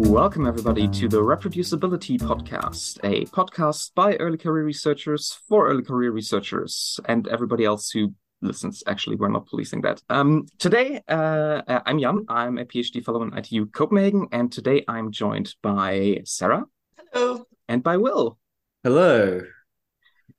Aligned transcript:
Welcome, 0.00 0.46
everybody, 0.46 0.88
to 0.88 1.08
the 1.08 1.18
ReproducibiliTea 1.18 2.20
Podcast, 2.20 2.98
a 3.04 3.26
podcast 3.26 3.92
by 3.94 4.16
early 4.16 4.38
career 4.38 4.64
researchers 4.64 5.38
for 5.46 5.68
early 5.68 5.82
career 5.82 6.10
researchers 6.10 6.98
and 7.04 7.28
everybody 7.28 7.66
else 7.66 7.90
who 7.90 8.14
listens. 8.40 8.82
Actually, 8.86 9.16
we're 9.16 9.28
not 9.28 9.46
policing 9.46 9.82
that. 9.82 10.02
Um, 10.08 10.46
today, 10.58 11.02
uh, 11.06 11.60
uh 11.68 11.80
I'm 11.84 12.00
Jan. 12.00 12.24
I'm 12.30 12.56
a 12.56 12.64
PhD 12.64 13.04
fellow 13.04 13.22
in 13.22 13.36
ITU 13.36 13.66
Copenhagen, 13.66 14.26
and 14.32 14.50
today 14.50 14.84
I'm 14.88 15.12
joined 15.12 15.54
by 15.62 16.22
Sarah. 16.24 16.64
Hello. 17.12 17.44
And 17.68 17.82
by 17.82 17.98
Will. 17.98 18.38
Hello. 18.82 19.42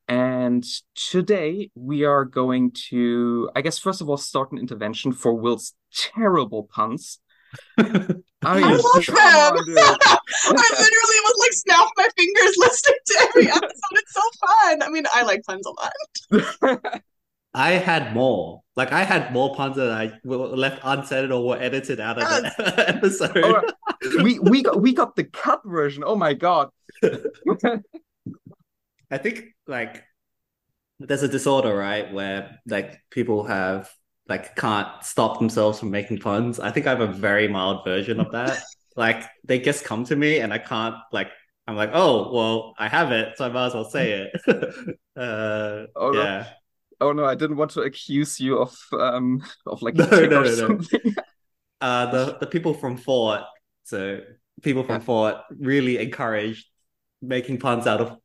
And 0.07 0.65
today 0.95 1.69
we 1.75 2.03
are 2.03 2.25
going 2.25 2.71
to, 2.89 3.51
I 3.55 3.61
guess, 3.61 3.77
first 3.77 4.01
of 4.01 4.09
all, 4.09 4.17
start 4.17 4.51
an 4.51 4.57
intervention 4.57 5.13
for 5.13 5.35
Will's 5.35 5.75
terrible 5.93 6.63
puns. 6.63 7.19
I, 8.43 8.57
I 8.57 8.73
love 8.73 9.05
them. 9.05 9.77
I 9.77 10.67
literally 10.79 11.19
would 11.25 11.39
like 11.39 11.53
snap 11.53 11.87
my 11.97 12.09
fingers 12.17 12.55
listening 12.57 12.99
to 13.05 13.15
every 13.21 13.47
episode. 13.49 13.71
It's 13.91 14.13
so 14.13 14.21
fun. 14.47 14.83
I 14.83 14.89
mean, 14.89 15.03
I 15.13 15.23
like 15.23 15.43
puns 15.43 15.65
a 15.65 15.71
lot. 16.71 17.01
I 17.53 17.71
had 17.71 18.13
more. 18.13 18.61
Like 18.75 18.91
I 18.93 19.03
had 19.03 19.33
more 19.33 19.53
puns 19.55 19.75
that 19.75 19.91
I 19.91 20.13
left 20.23 20.81
unsaid 20.83 21.31
or 21.31 21.45
were 21.45 21.57
edited 21.57 21.99
out 21.99 22.17
of 22.17 22.23
yes. 22.23 22.55
the 22.57 22.89
episode. 22.89 23.35
Right. 23.35 24.23
we 24.23 24.39
we 24.39 24.63
got 24.63 24.81
we 24.81 24.93
got 24.93 25.15
the 25.15 25.25
cut 25.25 25.61
version. 25.65 26.03
Oh 26.05 26.15
my 26.15 26.33
god. 26.33 26.69
I 29.11 29.17
think 29.17 29.43
like 29.67 30.03
there's 30.99 31.23
a 31.23 31.27
disorder, 31.27 31.75
right, 31.75 32.11
where 32.13 32.59
like 32.65 33.01
people 33.09 33.43
have 33.43 33.89
like 34.31 34.55
can't 34.55 34.87
stop 35.03 35.39
themselves 35.39 35.79
from 35.79 35.91
making 35.91 36.17
puns. 36.19 36.57
I 36.57 36.71
think 36.71 36.87
I 36.87 36.91
have 36.91 37.01
a 37.01 37.07
very 37.07 37.49
mild 37.49 37.83
version 37.83 38.21
of 38.21 38.31
that. 38.31 38.63
like 38.95 39.25
they 39.43 39.59
just 39.59 39.83
come 39.83 40.05
to 40.05 40.15
me 40.15 40.39
and 40.39 40.53
I 40.53 40.57
can't 40.57 40.95
like 41.11 41.27
I'm 41.67 41.75
like, 41.75 41.91
oh 41.93 42.31
well, 42.33 42.73
I 42.77 42.87
have 42.87 43.11
it, 43.11 43.37
so 43.37 43.45
I 43.45 43.49
might 43.49 43.67
as 43.67 43.73
well 43.73 43.89
say 43.89 44.05
it. 44.21 44.31
uh, 45.17 45.85
oh, 45.95 46.13
yeah. 46.13 46.23
No. 46.23 46.45
Oh 47.01 47.11
no, 47.11 47.25
I 47.25 47.35
didn't 47.35 47.57
want 47.57 47.71
to 47.71 47.81
accuse 47.81 48.39
you 48.39 48.59
of 48.59 48.73
um 48.93 49.43
of 49.65 49.81
like 49.81 49.95
no 50.01 50.05
no 50.05 50.43
no, 50.43 50.67
no. 50.67 50.79
uh 51.81 52.05
the 52.11 52.37
the 52.39 52.47
people 52.47 52.73
from 52.73 52.97
FORRT, 52.97 53.43
so 53.83 54.21
people 54.61 54.83
from 54.83 55.01
yeah. 55.01 55.07
FORRT 55.07 55.41
really 55.59 55.97
encouraged 55.97 56.67
making 57.21 57.59
puns 57.59 57.85
out 57.85 57.99
of 57.99 58.17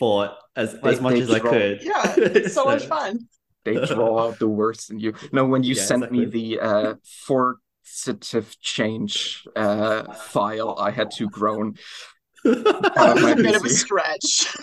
FORRT 0.00 0.34
as 0.56 0.80
they, 0.80 0.90
as 0.90 1.00
much 1.00 1.20
as. 1.20 1.30
I 1.30 1.38
could. 1.38 1.84
Yeah, 1.84 2.14
it's 2.16 2.54
so, 2.54 2.64
so 2.64 2.70
much 2.70 2.86
fun 2.86 3.28
they 3.64 3.74
draw 3.86 4.26
out 4.26 4.38
the 4.38 4.48
worst 4.48 4.90
in 4.90 4.98
you. 4.98 5.14
No, 5.32 5.44
when 5.46 5.62
you 5.62 5.74
yeah, 5.74 5.82
sent 5.82 6.04
exactly. 6.04 6.26
me 6.26 6.56
the 6.56 6.60
uh, 6.60 6.94
forcitive 7.04 8.58
change 8.60 9.46
uh, 9.56 10.12
file, 10.12 10.76
I 10.78 10.90
had 10.90 11.10
to 11.12 11.28
groan. 11.28 11.76
that 12.44 13.14
was 13.14 13.32
a 13.32 13.36
bit 13.36 13.56
of 13.56 13.64
a 13.64 13.68
stretch. 13.68 14.54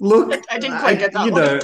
Look, 0.00 0.40
I 0.50 0.58
didn't 0.58 0.78
quite 0.78 0.98
get 0.98 1.12
that 1.12 1.26
you 1.26 1.32
one. 1.32 1.42
know. 1.42 1.60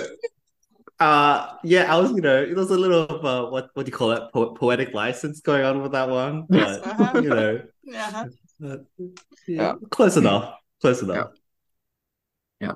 Uh, 1.00 1.56
yeah, 1.64 1.92
I 1.92 1.98
was, 1.98 2.12
you 2.12 2.20
know, 2.20 2.40
it 2.40 2.54
was 2.54 2.70
a 2.70 2.78
little 2.78 3.02
of 3.02 3.24
uh, 3.24 3.50
what 3.50 3.68
what 3.74 3.84
do 3.84 3.90
you 3.90 3.96
call 3.96 4.12
it, 4.12 4.32
po- 4.32 4.54
poetic 4.54 4.94
license 4.94 5.40
going 5.40 5.64
on 5.64 5.82
with 5.82 5.92
that 5.92 6.08
one, 6.08 6.46
but 6.48 6.86
uh-huh. 6.86 7.20
you 7.20 7.28
know, 7.28 7.60
uh-huh. 7.94 8.26
uh, 8.64 8.76
yeah, 8.98 9.06
yeah, 9.46 9.74
close 9.90 10.16
enough, 10.16 10.54
close 10.80 11.02
enough. 11.02 11.30
Yeah. 11.34 11.40
Yeah. 12.60 12.74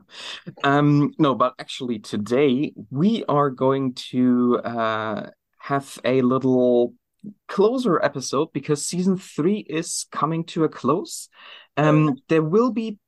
Um, 0.64 1.12
no, 1.18 1.34
but 1.34 1.54
actually 1.58 1.98
today 2.00 2.72
we 2.90 3.24
are 3.28 3.50
going 3.50 3.94
to 4.10 4.60
uh, 4.64 5.30
have 5.58 5.98
a 6.04 6.20
little 6.22 6.94
closer 7.46 8.02
episode 8.02 8.52
because 8.52 8.86
season 8.86 9.16
three 9.16 9.64
is 9.68 10.06
coming 10.10 10.44
to 10.44 10.64
a 10.64 10.68
close. 10.68 11.28
Um, 11.76 12.16
there 12.28 12.42
will 12.42 12.72
be 12.72 12.98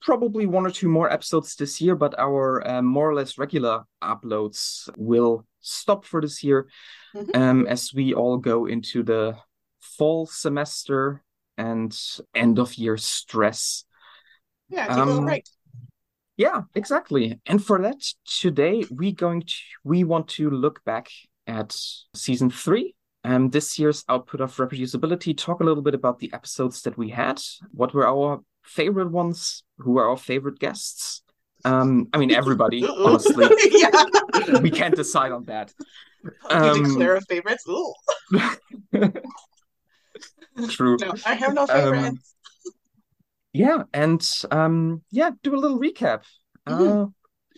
probably 0.00 0.46
one 0.46 0.66
or 0.66 0.70
two 0.70 0.88
more 0.88 1.12
episodes 1.12 1.56
this 1.56 1.80
year, 1.80 1.94
but 1.94 2.18
our 2.18 2.66
uh, 2.66 2.82
more 2.82 3.10
or 3.10 3.14
less 3.14 3.38
regular 3.38 3.84
uploads 4.02 4.88
will 4.96 5.46
stop 5.60 6.04
for 6.04 6.20
this 6.20 6.42
year 6.42 6.68
mm-hmm. 7.14 7.40
um, 7.40 7.66
as 7.66 7.92
we 7.92 8.14
all 8.14 8.38
go 8.38 8.66
into 8.66 9.02
the 9.02 9.36
fall 9.80 10.26
semester 10.26 11.22
and 11.58 11.96
end 12.34 12.58
of 12.58 12.74
year 12.76 12.96
stress. 12.96 13.84
Yeah, 14.68 14.86
um, 14.86 15.00
a 15.00 15.04
little 15.04 15.24
break. 15.24 15.44
Yeah, 16.40 16.62
exactly. 16.74 17.38
And 17.44 17.62
for 17.62 17.82
that, 17.82 18.02
today 18.24 18.86
we 18.90 19.12
going 19.12 19.42
to 19.42 19.54
we 19.84 20.04
want 20.04 20.28
to 20.28 20.48
look 20.48 20.82
back 20.84 21.10
at 21.46 21.76
season 22.14 22.48
three 22.48 22.94
um, 23.24 23.50
this 23.50 23.78
year's 23.78 24.04
output 24.08 24.40
of 24.40 24.56
ReproducibiliTea, 24.56 25.36
talk 25.36 25.60
a 25.60 25.64
little 25.64 25.82
bit 25.82 25.94
about 25.94 26.18
the 26.18 26.32
episodes 26.32 26.80
that 26.82 26.96
we 26.96 27.10
had, 27.10 27.42
what 27.72 27.92
were 27.92 28.08
our 28.08 28.40
favorite 28.62 29.10
ones, 29.10 29.62
who 29.76 29.92
were 29.92 30.08
our 30.08 30.16
favorite 30.16 30.58
guests. 30.58 31.20
Um, 31.66 32.08
I 32.14 32.16
mean, 32.16 32.30
everybody, 32.30 32.86
honestly. 32.86 33.46
yeah. 33.70 33.90
We 34.62 34.70
can't 34.70 34.96
decide 34.96 35.32
on 35.32 35.44
that. 35.44 35.74
Um, 36.48 36.78
you 36.78 36.84
declare 36.86 37.16
a 37.16 37.20
favorites. 37.20 37.64
True. 40.70 40.96
No, 41.02 41.14
I 41.26 41.34
have 41.34 41.52
no 41.52 41.66
favorites. 41.66 42.34
Yeah, 43.52 43.82
and 43.92 44.26
um, 44.50 45.02
yeah, 45.10 45.30
do 45.42 45.54
a 45.54 45.58
little 45.58 45.80
recap. 45.80 46.24
Mm-hmm. 46.68 47.02
Uh, 47.02 47.06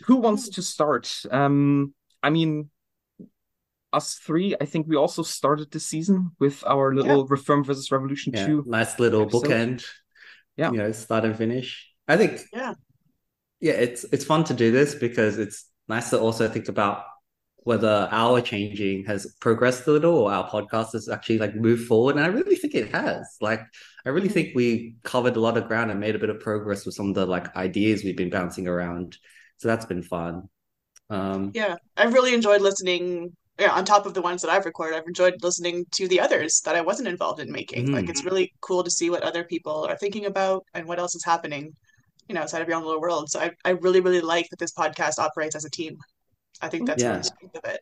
who 0.06 0.16
wants 0.16 0.48
to 0.50 0.62
start? 0.62 1.22
Um, 1.30 1.94
I 2.22 2.30
mean, 2.30 2.70
us 3.92 4.14
three. 4.14 4.56
I 4.60 4.64
think 4.64 4.86
we 4.88 4.96
also 4.96 5.22
started 5.22 5.70
the 5.70 5.80
season 5.80 6.32
with 6.38 6.64
our 6.66 6.94
little 6.94 7.18
yeah. 7.18 7.26
Reform 7.28 7.64
versus 7.64 7.92
Revolution 7.92 8.32
yeah, 8.34 8.46
two. 8.46 8.64
last 8.66 8.98
little 9.00 9.22
episode. 9.22 9.44
bookend. 9.44 9.84
Yeah, 10.56 10.70
you 10.70 10.78
know, 10.78 10.92
start 10.92 11.24
and 11.24 11.36
finish. 11.36 11.90
I 12.08 12.16
think. 12.16 12.40
Yeah. 12.52 12.74
Yeah, 13.60 13.74
it's 13.74 14.04
it's 14.04 14.24
fun 14.24 14.44
to 14.44 14.54
do 14.54 14.72
this 14.72 14.94
because 14.94 15.38
it's 15.38 15.66
nice 15.88 16.10
to 16.10 16.18
also 16.18 16.48
think 16.48 16.68
about 16.68 17.04
whether 17.64 18.08
our 18.10 18.40
changing 18.40 19.04
has 19.04 19.36
progressed 19.40 19.86
a 19.86 19.92
little 19.92 20.16
or 20.18 20.32
our 20.32 20.50
podcast 20.50 20.92
has 20.92 21.08
actually 21.08 21.38
like 21.38 21.54
moved 21.54 21.86
forward. 21.86 22.16
And 22.16 22.24
I 22.24 22.28
really 22.28 22.56
think 22.56 22.74
it 22.74 22.90
has. 22.92 23.36
Like, 23.40 23.60
I 24.04 24.08
really 24.08 24.28
think 24.28 24.54
we 24.54 24.96
covered 25.04 25.36
a 25.36 25.40
lot 25.40 25.56
of 25.56 25.68
ground 25.68 25.90
and 25.90 26.00
made 26.00 26.16
a 26.16 26.18
bit 26.18 26.30
of 26.30 26.40
progress 26.40 26.84
with 26.84 26.94
some 26.94 27.08
of 27.08 27.14
the 27.14 27.24
like 27.24 27.54
ideas 27.56 28.02
we've 28.02 28.16
been 28.16 28.30
bouncing 28.30 28.66
around. 28.66 29.16
So 29.58 29.68
that's 29.68 29.86
been 29.86 30.02
fun. 30.02 30.48
Um, 31.08 31.52
yeah, 31.54 31.76
I've 31.96 32.14
really 32.14 32.34
enjoyed 32.34 32.62
listening. 32.62 33.36
Yeah, 33.60 33.72
on 33.72 33.84
top 33.84 34.06
of 34.06 34.14
the 34.14 34.22
ones 34.22 34.42
that 34.42 34.50
I've 34.50 34.64
recorded, 34.64 34.96
I've 34.96 35.06
enjoyed 35.06 35.34
listening 35.42 35.84
to 35.92 36.08
the 36.08 36.18
others 36.18 36.62
that 36.64 36.74
I 36.74 36.80
wasn't 36.80 37.08
involved 37.08 37.38
in 37.38 37.52
making. 37.52 37.84
Mm-hmm. 37.84 37.94
Like, 37.94 38.08
it's 38.08 38.24
really 38.24 38.52
cool 38.60 38.82
to 38.82 38.90
see 38.90 39.10
what 39.10 39.22
other 39.22 39.44
people 39.44 39.86
are 39.88 39.96
thinking 39.96 40.24
about 40.24 40.64
and 40.74 40.86
what 40.86 40.98
else 40.98 41.14
is 41.14 41.24
happening, 41.24 41.76
you 42.28 42.34
know, 42.34 42.40
outside 42.40 42.62
of 42.62 42.66
your 42.68 42.78
own 42.78 42.84
little 42.84 43.00
world. 43.00 43.30
So 43.30 43.40
I, 43.40 43.50
I 43.64 43.70
really, 43.70 44.00
really 44.00 44.22
like 44.22 44.48
that 44.50 44.58
this 44.58 44.72
podcast 44.72 45.18
operates 45.18 45.54
as 45.54 45.66
a 45.66 45.70
team. 45.70 45.98
I 46.62 46.68
think 46.68 46.86
that's 46.86 47.02
yeah. 47.02 47.16
really 47.16 47.50
of 47.54 47.64
it. 47.64 47.80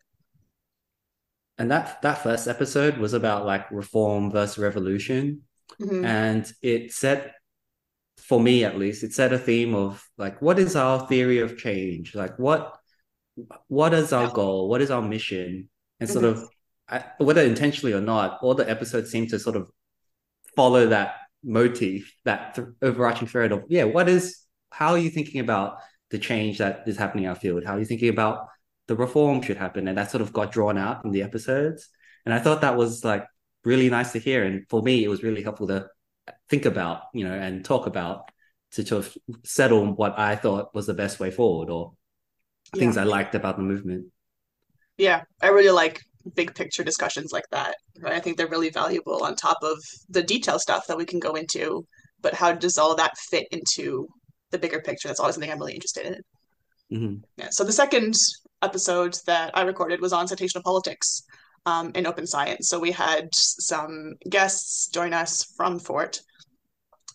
And 1.59 1.71
that 1.71 2.01
that 2.03 2.23
first 2.23 2.49
episode 2.49 2.97
was 2.97 3.13
about 3.13 3.45
like 3.45 3.71
reform 3.71 4.31
versus 4.31 4.59
revolution, 4.59 5.43
mm-hmm. 5.81 6.05
and 6.05 6.51
it 6.63 6.93
set, 6.93 7.35
for 8.17 8.41
me 8.41 8.65
at 8.65 8.79
least, 8.79 9.05
it 9.05 9.13
set 9.13 9.35
a 9.35 9.39
theme 9.39 9.75
of 9.75 10.03
like 10.17 10.41
what 10.41 10.59
is 10.59 10.75
our 10.75 11.07
theory 11.07 11.41
of 11.41 11.59
change, 11.59 12.15
like 12.15 12.39
what 12.39 12.79
what 13.69 13.93
is 13.93 14.13
our 14.13 14.31
goal, 14.31 14.71
what 14.71 14.81
is 14.81 14.91
our 14.91 15.03
mission, 15.03 15.69
and 16.01 16.09
sort 16.09 16.25
mm-hmm. 16.25 16.95
of 16.95 17.05
whether 17.19 17.43
intentionally 17.43 17.93
or 17.93 18.01
not, 18.01 18.39
all 18.41 18.55
the 18.55 18.69
episodes 18.69 19.11
seem 19.11 19.27
to 19.27 19.39
sort 19.39 19.57
of 19.57 19.71
follow 20.57 20.87
that 20.87 21.17
motif, 21.45 22.15
that 22.25 22.55
th- 22.55 22.69
overarching 22.81 23.29
thread 23.29 23.53
of 23.53 23.65
yeah, 23.69 23.85
what 23.85 24.09
is 24.09 24.41
how 24.73 24.93
are 24.93 24.99
you 24.99 25.11
thinking 25.11 25.41
about 25.41 25.77
the 26.11 26.19
change 26.19 26.57
that 26.57 26.85
is 26.87 26.97
happening 26.97 27.25
in 27.25 27.31
our 27.31 27.37
field? 27.37 27.65
How 27.65 27.75
are 27.75 27.79
you 27.79 27.85
thinking 27.85 28.09
about 28.09 28.47
the 28.91 28.97
reform 28.97 29.41
should 29.41 29.57
happen. 29.57 29.87
And 29.87 29.97
that 29.97 30.11
sort 30.11 30.21
of 30.21 30.33
got 30.33 30.51
drawn 30.51 30.77
out 30.77 31.05
in 31.05 31.13
the 31.13 31.23
episodes. 31.23 31.89
And 32.27 32.35
I 32.35 32.41
thought 32.41 32.63
that 32.63 32.77
was 32.77 33.05
like 33.05 33.25
really 33.65 33.89
nice 33.89 34.11
to 34.13 34.19
hear. 34.19 34.43
And 34.43 34.69
for 34.69 34.83
me, 34.83 35.05
it 35.05 35.09
was 35.09 35.23
really 35.23 35.45
helpful 35.45 35.69
to 35.69 35.87
think 36.49 36.65
about, 36.65 37.03
you 37.15 37.25
know, 37.25 37.33
and 37.33 37.65
talk 37.65 37.87
about 37.87 38.33
to 38.73 38.85
sort 38.85 39.07
of 39.07 39.17
settle 39.45 39.95
what 39.95 40.19
I 40.19 40.35
thought 40.35 40.75
was 40.75 40.89
the 40.89 40.95
best 40.95 41.21
way 41.21 41.31
forward 41.31 41.71
or 41.71 41.93
yeah. 42.75 42.81
things 42.81 42.97
I 42.97 43.05
liked 43.05 43.37
about 43.37 43.59
the 43.59 43.63
movement. 43.63 44.07
Yeah, 44.99 45.23
I 45.41 45.51
really 45.51 45.71
like 45.71 46.01
big 46.35 46.57
picture 46.57 46.83
discussions 46.83 47.31
like 47.31 47.47
that. 47.53 47.77
Right? 48.01 48.15
I 48.15 48.19
think 48.19 48.39
they're 48.39 48.49
really 48.49 48.71
valuable 48.71 49.23
on 49.23 49.37
top 49.37 49.59
of 49.63 49.79
the 50.09 50.25
detail 50.25 50.59
stuff 50.59 50.89
that 50.89 50.99
we 50.99 51.07
can 51.07 51.21
go 51.21 51.35
into. 51.35 51.87
But 52.21 52.35
how 52.35 52.51
does 52.55 52.77
all 52.77 52.97
that 52.97 53.17
fit 53.17 53.47
into 53.53 54.09
the 54.51 54.59
bigger 54.59 54.81
picture? 54.81 55.07
That's 55.07 55.21
always 55.21 55.37
something 55.37 55.53
I'm 55.53 55.61
really 55.61 55.75
interested 55.75 56.07
in. 56.07 56.99
Mm-hmm. 56.99 57.15
Yeah. 57.37 57.49
So 57.53 57.63
the 57.63 57.73
second 57.73 58.17
episode 58.63 59.17
that 59.27 59.51
I 59.55 59.63
recorded 59.63 60.01
was 60.01 60.13
on 60.13 60.27
citational 60.27 60.63
politics 60.63 61.23
um, 61.67 61.93
in 61.95 62.07
open 62.07 62.27
science. 62.27 62.69
So 62.69 62.79
we 62.79 62.93
had 62.93 63.29
some 63.35 64.15
guests 64.29 64.89
join 64.89 65.13
us 65.13 65.45
from 65.57 65.79
FORRT, 65.79 66.21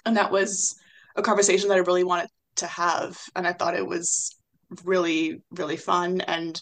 and 0.05 0.17
that 0.17 0.31
was 0.31 0.75
a 1.15 1.21
conversation 1.21 1.69
that 1.69 1.75
I 1.75 1.79
really 1.79 2.03
wanted 2.03 2.29
to 2.57 2.67
have, 2.67 3.19
and 3.35 3.47
I 3.47 3.53
thought 3.53 3.75
it 3.75 3.85
was 3.85 4.35
really 4.83 5.41
really 5.51 5.77
fun 5.77 6.21
and 6.21 6.59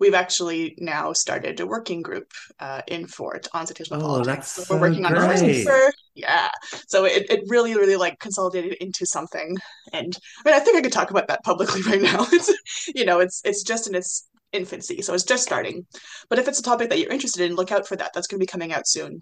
we've 0.00 0.14
actually 0.14 0.74
now 0.78 1.12
started 1.12 1.60
a 1.60 1.66
working 1.66 2.02
group 2.02 2.32
uh, 2.60 2.82
in 2.88 3.06
FORRT 3.06 3.48
on 3.52 3.66
citational 3.66 3.98
oh, 3.98 4.00
politics. 4.00 4.48
so 4.48 4.74
we're 4.74 4.80
working 4.80 5.04
so 5.04 5.08
on 5.08 5.16
a 5.16 5.28
first 5.28 5.42
paper. 5.42 5.92
Yeah. 6.14 6.50
So 6.86 7.04
it, 7.04 7.28
it 7.28 7.40
really, 7.48 7.74
really 7.74 7.96
like 7.96 8.20
consolidated 8.20 8.74
into 8.74 9.04
something. 9.04 9.56
And 9.92 10.16
I 10.44 10.48
mean, 10.48 10.54
I 10.54 10.60
think 10.60 10.76
I 10.76 10.80
could 10.80 10.92
talk 10.92 11.10
about 11.10 11.28
that 11.28 11.42
publicly 11.44 11.82
right 11.86 12.00
now. 12.00 12.26
It's, 12.32 12.52
you 12.94 13.04
know, 13.04 13.20
it's 13.20 13.42
it's 13.44 13.62
just 13.62 13.88
in 13.88 13.94
its 13.94 14.28
infancy, 14.52 15.02
so 15.02 15.12
it's 15.12 15.24
just 15.24 15.42
starting. 15.42 15.86
But 16.30 16.38
if 16.38 16.46
it's 16.46 16.60
a 16.60 16.62
topic 16.62 16.88
that 16.90 16.98
you're 16.98 17.10
interested 17.10 17.44
in, 17.44 17.56
look 17.56 17.72
out 17.72 17.86
for 17.86 17.96
that. 17.96 18.12
That's 18.14 18.28
going 18.28 18.38
to 18.38 18.42
be 18.42 18.50
coming 18.50 18.72
out 18.72 18.86
soon. 18.86 19.20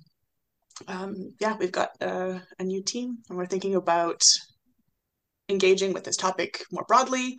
Um, 0.87 1.35
yeah, 1.41 1.57
we've 1.57 1.73
got 1.73 1.91
uh, 2.01 2.39
a 2.59 2.65
new 2.65 2.83
team, 2.83 3.19
and 3.29 3.39
we're 3.39 3.47
thinking 3.47 3.75
about 3.75 4.23
engaging 5.49 5.93
with 5.93 6.05
this 6.05 6.17
topic 6.17 6.65
more 6.71 6.85
broadly, 6.87 7.39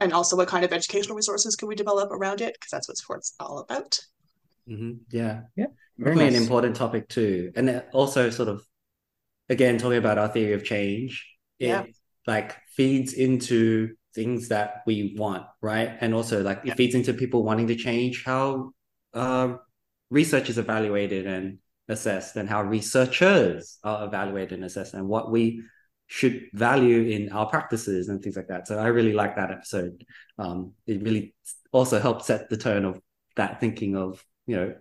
and 0.00 0.12
also 0.12 0.36
what 0.36 0.48
kind 0.48 0.64
of 0.64 0.72
educational 0.72 1.16
resources 1.16 1.56
can 1.56 1.68
we 1.68 1.74
develop 1.74 2.10
around 2.12 2.40
it, 2.40 2.54
because 2.54 2.70
that's 2.70 2.88
what 2.88 2.98
FORRT's 3.06 3.34
all 3.40 3.58
about. 3.58 3.98
Mm-hmm. 4.68 4.92
Yeah, 5.10 5.42
yeah, 5.56 5.66
really 5.98 6.24
nice. 6.24 6.36
an 6.36 6.42
important 6.42 6.76
topic 6.76 7.08
too, 7.08 7.50
and 7.56 7.82
also 7.92 8.30
sort 8.30 8.48
of 8.48 8.62
again 9.52 9.78
talking 9.78 9.98
about 9.98 10.18
our 10.18 10.28
theory 10.28 10.54
of 10.54 10.64
change. 10.64 11.28
It 11.58 11.68
yeah. 11.68 11.84
like 12.26 12.56
feeds 12.74 13.12
into 13.12 13.94
things 14.14 14.48
that 14.48 14.82
we 14.86 15.14
want, 15.16 15.44
right? 15.60 15.96
And 16.00 16.14
also 16.14 16.42
like 16.42 16.62
yeah. 16.64 16.72
it 16.72 16.76
feeds 16.76 16.94
into 16.94 17.12
people 17.12 17.44
wanting 17.44 17.68
to 17.68 17.76
change 17.76 18.24
how 18.24 18.72
uh, 19.14 19.54
research 20.10 20.48
is 20.48 20.58
evaluated 20.58 21.26
and 21.26 21.58
assessed, 21.88 22.36
and 22.36 22.48
how 22.48 22.62
researchers 22.62 23.78
are 23.84 24.06
evaluated 24.06 24.54
and 24.54 24.64
assessed, 24.64 24.94
and 24.94 25.06
what 25.06 25.30
we 25.30 25.62
should 26.06 26.46
value 26.52 27.02
in 27.02 27.30
our 27.30 27.46
practices 27.46 28.08
and 28.08 28.22
things 28.22 28.36
like 28.36 28.48
that. 28.48 28.66
So 28.66 28.78
I 28.78 28.88
really 28.88 29.12
like 29.12 29.36
that 29.36 29.50
episode. 29.50 30.04
Um, 30.38 30.72
it 30.86 31.02
really 31.02 31.34
also 31.70 32.00
helped 32.00 32.24
set 32.24 32.48
the 32.48 32.56
tone 32.56 32.84
of 32.84 33.00
that 33.36 33.60
thinking 33.60 33.96
of 33.96 34.22
you 34.46 34.56
know 34.56 34.74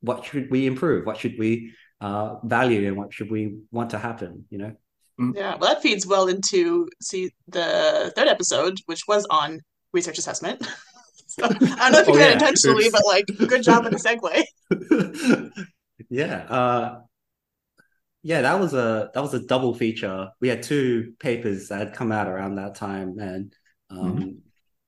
what 0.00 0.24
should 0.24 0.50
we 0.50 0.66
improve, 0.66 1.06
what 1.06 1.18
should 1.18 1.38
we 1.38 1.72
uh, 2.00 2.36
value, 2.44 2.86
and 2.86 2.96
what 2.96 3.12
should 3.12 3.30
we 3.30 3.56
want 3.70 3.90
to 3.90 3.98
happen. 3.98 4.44
You 4.50 4.58
know. 4.58 4.72
Mm. 5.20 5.34
Yeah, 5.34 5.56
well, 5.56 5.72
that 5.72 5.82
feeds 5.82 6.06
well 6.06 6.28
into 6.28 6.88
see 7.00 7.30
the 7.48 8.12
third 8.14 8.28
episode, 8.28 8.78
which 8.86 9.02
was 9.08 9.26
on 9.30 9.60
research 9.92 10.18
assessment. 10.18 10.66
so, 11.26 11.44
I 11.44 11.48
don't 11.48 11.92
know 11.92 12.00
if 12.00 12.06
you 12.06 12.12
oh, 12.14 12.16
did 12.16 12.20
yeah. 12.20 12.26
that 12.26 12.32
intentionally, 12.34 12.90
but 12.90 13.02
like, 13.06 13.24
good 13.48 13.62
job 13.62 13.86
in 13.86 13.92
the 13.92 13.98
segue. 13.98 15.52
yeah, 16.10 16.36
uh, 16.48 17.00
yeah, 18.22 18.42
that 18.42 18.60
was 18.60 18.74
a 18.74 19.10
that 19.14 19.22
was 19.22 19.34
a 19.34 19.46
double 19.46 19.72
feature. 19.72 20.28
We 20.40 20.48
had 20.48 20.62
two 20.62 21.14
papers 21.18 21.68
that 21.68 21.78
had 21.78 21.94
come 21.94 22.12
out 22.12 22.28
around 22.28 22.56
that 22.56 22.74
time, 22.74 23.18
and 23.18 23.54
um, 23.88 24.16
mm-hmm. 24.16 24.30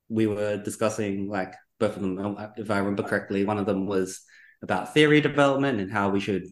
we 0.08 0.26
were 0.26 0.58
discussing 0.58 1.28
like 1.28 1.54
both 1.78 1.96
of 1.96 2.02
them. 2.02 2.36
If 2.56 2.70
I 2.70 2.78
remember 2.78 3.02
correctly, 3.02 3.44
one 3.44 3.58
of 3.58 3.66
them 3.66 3.86
was 3.86 4.22
about 4.60 4.92
theory 4.92 5.20
development 5.20 5.80
and 5.80 5.90
how 5.90 6.10
we 6.10 6.20
should 6.20 6.44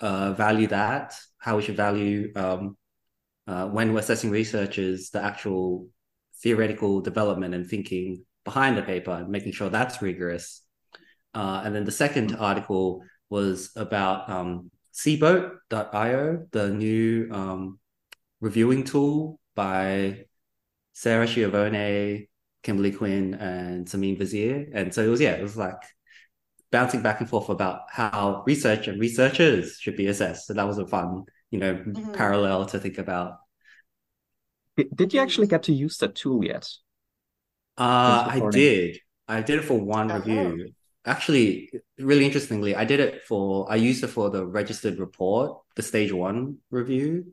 uh, 0.00 0.32
value 0.32 0.66
that, 0.68 1.18
how 1.38 1.56
we 1.56 1.62
should 1.62 1.76
value 1.76 2.32
um, 2.36 2.76
uh, 3.46 3.66
when 3.66 3.92
we're 3.92 4.00
assessing 4.00 4.30
researchers 4.30 5.10
the 5.10 5.22
actual 5.22 5.88
theoretical 6.42 7.00
development 7.00 7.54
and 7.54 7.66
thinking 7.66 8.24
behind 8.44 8.76
the 8.76 8.82
paper 8.82 9.10
and 9.10 9.28
making 9.28 9.52
sure 9.52 9.68
that's 9.68 10.00
rigorous. 10.02 10.62
Uh, 11.34 11.62
and 11.64 11.74
then 11.74 11.84
the 11.84 11.92
second 11.92 12.36
article 12.36 13.02
was 13.30 13.70
about 13.76 14.28
um, 14.30 14.70
Seaboat.io, 14.94 16.46
the 16.50 16.70
new 16.70 17.28
um, 17.30 17.78
reviewing 18.40 18.84
tool 18.84 19.38
by 19.54 20.24
Sarah 20.92 21.28
Schiavone, 21.28 22.28
Kimberly 22.62 22.92
Quinn, 22.92 23.34
and 23.34 23.86
Simine 23.86 24.18
Vazire. 24.18 24.70
And 24.72 24.92
so 24.92 25.02
it 25.02 25.08
was, 25.08 25.20
yeah, 25.20 25.32
it 25.32 25.42
was 25.42 25.56
like 25.56 25.80
bouncing 26.70 27.02
back 27.02 27.20
and 27.20 27.28
forth 27.28 27.48
about 27.48 27.82
how 27.90 28.42
research 28.46 28.88
and 28.88 29.00
researchers 29.00 29.78
should 29.80 29.96
be 29.96 30.06
assessed. 30.06 30.46
So 30.46 30.54
that 30.54 30.66
was 30.66 30.78
a 30.78 30.86
fun, 30.86 31.24
you 31.50 31.58
know, 31.58 31.74
mm-hmm. 31.74 32.12
parallel 32.12 32.66
to 32.66 32.78
think 32.78 32.98
about. 32.98 33.38
Did 34.94 35.12
you 35.12 35.20
actually 35.20 35.48
get 35.48 35.64
to 35.64 35.72
use 35.72 35.98
that 35.98 36.14
tool 36.14 36.44
yet? 36.44 36.68
Uh, 37.76 38.28
I 38.30 38.48
did. 38.50 38.98
I 39.26 39.42
did 39.42 39.60
it 39.60 39.64
for 39.64 39.78
one 39.78 40.10
uh-huh. 40.10 40.20
review 40.20 40.72
actually 41.08 41.70
really 41.98 42.26
interestingly 42.26 42.76
i 42.76 42.84
did 42.84 43.00
it 43.00 43.22
for 43.22 43.70
i 43.72 43.76
used 43.76 44.04
it 44.04 44.08
for 44.08 44.30
the 44.30 44.44
registered 44.44 44.98
report 44.98 45.60
the 45.74 45.82
stage 45.82 46.12
one 46.12 46.58
review 46.70 47.24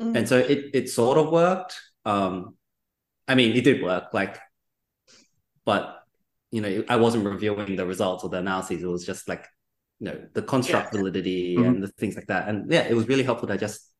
mm-hmm. 0.00 0.16
and 0.16 0.28
so 0.28 0.38
it 0.38 0.70
it 0.72 0.88
sort 0.88 1.18
of 1.18 1.30
worked 1.30 1.80
um 2.04 2.54
i 3.26 3.34
mean 3.34 3.56
it 3.56 3.64
did 3.64 3.82
work 3.82 4.14
like 4.14 4.38
but 5.64 6.03
you 6.54 6.60
know 6.60 6.84
i 6.88 6.94
wasn't 6.94 7.24
reviewing 7.24 7.74
the 7.74 7.84
results 7.84 8.22
or 8.22 8.30
the 8.30 8.38
analyses 8.38 8.80
it 8.80 8.86
was 8.86 9.04
just 9.04 9.28
like 9.28 9.48
you 9.98 10.06
know 10.06 10.16
the 10.34 10.42
construct 10.42 10.94
yeah. 10.94 10.98
validity 10.98 11.56
mm-hmm. 11.56 11.66
and 11.66 11.82
the 11.82 11.88
things 11.88 12.14
like 12.14 12.28
that 12.28 12.48
and 12.48 12.70
yeah 12.70 12.86
it 12.88 12.94
was 12.94 13.08
really 13.08 13.24
helpful 13.24 13.48
to 13.48 13.58
just 13.58 13.90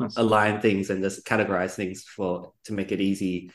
nice. 0.00 0.16
align 0.16 0.60
things 0.60 0.90
and 0.90 1.00
just 1.00 1.24
categorize 1.24 1.74
things 1.74 2.02
for 2.02 2.54
to 2.64 2.72
make 2.72 2.90
it 2.90 3.00
easy 3.00 3.52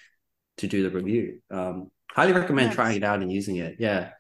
to 0.56 0.66
do 0.66 0.82
the 0.82 0.90
review 0.90 1.42
um 1.52 1.92
highly 2.10 2.32
recommend 2.32 2.68
nice. 2.68 2.76
trying 2.76 2.96
it 2.96 3.04
out 3.04 3.22
and 3.22 3.30
using 3.30 3.58
it 3.58 3.76
yeah 3.80 4.12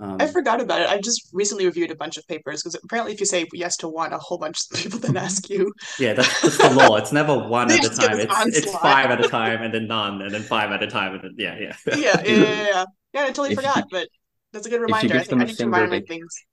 um, 0.00 0.16
I 0.18 0.26
forgot 0.26 0.60
about 0.60 0.80
it. 0.80 0.88
I 0.88 0.98
just 0.98 1.28
recently 1.32 1.64
reviewed 1.64 1.92
a 1.92 1.94
bunch 1.94 2.16
of 2.16 2.26
papers 2.26 2.60
because 2.60 2.76
apparently, 2.82 3.12
if 3.12 3.20
you 3.20 3.26
say 3.26 3.46
yes 3.52 3.76
to 3.76 3.88
one, 3.88 4.12
a 4.12 4.18
whole 4.18 4.36
bunch 4.36 4.58
of 4.68 4.76
people 4.76 4.98
then 4.98 5.16
ask 5.28 5.48
you. 5.48 5.72
Yeah, 5.96 6.14
that's, 6.14 6.40
that's 6.40 6.58
the 6.58 6.70
law. 6.70 6.96
It's 6.96 7.12
never 7.12 7.46
one 7.46 7.70
at 7.70 7.84
a 7.84 7.88
time. 8.00 8.18
It's, 8.18 8.58
it's 8.58 8.74
five 8.78 9.12
at 9.12 9.24
a 9.24 9.28
time, 9.28 9.62
and 9.62 9.72
then 9.72 9.86
none, 9.86 10.20
and 10.22 10.34
then 10.34 10.42
five 10.42 10.72
at 10.72 10.82
a 10.82 10.88
time, 10.88 11.14
and 11.14 11.22
then 11.22 11.34
yeah, 11.38 11.56
yeah. 11.56 11.76
yeah, 11.86 11.96
yeah, 11.96 12.22
yeah, 12.24 12.66
yeah. 12.66 12.66
Yeah, 12.66 12.84
I 13.14 13.26
totally 13.26 13.50
if 13.50 13.56
forgot, 13.56 13.76
you, 13.76 13.84
but 13.90 14.08
that's 14.52 14.66
a 14.66 14.70
good 14.70 14.80
reminder. 14.80 15.16
I 15.16 15.22
think 15.22 15.40
I 15.40 15.44
need 15.44 15.56
to 15.56 15.64
remind 15.64 15.92
they, 15.92 16.00
things. 16.00 16.44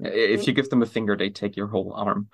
If 0.00 0.40
mm-hmm. 0.40 0.50
you 0.50 0.54
give 0.54 0.70
them 0.70 0.82
a 0.82 0.86
finger, 0.86 1.16
they 1.16 1.30
take 1.30 1.56
your 1.56 1.68
whole 1.68 1.92
arm. 1.94 2.28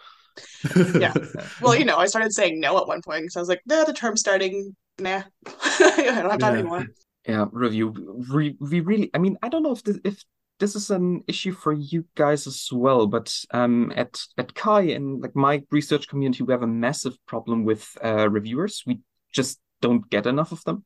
yeah. 0.98 1.12
Well, 1.60 1.76
you 1.76 1.84
know, 1.84 1.96
I 1.96 2.06
started 2.06 2.32
saying 2.32 2.60
no 2.60 2.78
at 2.78 2.86
one 2.86 3.02
point, 3.02 3.32
so 3.32 3.40
I 3.40 3.42
was 3.42 3.48
like, 3.48 3.62
nah, 3.66 3.84
the 3.84 3.92
term's 3.92 4.20
starting. 4.20 4.74
Nah, 4.98 5.22
I 5.46 5.94
don't 5.96 6.30
have 6.30 6.38
time 6.38 6.54
yeah. 6.54 6.60
anymore. 6.60 6.86
Yeah, 7.26 7.46
review. 7.52 8.24
We, 8.32 8.56
we 8.60 8.80
really. 8.80 9.10
I 9.14 9.18
mean, 9.18 9.36
I 9.42 9.48
don't 9.48 9.62
know 9.62 9.72
if 9.72 9.82
this, 9.82 9.98
if 10.04 10.24
this 10.58 10.76
is 10.76 10.90
an 10.90 11.22
issue 11.26 11.52
for 11.52 11.72
you 11.72 12.04
guys 12.14 12.46
as 12.46 12.68
well, 12.72 13.06
but 13.06 13.34
um, 13.50 13.92
at 13.96 14.20
at 14.38 14.54
CHI 14.54 14.92
and 14.92 15.20
like 15.20 15.34
my 15.34 15.62
research 15.70 16.08
community, 16.08 16.44
we 16.44 16.52
have 16.52 16.62
a 16.62 16.66
massive 16.66 17.14
problem 17.26 17.64
with 17.64 17.96
uh, 18.02 18.28
reviewers. 18.28 18.82
We 18.86 19.00
just 19.32 19.58
don't 19.80 20.08
get 20.10 20.26
enough 20.26 20.52
of 20.52 20.62
them, 20.64 20.84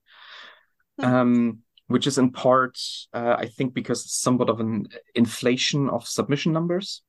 mm. 1.00 1.04
um, 1.04 1.58
which 1.88 2.06
is 2.06 2.18
in 2.18 2.30
part, 2.30 2.78
uh, 3.12 3.36
I 3.38 3.46
think, 3.46 3.74
because 3.74 4.10
somewhat 4.12 4.48
of 4.48 4.60
an 4.60 4.88
inflation 5.14 5.88
of 5.88 6.06
submission 6.06 6.52
numbers. 6.52 7.02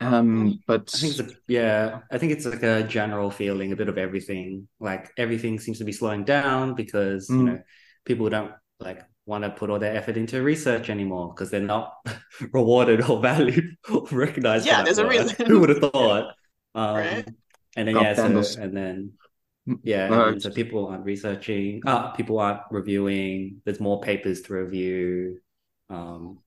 Um, 0.00 0.60
but 0.66 0.90
I 0.94 0.98
think 0.98 1.18
it's 1.18 1.32
a, 1.32 1.36
yeah, 1.48 2.00
I 2.10 2.18
think 2.18 2.32
it's 2.32 2.46
like 2.46 2.62
a 2.62 2.84
general 2.84 3.30
feeling, 3.30 3.72
a 3.72 3.76
bit 3.76 3.88
of 3.88 3.98
everything. 3.98 4.68
Like 4.78 5.10
everything 5.16 5.58
seems 5.58 5.78
to 5.78 5.84
be 5.84 5.92
slowing 5.92 6.24
down 6.24 6.74
because 6.74 7.28
mm. 7.28 7.36
you 7.36 7.42
know 7.42 7.60
people 8.04 8.28
don't 8.28 8.52
like 8.78 9.02
want 9.26 9.44
to 9.44 9.50
put 9.50 9.70
all 9.70 9.78
their 9.78 9.96
effort 9.96 10.16
into 10.16 10.40
research 10.42 10.88
anymore 10.88 11.28
because 11.34 11.50
they're 11.50 11.60
not 11.60 11.94
rewarded 12.52 13.08
or 13.08 13.20
valued 13.20 13.76
or 13.92 14.06
recognized. 14.12 14.66
Yeah, 14.66 14.84
there's 14.84 14.98
a 14.98 15.06
reason. 15.06 15.46
Who 15.46 15.60
would 15.60 15.70
have 15.70 15.78
thought? 15.78 16.34
Um, 16.74 16.96
right? 16.96 17.28
And 17.76 17.88
then 17.88 17.96
yeah, 17.96 18.14
so, 18.14 18.62
and 18.62 18.76
then 18.76 19.12
yeah, 19.82 20.08
no, 20.08 20.28
and 20.28 20.42
so 20.42 20.50
people 20.50 20.86
aren't 20.86 21.04
researching. 21.04 21.82
Uh, 21.86 22.10
people 22.12 22.38
aren't 22.38 22.60
reviewing. 22.70 23.60
There's 23.64 23.80
more 23.80 24.00
papers 24.00 24.42
to 24.42 24.54
review. 24.54 25.40
Um, 25.90 26.38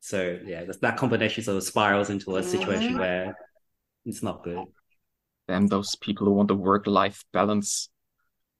so 0.00 0.38
yeah, 0.44 0.64
that 0.80 0.96
combination 0.96 1.44
sort 1.44 1.56
of 1.56 1.62
spirals 1.64 2.10
into 2.10 2.36
a 2.36 2.42
situation 2.42 2.90
mm-hmm. 2.90 2.98
where 2.98 3.36
it's 4.04 4.22
not 4.22 4.42
good. 4.42 4.64
And 5.48 5.68
those 5.68 5.94
people 5.96 6.26
who 6.26 6.32
want 6.32 6.50
a 6.50 6.54
work-life 6.54 7.24
balance, 7.32 7.88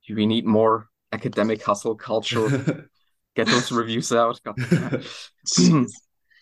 we 0.08 0.26
need 0.26 0.44
more 0.44 0.88
academic 1.12 1.62
hustle 1.62 1.94
culture 1.94 2.88
get 3.34 3.46
those 3.46 3.72
reviews 3.72 4.12
out. 4.12 4.40
I 4.46 4.52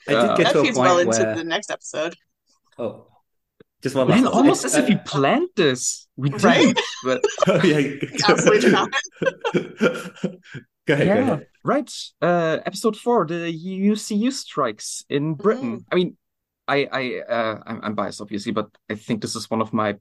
did 0.06 0.16
uh, 0.16 0.36
get 0.36 0.44
that 0.44 0.52
to 0.52 0.62
feeds 0.62 0.78
well 0.78 0.98
into 0.98 1.22
where... 1.22 1.36
the 1.36 1.44
next 1.44 1.70
episode. 1.70 2.14
Oh, 2.78 3.06
just 3.82 3.96
one 3.96 4.08
Man, 4.08 4.26
almost 4.26 4.64
as 4.64 4.76
if 4.76 4.88
you 4.88 4.98
planned 4.98 5.48
this. 5.56 6.06
We 6.16 6.30
didn't, 6.30 6.44
right? 6.44 6.80
but 7.04 7.24
oh, 7.48 7.62
yeah, 7.62 7.94
absolutely 8.28 8.70
not. 8.70 8.92
go 9.52 10.94
ahead. 10.94 11.06
Yeah, 11.06 11.14
go 11.14 11.22
ahead. 11.22 11.46
right. 11.64 11.92
Uh, 12.20 12.58
episode 12.64 12.96
four, 12.96 13.26
the 13.26 13.52
UCU 13.52 14.32
strikes 14.32 15.04
in 15.08 15.34
Britain. 15.34 15.80
Mm. 15.80 15.84
I 15.90 15.94
mean, 15.96 16.16
I, 16.68 16.88
I, 16.92 17.20
uh, 17.28 17.62
I'm, 17.66 17.80
I'm 17.82 17.94
biased, 17.94 18.20
obviously, 18.20 18.52
but 18.52 18.68
I 18.88 18.94
think 18.94 19.20
this 19.20 19.34
is 19.34 19.50
one 19.50 19.60
of 19.60 19.72
my 19.72 19.96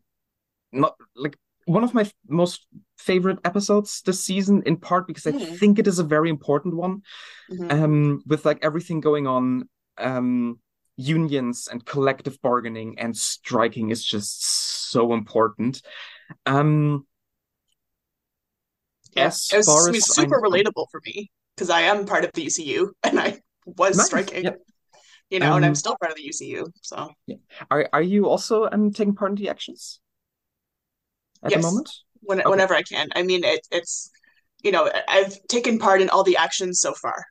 not 0.72 0.96
like 1.16 1.38
one 1.66 1.84
of 1.84 1.94
my 1.94 2.10
most 2.28 2.66
favorite 2.98 3.40
episodes 3.44 4.02
this 4.06 4.24
season 4.24 4.64
in 4.66 4.78
part 4.78 5.06
because 5.06 5.28
i 5.28 5.32
mm. 5.32 5.58
think 5.58 5.78
it 5.78 5.88
is 5.88 6.00
a 6.00 6.04
very 6.04 6.30
important 6.30 6.76
one 6.76 7.02
mm-hmm. 7.52 7.70
um 7.72 8.22
with 8.26 8.46
like 8.46 8.60
everything 8.62 9.00
going 9.00 9.28
on 9.28 9.68
um 9.98 10.60
unions 11.02 11.68
and 11.72 11.86
collective 11.86 12.42
bargaining 12.42 12.98
and 13.00 13.16
striking 13.16 13.90
is 13.90 14.04
just 14.04 14.46
so 14.92 15.14
important 15.14 15.82
um 16.46 17.06
yes 19.16 19.50
yeah, 19.52 19.58
it 19.58 19.60
was, 19.60 19.88
it 19.88 19.92
was 19.92 20.16
super 20.16 20.38
I'm, 20.38 20.52
relatable 20.52 20.88
for 20.92 21.02
me 21.06 21.32
because 21.56 21.70
i 21.70 21.82
am 21.82 22.06
part 22.06 22.24
of 22.24 22.32
the 22.34 22.46
UCU 22.46 22.90
and 23.04 23.20
i 23.20 23.40
was 23.66 23.98
nice. 23.98 24.08
striking 24.08 24.52
you 25.32 25.40
know, 25.40 25.52
um, 25.52 25.58
and 25.58 25.66
I'm 25.66 25.72
um, 25.72 25.76
still 25.76 25.96
part 26.00 26.12
of 26.12 26.18
the 26.18 26.30
UCU. 26.30 26.68
So, 26.82 27.10
yeah. 27.26 27.38
are 27.72 27.88
are 27.94 28.02
you 28.02 28.28
also 28.28 28.68
um 28.70 28.92
taking 28.92 29.16
part 29.16 29.32
in 29.32 29.36
the 29.36 29.48
actions 29.48 30.02
at 31.42 31.52
yes, 31.52 31.62
the 31.62 31.68
moment? 31.68 31.90
When, 32.20 32.42
okay. 32.42 32.50
Whenever 32.50 32.76
I 32.76 32.84
can. 32.84 33.08
I 33.16 33.24
mean, 33.24 33.46
it, 33.46 33.66
it's 33.72 34.12
you 34.62 34.72
know, 34.72 34.92
I've 35.08 35.42
taken 35.48 35.80
part 35.80 36.02
in 36.02 36.10
all 36.10 36.24
the 36.24 36.38
actions 36.38 36.82
so 36.82 36.94
far. 36.94 37.26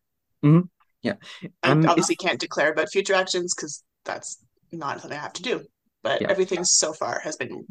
Mm-hmm. 0.45 0.67
Yeah, 1.03 1.15
um, 1.63 1.87
I 1.87 1.91
obviously 1.91 2.17
can't 2.17 2.41
declare 2.41 2.73
about 2.73 2.91
future 2.91 3.15
actions 3.15 3.55
because 3.55 3.83
that's 4.05 4.39
not 4.73 5.01
something 5.01 5.19
I 5.19 5.23
have 5.23 5.33
to 5.35 5.43
do. 5.43 5.65
But 6.03 6.23
yeah. 6.23 6.29
everything 6.31 6.65
so 6.65 6.93
far 6.93 7.21
has 7.21 7.37
been 7.37 7.67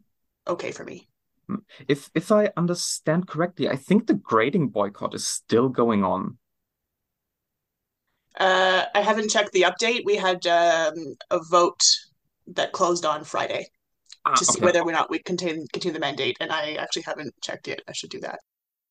okay 0.47 0.71
for 0.71 0.83
me. 0.83 1.07
Hmm. 1.47 1.55
If 1.87 2.09
if 2.13 2.31
I 2.31 2.51
understand 2.55 3.27
correctly, 3.27 3.69
I 3.69 3.75
think 3.75 4.07
the 4.07 4.13
grading 4.13 4.69
boycott 4.69 5.15
is 5.15 5.25
still 5.25 5.69
going 5.69 6.03
on. 6.03 6.37
Uh, 8.39 8.85
I 8.93 9.01
haven't 9.01 9.29
checked 9.29 9.51
the 9.51 9.63
update. 9.63 10.05
We 10.05 10.15
had 10.15 10.45
um, 10.47 11.15
a 11.29 11.39
vote 11.49 11.81
that 12.47 12.71
closed 12.71 13.05
on 13.05 13.23
Friday 13.23 13.67
ah, 14.25 14.35
to 14.35 14.45
see 14.45 14.61
whether 14.61 14.81
or 14.81 14.91
not 14.91 15.09
we 15.09 15.19
continue 15.19 15.65
continue 15.73 15.93
the 15.93 15.99
mandate, 15.99 16.37
and 16.39 16.51
I 16.51 16.73
actually 16.73 17.03
haven't 17.03 17.33
checked 17.41 17.67
yet. 17.67 17.81
I 17.87 17.93
should 17.93 18.11
do 18.11 18.19
that. 18.21 18.39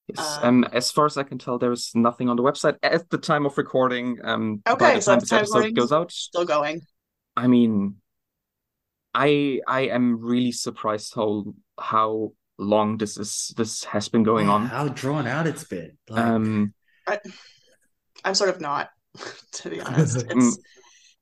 Yes, 0.09 0.39
um, 0.43 0.65
um, 0.65 0.71
as 0.73 0.91
far 0.91 1.07
as 1.07 1.17
I 1.17 1.23
can 1.23 1.39
tell, 1.39 1.59
there's 1.59 1.93
nothing 1.95 2.29
on 2.29 2.37
the 2.37 2.43
website 2.43 2.77
at 2.83 3.11
the 3.11 3.19
time 3.19 3.45
of 3.45 3.59
recording. 3.59 4.19
Um, 4.25 4.63
okay, 4.67 4.79
by 4.79 4.95
the 4.95 5.03
so 5.03 5.13
time 5.13 5.21
this 5.21 5.33
episode 5.33 5.75
goes 5.75 5.93
out, 5.93 6.11
still 6.11 6.47
going. 6.47 6.81
I 7.37 7.47
mean, 7.47 7.97
I 9.15 9.61
I 9.67 9.83
am 9.89 10.21
really 10.21 10.53
surprised 10.53 11.15
how 11.15 11.45
how 11.79 12.33
long 12.59 12.97
this 12.97 13.19
is 13.19 13.53
this 13.57 13.85
has 13.85 14.09
been 14.09 14.23
going 14.23 14.49
on. 14.49 14.67
How 14.67 14.89
drawn 14.89 15.27
out 15.27 15.47
it's 15.47 15.65
been. 15.65 15.99
Like... 16.09 16.25
Um, 16.25 16.75
I, 17.07 17.19
I'm 18.25 18.35
sort 18.35 18.51
of 18.51 18.61
not. 18.61 18.89
to 19.53 19.71
be 19.71 19.81
honest. 19.81 20.25
It's 20.31 20.59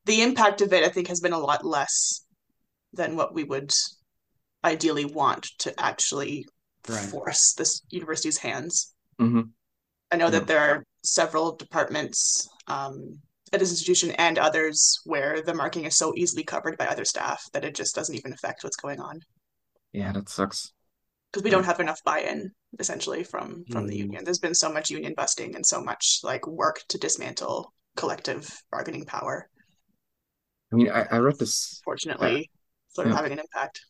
the 0.04 0.22
impact 0.22 0.60
of 0.60 0.72
it, 0.72 0.84
I 0.84 0.88
think, 0.88 1.08
has 1.08 1.20
been 1.20 1.32
a 1.32 1.38
lot 1.38 1.64
less 1.64 2.24
than 2.92 3.16
what 3.16 3.34
we 3.34 3.42
would 3.42 3.72
ideally 4.64 5.04
want 5.04 5.48
to 5.58 5.74
actually 5.80 6.46
right. 6.94 7.04
force 7.04 7.54
this 7.54 7.82
university's 7.90 8.38
hands. 8.38 8.94
Mm-hmm. 9.20 9.42
I 10.12 10.16
know 10.16 10.30
that 10.30 10.46
there 10.46 10.60
are 10.60 10.84
several 11.02 11.56
departments 11.56 12.48
um, 12.68 13.20
at 13.52 13.60
this 13.60 13.70
institution 13.70 14.10
and 14.12 14.38
others 14.38 15.00
where 15.04 15.42
the 15.42 15.54
marking 15.54 15.84
is 15.84 15.96
so 15.96 16.12
easily 16.16 16.44
covered 16.44 16.76
by 16.78 16.86
other 16.86 17.04
staff 17.04 17.42
that 17.52 17.64
it 17.64 17.74
just 17.74 17.94
doesn't 17.94 18.14
even 18.14 18.32
affect 18.32 18.64
what's 18.64 18.76
going 18.76 19.00
on. 19.00 19.20
Yeah, 19.92 20.12
that 20.12 20.28
sucks. 20.28 20.72
Because 21.32 21.42
we 21.42 21.50
don't 21.50 21.64
have 21.64 21.80
enough 21.80 22.02
buy-in, 22.04 22.52
essentially, 22.78 23.24
from 23.24 23.64
from 23.70 23.84
mm. 23.84 23.88
the 23.88 23.96
union. 23.96 24.24
There's 24.24 24.38
been 24.38 24.54
so 24.54 24.72
much 24.72 24.90
union 24.90 25.14
busting 25.16 25.54
and 25.54 25.66
so 25.66 25.82
much 25.82 26.20
like 26.22 26.46
work 26.46 26.82
to 26.88 26.98
dismantle 26.98 27.72
collective 27.96 28.48
bargaining 28.70 29.04
power. 29.04 29.48
I 30.72 30.76
mean, 30.76 30.90
I, 30.90 31.06
I 31.10 31.18
read 31.18 31.38
this. 31.38 31.80
Fortunately, 31.84 32.50
uh, 32.52 32.94
sort 32.94 33.06
of 33.06 33.12
yeah. 33.12 33.16
having 33.16 33.32
an 33.32 33.40
impact. 33.40 33.80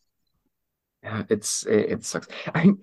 Yeah, 1.03 1.23
it's 1.29 1.65
it, 1.67 1.93
it 1.93 2.05
sucks. 2.05 2.29
I 2.55 2.65
mean, 2.65 2.83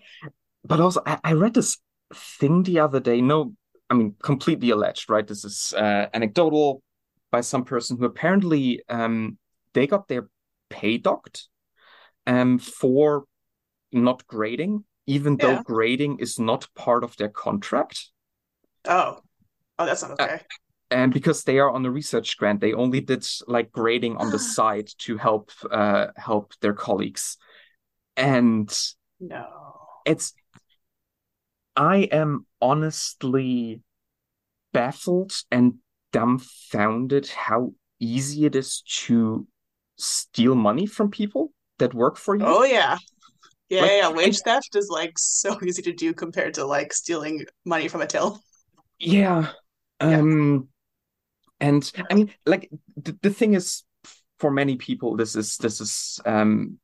but 0.63 0.79
also 0.79 1.01
I, 1.05 1.19
I 1.23 1.33
read 1.33 1.53
this 1.53 1.77
thing 2.13 2.63
the 2.63 2.79
other 2.79 2.99
day. 2.99 3.21
No, 3.21 3.53
I 3.89 3.95
mean, 3.95 4.15
completely 4.21 4.69
alleged, 4.69 5.09
right? 5.09 5.27
This 5.27 5.43
is 5.43 5.73
uh, 5.77 6.07
anecdotal 6.13 6.81
by 7.31 7.41
some 7.41 7.63
person 7.65 7.97
who 7.97 8.05
apparently 8.05 8.81
um 8.89 9.37
they 9.73 9.87
got 9.87 10.07
their 10.07 10.29
pay 10.69 10.97
docked 10.97 11.47
um 12.27 12.59
for 12.59 13.25
not 13.91 14.25
grading, 14.27 14.83
even 15.07 15.37
yeah. 15.39 15.45
though 15.45 15.63
grading 15.63 16.19
is 16.19 16.39
not 16.39 16.67
part 16.75 17.03
of 17.03 17.15
their 17.17 17.29
contract. 17.29 18.09
Oh, 18.85 19.19
oh, 19.79 19.85
that's 19.85 20.03
not 20.03 20.19
uh, 20.19 20.23
okay. 20.23 20.33
Uh, 20.35 20.37
and 20.91 21.11
because 21.13 21.43
they 21.43 21.59
are 21.59 21.71
on 21.71 21.85
a 21.85 21.91
research 21.91 22.37
grant 22.37 22.61
they 22.61 22.73
only 22.73 23.01
did 23.01 23.25
like 23.47 23.71
grading 23.71 24.15
on 24.17 24.29
the 24.29 24.39
side 24.55 24.87
to 24.99 25.17
help 25.17 25.51
uh 25.71 26.07
help 26.15 26.53
their 26.61 26.73
colleagues 26.73 27.37
and 28.15 28.75
no. 29.19 29.47
it's 30.05 30.33
i 31.75 31.97
am 32.11 32.45
honestly 32.61 33.81
baffled 34.71 35.33
and 35.51 35.75
dumbfounded 36.11 37.27
how 37.29 37.73
easy 37.99 38.45
it 38.45 38.55
is 38.55 38.81
to 38.81 39.47
steal 39.97 40.55
money 40.55 40.85
from 40.85 41.09
people 41.09 41.51
that 41.79 41.93
work 41.93 42.17
for 42.17 42.35
you. 42.35 42.45
Oh 42.45 42.63
yeah. 42.63 42.97
Yeah 43.69 43.81
like, 43.81 43.91
yeah 43.91 44.09
wage 44.09 44.39
theft 44.41 44.75
is 44.75 44.89
like 44.89 45.17
so 45.17 45.57
easy 45.65 45.81
to 45.83 45.93
do 45.93 46.13
compared 46.13 46.53
to 46.55 46.65
like 46.65 46.93
stealing 46.93 47.45
money 47.65 47.87
from 47.87 48.01
a 48.01 48.07
till. 48.07 48.41
Yeah. 48.99 49.49
um 49.99 50.67
and 51.59 51.91
i 52.09 52.13
mean 52.13 52.31
like 52.45 52.69
the, 52.97 53.17
the 53.21 53.29
thing 53.29 53.53
is 53.53 53.83
for 54.39 54.51
many 54.51 54.75
people 54.75 55.15
this 55.15 55.35
is 55.35 55.57
this 55.57 55.79
is 55.79 56.19
um 56.25 56.77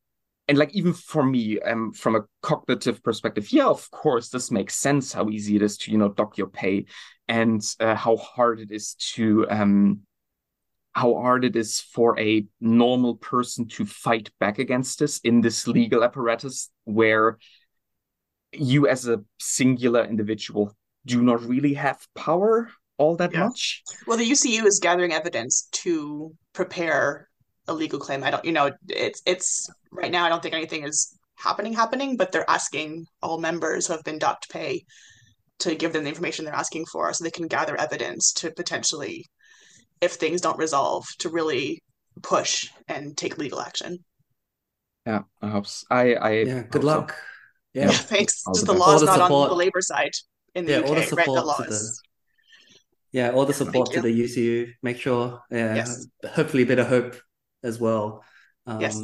and 0.50 0.58
like 0.58 0.74
even 0.74 0.92
for 0.92 1.24
me 1.24 1.60
um 1.62 1.94
from 1.94 2.16
a 2.16 2.22
cognitive 2.42 3.02
perspective 3.04 3.52
yeah 3.54 3.68
of 3.68 3.90
course 3.92 4.30
this 4.30 4.52
makes 4.52 4.76
sense 4.76 5.14
how 5.14 5.30
easy 5.30 5.56
it 5.56 5.62
is 5.62 5.78
to 5.78 5.92
you 5.92 5.98
know 5.98 6.10
dock 6.10 6.38
your 6.38 6.48
pay 6.48 6.86
and 7.28 7.64
uh, 7.80 7.96
how 7.96 8.18
hard 8.18 8.60
it 8.60 8.72
is 8.72 8.96
to 8.96 9.46
um 9.50 10.02
how 10.94 11.14
hard 11.14 11.46
it 11.46 11.56
is 11.56 11.80
for 11.80 12.20
a 12.20 12.46
normal 12.60 13.16
person 13.16 13.68
to 13.68 13.86
fight 13.86 14.32
back 14.40 14.58
against 14.58 15.00
this 15.00 15.20
in 15.20 15.40
this 15.40 15.68
legal 15.68 16.04
apparatus 16.04 16.70
where 16.86 17.38
you 18.52 18.88
as 18.88 19.08
a 19.08 19.22
singular 19.40 20.04
individual 20.04 20.76
do 21.06 21.22
not 21.22 21.42
really 21.44 21.76
have 21.76 22.00
power 22.16 22.70
all 22.98 23.16
that 23.16 23.32
yeah. 23.32 23.46
much. 23.46 23.82
Well, 24.06 24.18
the 24.18 24.30
UCU 24.30 24.66
is 24.66 24.80
gathering 24.80 25.14
evidence 25.14 25.70
to 25.72 26.36
prepare 26.52 27.29
a 27.70 27.74
legal 27.74 28.00
claim. 28.00 28.24
I 28.24 28.32
don't, 28.32 28.44
you 28.44 28.52
know, 28.52 28.72
it's 28.88 29.22
it's 29.26 29.70
right 29.92 30.12
now. 30.12 30.26
I 30.26 30.30
don't 30.30 30.42
think 30.42 30.56
anything 30.56 30.84
is 30.84 31.18
happening 31.38 31.74
happening, 31.74 32.18
but 32.18 32.32
they're 32.32 32.50
asking 32.50 33.06
all 33.22 33.40
members 33.40 33.88
who 33.88 33.94
have 33.94 34.04
been 34.04 34.20
docked 34.20 34.50
pay 34.50 34.84
to 35.60 35.76
give 35.76 35.94
them 35.94 36.04
the 36.04 36.10
information 36.10 36.46
they're 36.46 36.54
asking 36.54 36.86
for, 36.86 37.12
so 37.14 37.24
they 37.24 37.32
can 37.32 37.48
gather 37.48 37.80
evidence 37.80 38.34
to 38.34 38.52
potentially, 38.52 39.26
if 40.02 40.14
things 40.14 40.42
don't 40.42 40.58
resolve, 40.58 41.06
to 41.20 41.30
really 41.30 41.82
push 42.22 42.70
and 42.88 43.18
take 43.18 43.38
legal 43.38 43.62
action. 43.62 44.00
Yeah, 45.06 45.22
I 45.42 45.48
hope. 45.50 45.68
So. 45.68 45.86
I 45.90 46.14
I 46.14 46.32
yeah. 46.32 46.64
Good 46.64 46.84
luck. 46.84 47.12
So. 47.12 47.18
Yeah. 47.74 47.86
yeah, 47.86 47.92
thanks. 48.14 48.44
Just 48.54 48.66
the 48.66 48.74
law's 48.74 49.04
not 49.04 49.22
on 49.22 49.50
the 49.50 49.56
labor 49.56 49.82
side 49.82 50.12
in 50.56 50.66
the 50.66 50.74
yeah, 50.74 50.80
UK, 50.80 51.12
right? 51.12 51.26
The 51.26 51.44
laws 51.44 52.02
yeah, 53.12 53.32
all 53.32 53.46
the 53.46 53.54
support 53.54 53.92
to 53.92 54.02
the 54.02 54.10
UCU. 54.10 54.74
Make 54.84 54.98
sure, 54.98 55.42
yeah, 55.50 55.76
yes. 55.76 56.08
hopefully 56.34 56.64
a 56.64 56.66
bit 56.66 56.80
of 56.80 56.88
hope 56.88 57.16
as 57.64 57.80
well 57.80 58.24
um, 58.66 58.82
yes. 58.82 59.02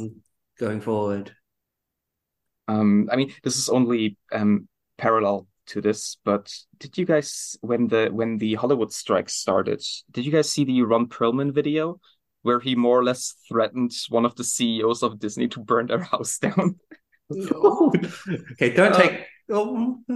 going 0.58 0.80
forward. 0.80 1.34
Um, 2.68 3.08
I 3.12 3.16
mean, 3.16 3.32
this 3.42 3.56
is 3.56 3.68
only 3.68 4.16
um, 4.32 4.68
parallel 4.98 5.46
to 5.66 5.80
this, 5.80 6.16
but 6.24 6.52
did 6.78 6.96
you 6.98 7.04
guys 7.04 7.56
when 7.60 7.88
the 7.88 8.08
when 8.12 8.38
the 8.38 8.54
Hollywood 8.54 8.92
strike 8.92 9.28
started, 9.28 9.82
did 10.10 10.24
you 10.24 10.32
guys 10.32 10.50
see 10.50 10.64
the 10.64 10.82
Ron 10.82 11.06
Perlman 11.08 11.52
video 11.52 12.00
where 12.42 12.60
he 12.60 12.74
more 12.74 12.98
or 12.98 13.04
less 13.04 13.34
threatened 13.48 13.92
one 14.08 14.24
of 14.24 14.36
the 14.36 14.44
CEOs 14.44 15.02
of 15.02 15.18
Disney 15.18 15.48
to 15.48 15.60
burn 15.60 15.86
their 15.86 16.00
house 16.12 16.38
down? 16.38 16.78
No. 17.30 17.92
okay, 18.52 18.72
don't 18.72 18.92
uh, 18.92 19.00
take 19.00 19.26
Oh, 19.48 19.98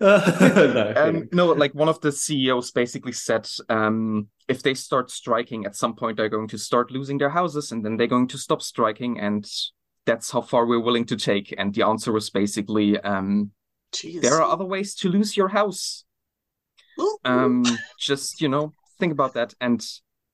no, 0.00 0.92
um, 0.96 1.28
no, 1.32 1.46
like 1.46 1.74
one 1.74 1.88
of 1.88 2.00
the 2.00 2.12
CEOs 2.12 2.70
basically 2.70 3.12
said, 3.12 3.48
um, 3.68 4.28
if 4.48 4.62
they 4.62 4.74
start 4.74 5.10
striking, 5.10 5.66
at 5.66 5.74
some 5.74 5.96
point 5.96 6.16
they're 6.16 6.28
going 6.28 6.48
to 6.48 6.58
start 6.58 6.90
losing 6.90 7.18
their 7.18 7.30
houses, 7.30 7.72
and 7.72 7.84
then 7.84 7.96
they're 7.96 8.06
going 8.06 8.28
to 8.28 8.38
stop 8.38 8.62
striking, 8.62 9.18
and 9.18 9.48
that's 10.06 10.30
how 10.30 10.40
far 10.40 10.66
we're 10.66 10.80
willing 10.80 11.04
to 11.06 11.16
take. 11.16 11.52
And 11.58 11.74
the 11.74 11.82
answer 11.82 12.12
was 12.12 12.30
basically, 12.30 12.98
um, 13.00 13.50
there 14.20 14.34
are 14.34 14.50
other 14.50 14.64
ways 14.64 14.94
to 14.96 15.08
lose 15.08 15.36
your 15.36 15.48
house. 15.48 16.04
um, 17.24 17.64
just 17.98 18.40
you 18.40 18.48
know, 18.48 18.72
think 18.98 19.12
about 19.12 19.34
that. 19.34 19.52
And 19.60 19.84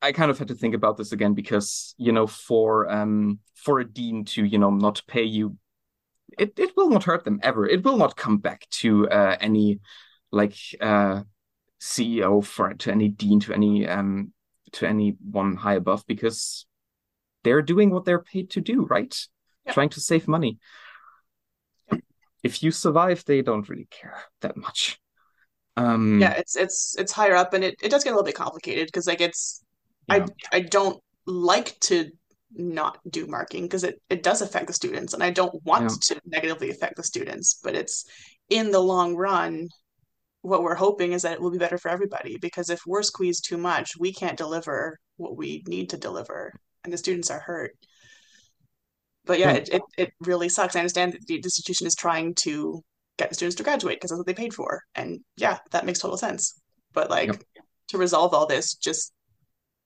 I 0.02 0.12
kind 0.12 0.30
of 0.30 0.38
had 0.38 0.48
to 0.48 0.54
think 0.54 0.74
about 0.74 0.98
this 0.98 1.12
again 1.12 1.32
because 1.34 1.94
you 1.96 2.12
know, 2.12 2.26
for 2.26 2.90
um, 2.90 3.38
for 3.54 3.80
a 3.80 3.84
dean 3.84 4.24
to 4.26 4.44
you 4.44 4.58
know 4.58 4.70
not 4.70 5.02
pay 5.06 5.24
you 5.24 5.56
it, 6.38 6.58
it 6.58 6.76
will 6.76 6.90
not 6.90 7.04
hurt 7.04 7.24
them 7.24 7.40
ever. 7.42 7.66
It 7.66 7.84
will 7.84 7.96
not 7.96 8.16
come 8.16 8.38
back 8.38 8.68
to 8.70 9.08
uh, 9.08 9.36
any 9.40 9.80
like 10.30 10.56
uh, 10.80 11.22
CEO 11.80 12.44
for 12.44 12.74
to 12.74 12.90
any 12.90 13.08
dean 13.08 13.40
to 13.40 13.52
any 13.52 13.86
um 13.86 14.32
to 14.72 14.86
anyone 14.86 15.56
high 15.56 15.74
above 15.74 16.04
because 16.06 16.66
they're 17.44 17.62
doing 17.62 17.90
what 17.90 18.04
they're 18.04 18.22
paid 18.22 18.50
to 18.50 18.60
do, 18.60 18.84
right? 18.86 19.16
Yeah. 19.64 19.72
Trying 19.72 19.90
to 19.90 20.00
save 20.00 20.26
money. 20.26 20.58
If 22.42 22.62
you 22.62 22.70
survive, 22.70 23.24
they 23.24 23.42
don't 23.42 23.68
really 23.68 23.88
care 23.90 24.20
that 24.40 24.56
much. 24.56 25.00
Um, 25.76 26.20
yeah, 26.20 26.32
it's 26.32 26.56
it's 26.56 26.96
it's 26.98 27.12
higher 27.12 27.34
up, 27.34 27.52
and 27.54 27.62
it, 27.62 27.76
it 27.82 27.90
does 27.90 28.04
get 28.04 28.10
a 28.10 28.12
little 28.14 28.24
bit 28.24 28.34
complicated 28.34 28.86
because 28.86 29.06
like 29.06 29.20
it's 29.20 29.62
yeah. 30.08 30.26
I 30.52 30.56
I 30.56 30.60
don't 30.60 31.02
like 31.26 31.78
to 31.80 32.10
not 32.54 32.98
do 33.10 33.26
marking 33.26 33.62
because 33.62 33.84
it, 33.84 34.00
it 34.08 34.22
does 34.22 34.40
affect 34.40 34.66
the 34.66 34.72
students 34.72 35.14
and 35.14 35.22
i 35.22 35.30
don't 35.30 35.64
want 35.64 35.90
yeah. 35.90 36.14
to 36.14 36.20
negatively 36.26 36.70
affect 36.70 36.96
the 36.96 37.02
students 37.02 37.58
but 37.62 37.74
it's 37.74 38.04
in 38.50 38.70
the 38.70 38.80
long 38.80 39.16
run 39.16 39.68
what 40.46 40.62
we're 40.62 40.76
hoping 40.76 41.12
is 41.12 41.22
that 41.22 41.32
it 41.32 41.40
will 41.40 41.50
be 41.50 41.58
better 41.58 41.76
for 41.76 41.90
everybody 41.90 42.38
because 42.38 42.70
if 42.70 42.80
we're 42.86 43.02
squeezed 43.02 43.44
too 43.48 43.56
much, 43.56 43.96
we 43.98 44.12
can't 44.12 44.38
deliver 44.38 44.98
what 45.16 45.36
we 45.36 45.64
need 45.66 45.90
to 45.90 45.96
deliver 45.96 46.52
and 46.84 46.92
the 46.92 46.98
students 46.98 47.30
are 47.30 47.40
hurt. 47.40 47.72
But 49.24 49.40
yeah, 49.40 49.54
it, 49.54 49.68
it, 49.70 49.82
it 49.98 50.12
really 50.20 50.48
sucks. 50.48 50.76
I 50.76 50.78
understand 50.78 51.14
that 51.14 51.26
the 51.26 51.34
institution 51.34 51.86
is 51.86 51.96
trying 51.96 52.34
to 52.42 52.80
get 53.18 53.28
the 53.28 53.34
students 53.34 53.56
to 53.56 53.64
graduate 53.64 53.96
because 53.96 54.10
that's 54.10 54.18
what 54.18 54.26
they 54.26 54.34
paid 54.34 54.54
for. 54.54 54.82
And 54.94 55.18
yeah, 55.36 55.58
that 55.72 55.84
makes 55.84 55.98
total 55.98 56.16
sense. 56.16 56.60
But 56.92 57.10
like 57.10 57.26
yep. 57.26 57.42
to 57.88 57.98
resolve 57.98 58.32
all 58.32 58.46
this, 58.46 58.74
just 58.74 59.12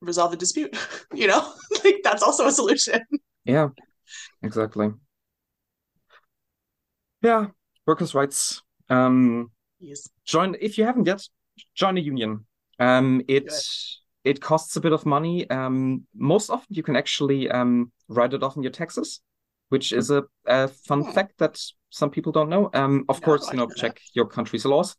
resolve 0.01 0.31
the 0.31 0.37
dispute, 0.37 0.77
you 1.15 1.27
know? 1.27 1.53
like 1.85 2.01
that's 2.03 2.23
also 2.23 2.47
a 2.47 2.53
solution. 2.53 3.01
Yeah, 3.45 3.69
exactly. 4.43 4.91
Yeah, 7.23 7.49
workers' 7.87 8.15
rights. 8.15 8.63
Um 8.89 9.51
yes. 9.79 10.09
join 10.25 10.57
if 10.61 10.79
you 10.79 10.85
haven't 10.85 11.07
yet, 11.07 11.23
join 11.75 11.99
a 11.99 12.01
union. 12.01 12.47
Um 12.79 13.23
it 13.29 13.49
Good. 13.49 13.61
it 14.25 14.41
costs 14.41 14.77
a 14.77 14.81
bit 14.81 14.93
of 14.93 15.07
money. 15.07 15.49
Um 15.51 16.07
most 16.15 16.51
often 16.51 16.75
you 16.75 16.83
can 16.83 16.97
actually 16.97 17.51
um 17.51 17.93
write 18.09 18.35
it 18.35 18.43
off 18.43 18.57
in 18.57 18.63
your 18.63 18.73
taxes, 18.73 19.21
which 19.69 19.93
is 19.93 20.11
a, 20.11 20.25
a 20.47 20.69
fun 20.69 21.03
hmm. 21.03 21.13
fact 21.13 21.39
that 21.39 21.61
some 21.91 22.11
people 22.11 22.33
don't 22.33 22.49
know. 22.49 22.71
Um 22.73 23.05
of 23.09 23.21
no, 23.21 23.25
course, 23.25 23.49
you 23.51 23.59
know, 23.59 23.69
check 23.69 23.95
that. 23.95 24.15
your 24.15 24.27
country's 24.27 24.65
laws. 24.65 24.97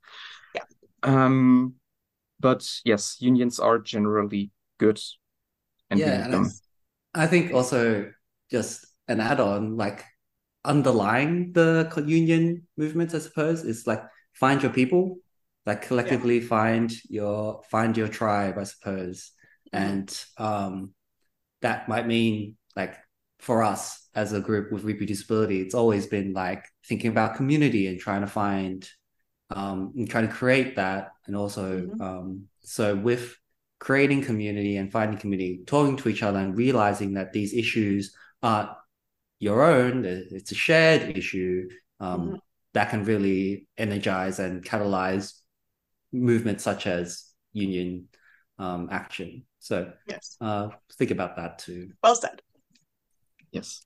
Yeah. 0.55 0.63
Um 1.03 1.75
but 2.39 2.67
yes, 2.85 3.17
unions 3.19 3.59
are 3.59 3.77
generally 3.77 4.51
good. 4.81 4.99
And 5.89 5.99
yeah, 5.99 6.25
and 6.25 6.47
I 7.13 7.27
think 7.27 7.53
also 7.53 8.11
just 8.49 8.85
an 9.07 9.19
add-on, 9.19 9.77
like 9.77 10.03
underlying 10.65 11.53
the 11.53 11.91
union 12.07 12.67
movement, 12.77 13.13
I 13.13 13.19
suppose, 13.19 13.63
is 13.63 13.85
like 13.85 14.01
find 14.33 14.61
your 14.63 14.73
people, 14.73 15.17
like 15.65 15.81
collectively 15.83 16.39
yeah. 16.39 16.47
find 16.47 16.91
your 17.09 17.61
find 17.69 17.95
your 17.95 18.07
tribe, 18.07 18.57
I 18.57 18.65
suppose, 18.65 19.31
mm-hmm. 19.73 19.85
and 19.85 20.25
um, 20.37 20.93
that 21.61 21.87
might 21.87 22.07
mean 22.07 22.57
like 22.75 22.95
for 23.39 23.63
us 23.63 24.07
as 24.15 24.33
a 24.33 24.39
group 24.39 24.71
with 24.71 24.85
ReproducibiliTea, 24.85 25.61
it's 25.65 25.75
always 25.75 26.07
been 26.07 26.33
like 26.33 26.63
thinking 26.87 27.11
about 27.11 27.35
community 27.35 27.87
and 27.87 27.99
trying 27.99 28.21
to 28.21 28.27
find 28.27 28.87
um, 29.49 29.93
and 29.95 30.09
trying 30.09 30.27
to 30.27 30.33
create 30.33 30.75
that, 30.77 31.11
and 31.27 31.35
also 31.35 31.81
mm-hmm. 31.81 32.01
um, 32.01 32.47
so 32.61 32.95
with 32.95 33.35
creating 33.81 34.23
community 34.23 34.77
and 34.77 34.91
finding 34.91 35.17
community, 35.17 35.63
talking 35.65 35.97
to 35.97 36.07
each 36.07 36.21
other 36.21 36.37
and 36.37 36.55
realizing 36.55 37.15
that 37.15 37.33
these 37.33 37.51
issues 37.51 38.15
aren't 38.43 38.69
your 39.39 39.63
own, 39.63 40.05
it's 40.05 40.51
a 40.51 40.55
shared 40.55 41.17
issue 41.17 41.67
um, 41.99 42.21
mm-hmm. 42.21 42.35
that 42.73 42.91
can 42.91 43.03
really 43.03 43.67
energize 43.79 44.37
and 44.37 44.63
catalyze 44.63 45.33
movements 46.13 46.63
such 46.63 46.85
as 46.85 47.25
union 47.53 48.07
um, 48.59 48.87
action. 48.91 49.45
So 49.57 49.91
yes, 50.07 50.37
uh, 50.39 50.69
think 50.93 51.09
about 51.09 51.37
that 51.37 51.57
too. 51.57 51.89
Well 52.03 52.15
said. 52.15 52.39
Yes. 53.51 53.81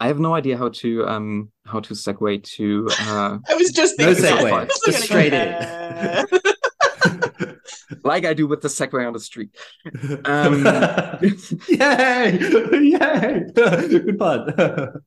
I 0.00 0.08
have 0.08 0.18
no 0.18 0.34
idea 0.34 0.56
how 0.58 0.70
to 0.70 1.06
um 1.06 1.52
how 1.64 1.80
to 1.80 1.94
segue 1.94 2.42
to 2.56 2.88
uh 2.90 3.38
I 3.48 3.54
was 3.54 3.70
just 3.70 3.96
thinking 3.96 4.24
no 4.24 4.30
segue, 4.30 4.68
just 4.84 5.04
straight 5.04 5.32
in. 5.32 6.26
like 8.04 8.24
I 8.24 8.34
do 8.34 8.46
with 8.46 8.60
the 8.60 8.68
Segway 8.68 9.06
on 9.06 9.12
the 9.12 9.20
street. 9.20 9.56
Um, 10.24 10.64
yay! 11.68 12.38
Yay! 12.90 13.44
Good 13.54 14.18
fun. 14.18 15.02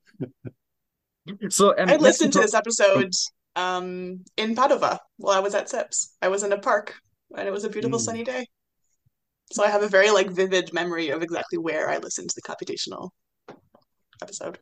so, 1.50 1.76
I 1.78 1.96
listened 1.96 2.34
to 2.34 2.40
this 2.40 2.54
episode 2.54 3.12
um, 3.56 4.24
in 4.38 4.56
Padova 4.56 5.00
while 5.18 5.38
I 5.38 5.40
was 5.40 5.56
at 5.56 5.70
SIPS. 5.70 6.16
I 6.22 6.28
was 6.28 6.44
in 6.44 6.52
a 6.52 6.60
park 6.60 6.96
and 7.36 7.48
it 7.48 7.52
was 7.52 7.64
a 7.64 7.70
beautiful 7.70 8.00
mm. 8.00 8.02
sunny 8.02 8.24
day. 8.24 8.46
So 9.52 9.64
I 9.64 9.68
have 9.68 9.84
a 9.84 9.90
very 9.90 10.10
like 10.10 10.30
vivid 10.30 10.74
memory 10.74 11.10
of 11.10 11.22
exactly 11.22 11.58
where 11.58 11.90
I 11.90 11.98
listened 11.98 12.30
to 12.30 12.36
the 12.36 12.42
computational 12.42 13.10
episode. 14.22 14.60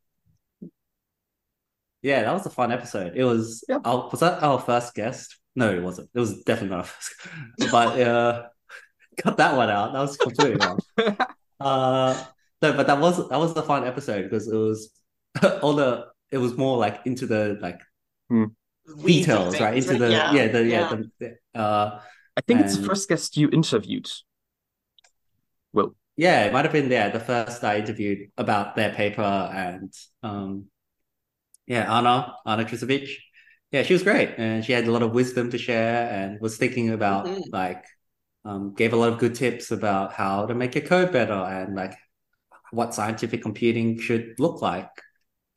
Yeah, 2.02 2.24
that 2.24 2.34
was 2.34 2.46
a 2.46 2.50
fun 2.50 2.72
episode. 2.72 3.14
It 3.16 3.24
was. 3.24 3.64
Yeah. 3.70 3.80
Our, 3.86 4.10
was 4.10 4.22
that 4.22 4.42
our 4.42 4.60
first 4.60 4.94
guest? 4.96 5.38
No, 5.56 5.74
it 5.74 5.82
wasn't. 5.82 6.10
It 6.14 6.20
was 6.20 6.44
definitely 6.44 6.78
not. 6.78 6.90
but 7.72 8.00
uh, 8.00 8.48
cut 9.18 9.38
that 9.38 9.56
one 9.56 9.70
out. 9.70 9.94
That 9.94 10.02
was 10.02 10.18
completely 10.18 10.66
wrong. 10.66 10.80
uh, 11.60 12.24
no, 12.62 12.74
but 12.74 12.88
that 12.88 13.00
was 13.00 13.30
that 13.30 13.40
was 13.40 13.56
a 13.56 13.64
fun 13.64 13.86
episode 13.86 14.24
because 14.24 14.48
it 14.48 14.56
was 14.56 14.92
all 15.62 15.74
the 15.74 16.08
it 16.32 16.38
was 16.38 16.58
more 16.58 16.78
like 16.78 17.02
into 17.06 17.26
the 17.26 17.58
like 17.62 17.82
hmm. 18.30 18.46
details, 19.04 19.60
right? 19.60 19.76
Into 19.76 19.98
the 19.98 20.12
yeah, 20.12 20.32
yeah 20.32 20.48
the 20.48 20.64
yeah, 20.64 20.90
yeah. 20.90 21.02
The, 21.54 21.60
uh, 21.60 22.00
I 22.38 22.42
think 22.42 22.62
and... 22.62 22.70
it's 22.70 22.78
the 22.78 22.88
first 22.88 23.10
guest 23.10 23.36
you 23.38 23.50
interviewed. 23.50 24.10
Well, 25.74 25.96
yeah, 26.16 26.46
it 26.46 26.54
might 26.54 26.66
have 26.66 26.74
been 26.74 26.90
there 26.90 27.08
yeah, 27.08 27.12
the 27.12 27.20
first 27.20 27.64
I 27.64 27.80
interviewed 27.80 28.32
about 28.38 28.76
their 28.76 28.94
paper 28.94 29.22
and 29.22 29.94
um, 30.24 30.66
yeah, 31.68 31.92
Anna 31.92 32.36
Anna 32.46 32.66
Trisovic 32.66 33.10
yeah, 33.72 33.84
she 33.84 33.94
was 33.94 34.04
great, 34.04 34.36
and 34.38 34.64
she 34.64 34.74
had 34.74 34.86
a 34.86 34.92
lot 34.92 35.02
of 35.02 35.14
wisdom 35.14 35.50
to 35.52 35.58
share, 35.58 36.10
and 36.10 36.40
was 36.42 36.58
thinking 36.58 36.92
about 36.92 37.26
mm-hmm. 37.26 37.42
like, 37.52 37.86
um, 38.44 38.74
gave 38.74 38.94
a 38.94 38.98
lot 38.98 39.14
of 39.14 39.20
good 39.20 39.36
tips 39.36 39.72
about 39.72 40.14
how 40.14 40.46
to 40.46 40.54
make 40.54 40.76
your 40.76 40.84
code 40.84 41.12
better, 41.12 41.34
and 41.34 41.76
like 41.76 41.96
what 42.72 42.94
scientific 42.94 43.42
computing 43.42 44.00
should 44.00 44.36
look 44.40 44.62
like, 44.62 44.90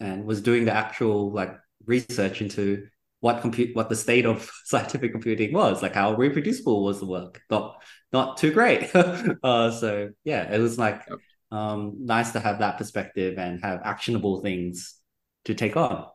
and 0.00 0.24
was 0.24 0.42
doing 0.42 0.64
the 0.64 0.72
actual 0.72 1.32
like 1.32 1.56
research 1.86 2.40
into 2.40 2.86
what 3.20 3.40
compute 3.40 3.74
what 3.74 3.88
the 3.88 3.96
state 3.96 4.26
of 4.26 4.50
scientific 4.64 5.10
computing 5.10 5.52
was, 5.52 5.82
like 5.82 5.94
how 5.94 6.14
reproducible 6.14 6.84
was 6.84 7.00
the 7.00 7.06
work, 7.06 7.42
not 7.50 7.82
not 8.12 8.36
too 8.36 8.52
great. 8.52 8.94
uh, 9.42 9.70
so 9.70 10.10
yeah, 10.24 10.52
it 10.52 10.60
was 10.60 10.78
like 10.78 11.02
um, 11.50 11.96
nice 12.00 12.32
to 12.32 12.40
have 12.40 12.60
that 12.60 12.78
perspective 12.78 13.38
and 13.38 13.60
have 13.62 13.80
actionable 13.84 14.40
things 14.40 15.00
to 15.46 15.54
take 15.54 15.76
on. 15.76 16.06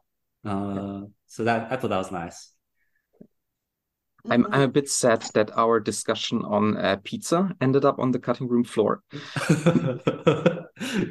Uh, 0.45 1.01
so 1.29 1.43
that 1.45 1.71
I 1.71 1.77
thought 1.77 1.91
that 1.91 1.97
was 1.97 2.11
nice. 2.11 2.51
I'm 4.29 4.45
I'm 4.47 4.61
a 4.61 4.67
bit 4.67 4.89
sad 4.89 5.21
that 5.33 5.51
our 5.57 5.79
discussion 5.79 6.43
on 6.43 6.75
uh, 6.75 6.97
pizza 7.03 7.55
ended 7.61 7.85
up 7.85 7.99
on 7.99 8.11
the 8.11 8.19
cutting 8.19 8.49
room 8.49 8.65
floor. 8.65 9.01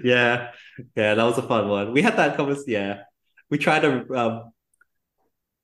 yeah, 0.04 0.50
yeah, 0.94 1.14
that 1.14 1.24
was 1.24 1.38
a 1.38 1.42
fun 1.42 1.68
one. 1.68 1.92
We 1.92 2.02
had 2.02 2.16
that 2.16 2.37
conversation. 2.37 2.70
Yeah, 2.72 3.02
we 3.48 3.57
tried 3.57 3.81
to 3.81 4.14
um, 4.14 4.52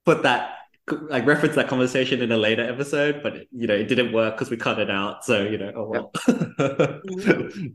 put 0.07 0.23
that 0.23 0.55
like 0.91 1.27
reference 1.27 1.57
that 1.57 1.69
conversation 1.69 2.23
in 2.23 2.33
a 2.33 2.37
later 2.37 2.63
episode, 2.63 3.23
but 3.23 3.47
you 3.51 3.67
know 3.67 3.75
it 3.75 3.89
didn't 3.89 4.13
work 4.13 4.35
because 4.35 4.51
we 4.51 4.57
cut 4.57 4.79
it 4.79 4.91
out. 4.91 5.25
So 5.25 5.43
you 5.43 5.59
know, 5.59 5.73
oh 5.75 5.89
well. 5.89 6.13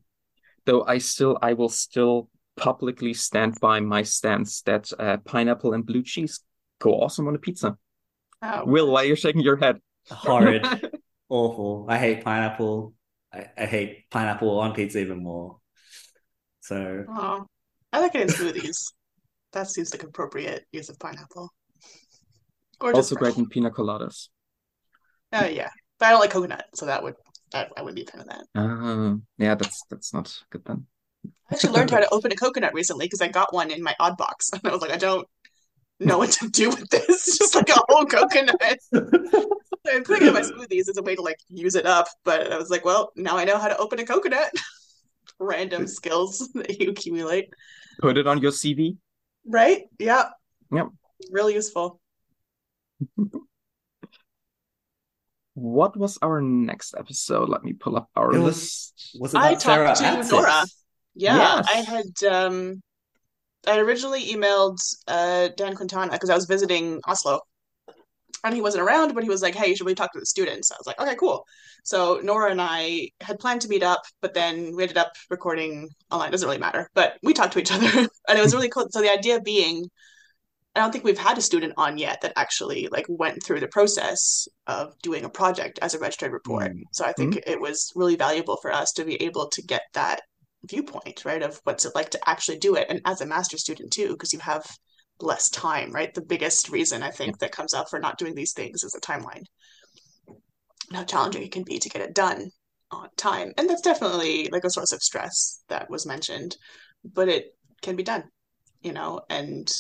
Though 0.66 0.84
I 0.84 0.98
still, 1.00 1.38
I 1.42 1.54
will 1.54 1.70
still 1.70 2.30
publicly 2.56 3.14
stand 3.14 3.60
by 3.60 3.80
my 3.80 4.04
stance 4.04 4.62
that 4.64 4.92
uh, 5.00 5.18
pineapple 5.18 5.74
and 5.74 5.86
blue 5.86 6.04
cheese 6.04 6.42
go 6.80 6.94
awesome 6.94 7.28
on 7.28 7.36
a 7.36 7.40
pizza. 7.40 7.78
Oh. 8.42 8.66
Will, 8.66 8.92
why 8.92 9.04
are 9.04 9.06
you 9.06 9.16
shaking 9.16 9.42
your 9.42 9.58
head? 9.58 9.80
Horrid. 10.10 10.66
Awful. 11.30 11.86
I 11.88 11.98
hate 11.98 12.24
pineapple. 12.24 12.94
I, 13.32 13.46
I 13.58 13.66
hate 13.66 14.10
pineapple 14.10 14.60
on 14.60 14.74
pizza 14.74 15.00
even 15.00 15.22
more. 15.22 15.58
So 16.62 17.06
oh, 17.08 17.46
I 17.94 18.00
like 18.00 18.16
it 18.16 18.22
in 18.22 18.28
smoothies. 18.28 18.94
that 19.54 19.68
seems 19.70 19.94
like 19.94 20.04
appropriate 20.04 20.66
use 20.72 20.90
of 20.90 20.98
pineapple. 21.00 21.54
Or 22.82 22.94
also 22.94 23.16
great 23.16 23.38
in 23.38 23.48
pina 23.48 23.70
coladas. 23.70 24.30
Oh 25.34 25.46
yeah, 25.46 25.70
but 26.00 26.08
I 26.08 26.12
don't 26.12 26.22
like 26.22 26.32
coconut, 26.32 26.66
so 26.74 26.86
that 26.86 27.04
would 27.04 27.16
I, 27.54 27.68
I 27.76 27.82
would 27.82 27.96
be 27.96 28.04
a 28.04 28.06
fan 28.06 28.22
of 28.22 28.28
that. 28.28 28.46
Uh, 28.56 29.16
yeah, 29.38 29.56
that's 29.56 29.84
that's 29.90 30.14
not 30.14 30.36
good 30.50 30.64
then. 30.66 30.86
I 31.26 31.56
actually 31.56 31.74
learned 31.74 31.92
how 31.92 32.00
to 32.00 32.10
open 32.12 32.32
a 32.32 32.36
coconut 32.36 32.74
recently 32.74 33.06
because 33.06 33.22
I 33.22 33.28
got 33.28 33.54
one 33.54 33.72
in 33.72 33.84
my 33.84 33.96
odd 34.00 34.18
box, 34.18 34.50
and 34.54 34.62
I 34.66 34.72
was 34.72 34.82
like, 34.82 34.92
I 34.92 34.98
don't 34.98 35.28
know 36.00 36.18
what 36.18 36.32
to 36.32 36.50
do 36.50 36.70
with 36.70 36.90
this. 36.90 37.38
just 37.38 37.56
like 37.56 37.70
a 37.70 37.80
whole 37.88 38.06
coconut. 38.06 38.80
I'm 38.94 40.04
putting 40.04 40.28
it 40.28 40.30
in 40.30 40.34
my 40.34 40.42
smoothies 40.42 40.90
as 40.90 40.98
a 40.98 41.04
way 41.04 41.16
to 41.16 41.22
like 41.22 41.40
use 41.50 41.76
it 41.76 41.86
up. 41.86 42.08
But 42.24 42.52
I 42.52 42.58
was 42.58 42.70
like, 42.70 42.86
well, 42.86 43.12
now 43.16 43.38
I 43.38 43.44
know 43.44 43.58
how 43.58 43.68
to 43.68 43.78
open 43.78 44.00
a 44.00 44.06
coconut. 44.06 44.52
Random 45.40 45.88
skills 45.88 46.50
that 46.56 46.80
you 46.80 46.92
accumulate. 46.92 47.54
Put 48.02 48.18
it 48.18 48.28
on 48.28 48.42
your 48.42 48.52
CV. 48.52 48.98
Right? 49.46 49.84
Yeah. 49.98 50.30
Yep. 50.72 50.88
Really 51.32 51.54
useful. 51.54 52.00
what 55.54 55.98
was 55.98 56.18
our 56.22 56.42
next 56.42 56.94
episode? 56.98 57.50
Let 57.50 57.64
me 57.64 57.74
pull 57.74 57.96
up 57.96 58.10
our 58.16 58.34
it 58.34 58.40
list. 58.40 59.16
Was, 59.20 59.34
was 59.34 59.34
it 59.34 59.38
I 59.38 59.56
talked 59.56 60.00
to 60.00 60.28
Nora. 60.32 60.66
Yeah, 61.16 61.36
yes. 61.36 61.68
I 61.70 61.78
had 61.78 62.34
um 62.34 62.82
I 63.70 63.80
originally 63.80 64.26
emailed 64.26 64.78
uh, 65.08 65.50
Dan 65.56 65.76
Quintana 65.76 66.12
because 66.12 66.30
I 66.30 66.36
was 66.36 66.46
visiting 66.46 67.00
Oslo 67.08 67.40
and 68.44 68.56
he 68.56 68.62
wasn't 68.62 68.84
around, 68.84 69.14
but 69.14 69.24
he 69.24 69.30
was 69.30 69.42
like, 69.42 69.56
"Hey, 69.56 69.76
should 69.76 69.86
we 69.86 69.96
talk 69.96 70.14
to 70.14 70.20
the 70.20 70.26
students?" 70.26 70.72
I 70.72 70.76
was 70.78 70.88
like, 70.88 71.00
"Okay, 71.00 71.16
cool." 71.16 71.46
So 71.84 72.20
Nora 72.24 72.52
and 72.52 72.62
I 72.62 73.10
had 73.22 73.40
planned 73.40 73.62
to 73.62 73.68
meet 73.68 73.84
up, 73.84 74.02
but 74.22 74.34
then 74.34 74.76
we 74.76 74.84
ended 74.84 74.98
up 74.98 75.12
recording 75.30 75.90
online. 76.12 76.32
Doesn't 76.32 76.48
really 76.48 76.60
matter, 76.60 76.90
but 76.94 77.18
we 77.24 77.34
talked 77.34 77.54
to 77.54 77.60
each 77.60 77.72
other, 77.72 77.88
and 78.28 78.40
it 78.40 78.42
was 78.42 78.54
really 78.54 78.70
cool. 78.70 78.88
So 78.92 79.02
the 79.02 79.12
idea 79.12 79.42
being, 79.42 79.90
I 80.76 80.80
don't 80.80 80.92
think 80.92 81.04
we've 81.04 81.18
had 81.18 81.38
a 81.38 81.42
student 81.42 81.74
on 81.78 81.98
yet 81.98 82.22
that 82.22 82.34
actually 82.36 82.88
like 82.92 83.06
went 83.10 83.44
through 83.44 83.60
the 83.60 83.68
process 83.68 84.48
of 84.68 84.94
doing 85.02 85.26
a 85.26 85.30
project 85.30 85.80
as 85.82 85.94
a 85.94 86.00
registered 86.00 86.32
report. 86.32 86.72
Mm. 86.72 86.84
So 86.94 87.06
I 87.06 87.14
think 87.14 87.36
mm-hmm. 87.36 87.52
it 87.52 87.60
was 87.60 87.92
really 87.96 88.16
valuable 88.16 88.58
for 88.62 88.72
us 88.72 88.94
to 88.94 89.04
be 89.04 89.22
able 89.22 89.50
to 89.50 89.62
get 89.62 89.82
that 89.94 90.22
viewpoint, 90.66 91.24
right, 91.26 91.42
of 91.42 91.60
what's 91.64 91.86
it 91.86 91.96
like 91.96 92.10
to 92.12 92.30
actually 92.30 92.58
do 92.58 92.76
it, 92.76 92.88
and 92.90 93.02
as 93.06 93.22
a 93.22 93.26
master 93.26 93.58
student 93.58 93.92
too, 93.92 94.10
because 94.10 94.34
you 94.34 94.40
have 94.40 94.66
less 95.22 95.50
time, 95.50 95.92
right? 95.92 96.14
The 96.14 96.22
biggest 96.22 96.70
reason 96.70 97.04
I 97.04 97.12
think 97.12 97.40
that 97.40 97.52
comes 97.52 97.74
up 97.74 97.90
for 97.90 98.00
not 98.00 98.18
doing 98.18 98.36
these 98.36 98.54
things 98.54 98.84
is 98.84 98.92
the 98.92 99.02
timeline. 99.02 99.44
And 100.28 100.98
how 100.98 101.04
challenging 101.04 101.44
it 101.44 101.52
can 101.52 101.64
be 101.64 101.78
to 101.80 101.90
get 101.90 102.02
it 102.02 102.16
done 102.16 102.50
on 102.92 103.10
time, 103.18 103.54
and 103.58 103.70
that's 103.70 103.82
definitely 103.82 104.50
like 104.52 104.64
a 104.64 104.70
source 104.70 104.92
of 104.92 105.02
stress 105.02 105.64
that 105.70 105.90
was 105.90 106.06
mentioned, 106.06 106.58
but 107.04 107.30
it 107.30 107.56
can 107.82 107.96
be 107.96 108.04
done, 108.04 108.24
you 108.82 108.94
know, 108.94 109.22
and 109.30 109.72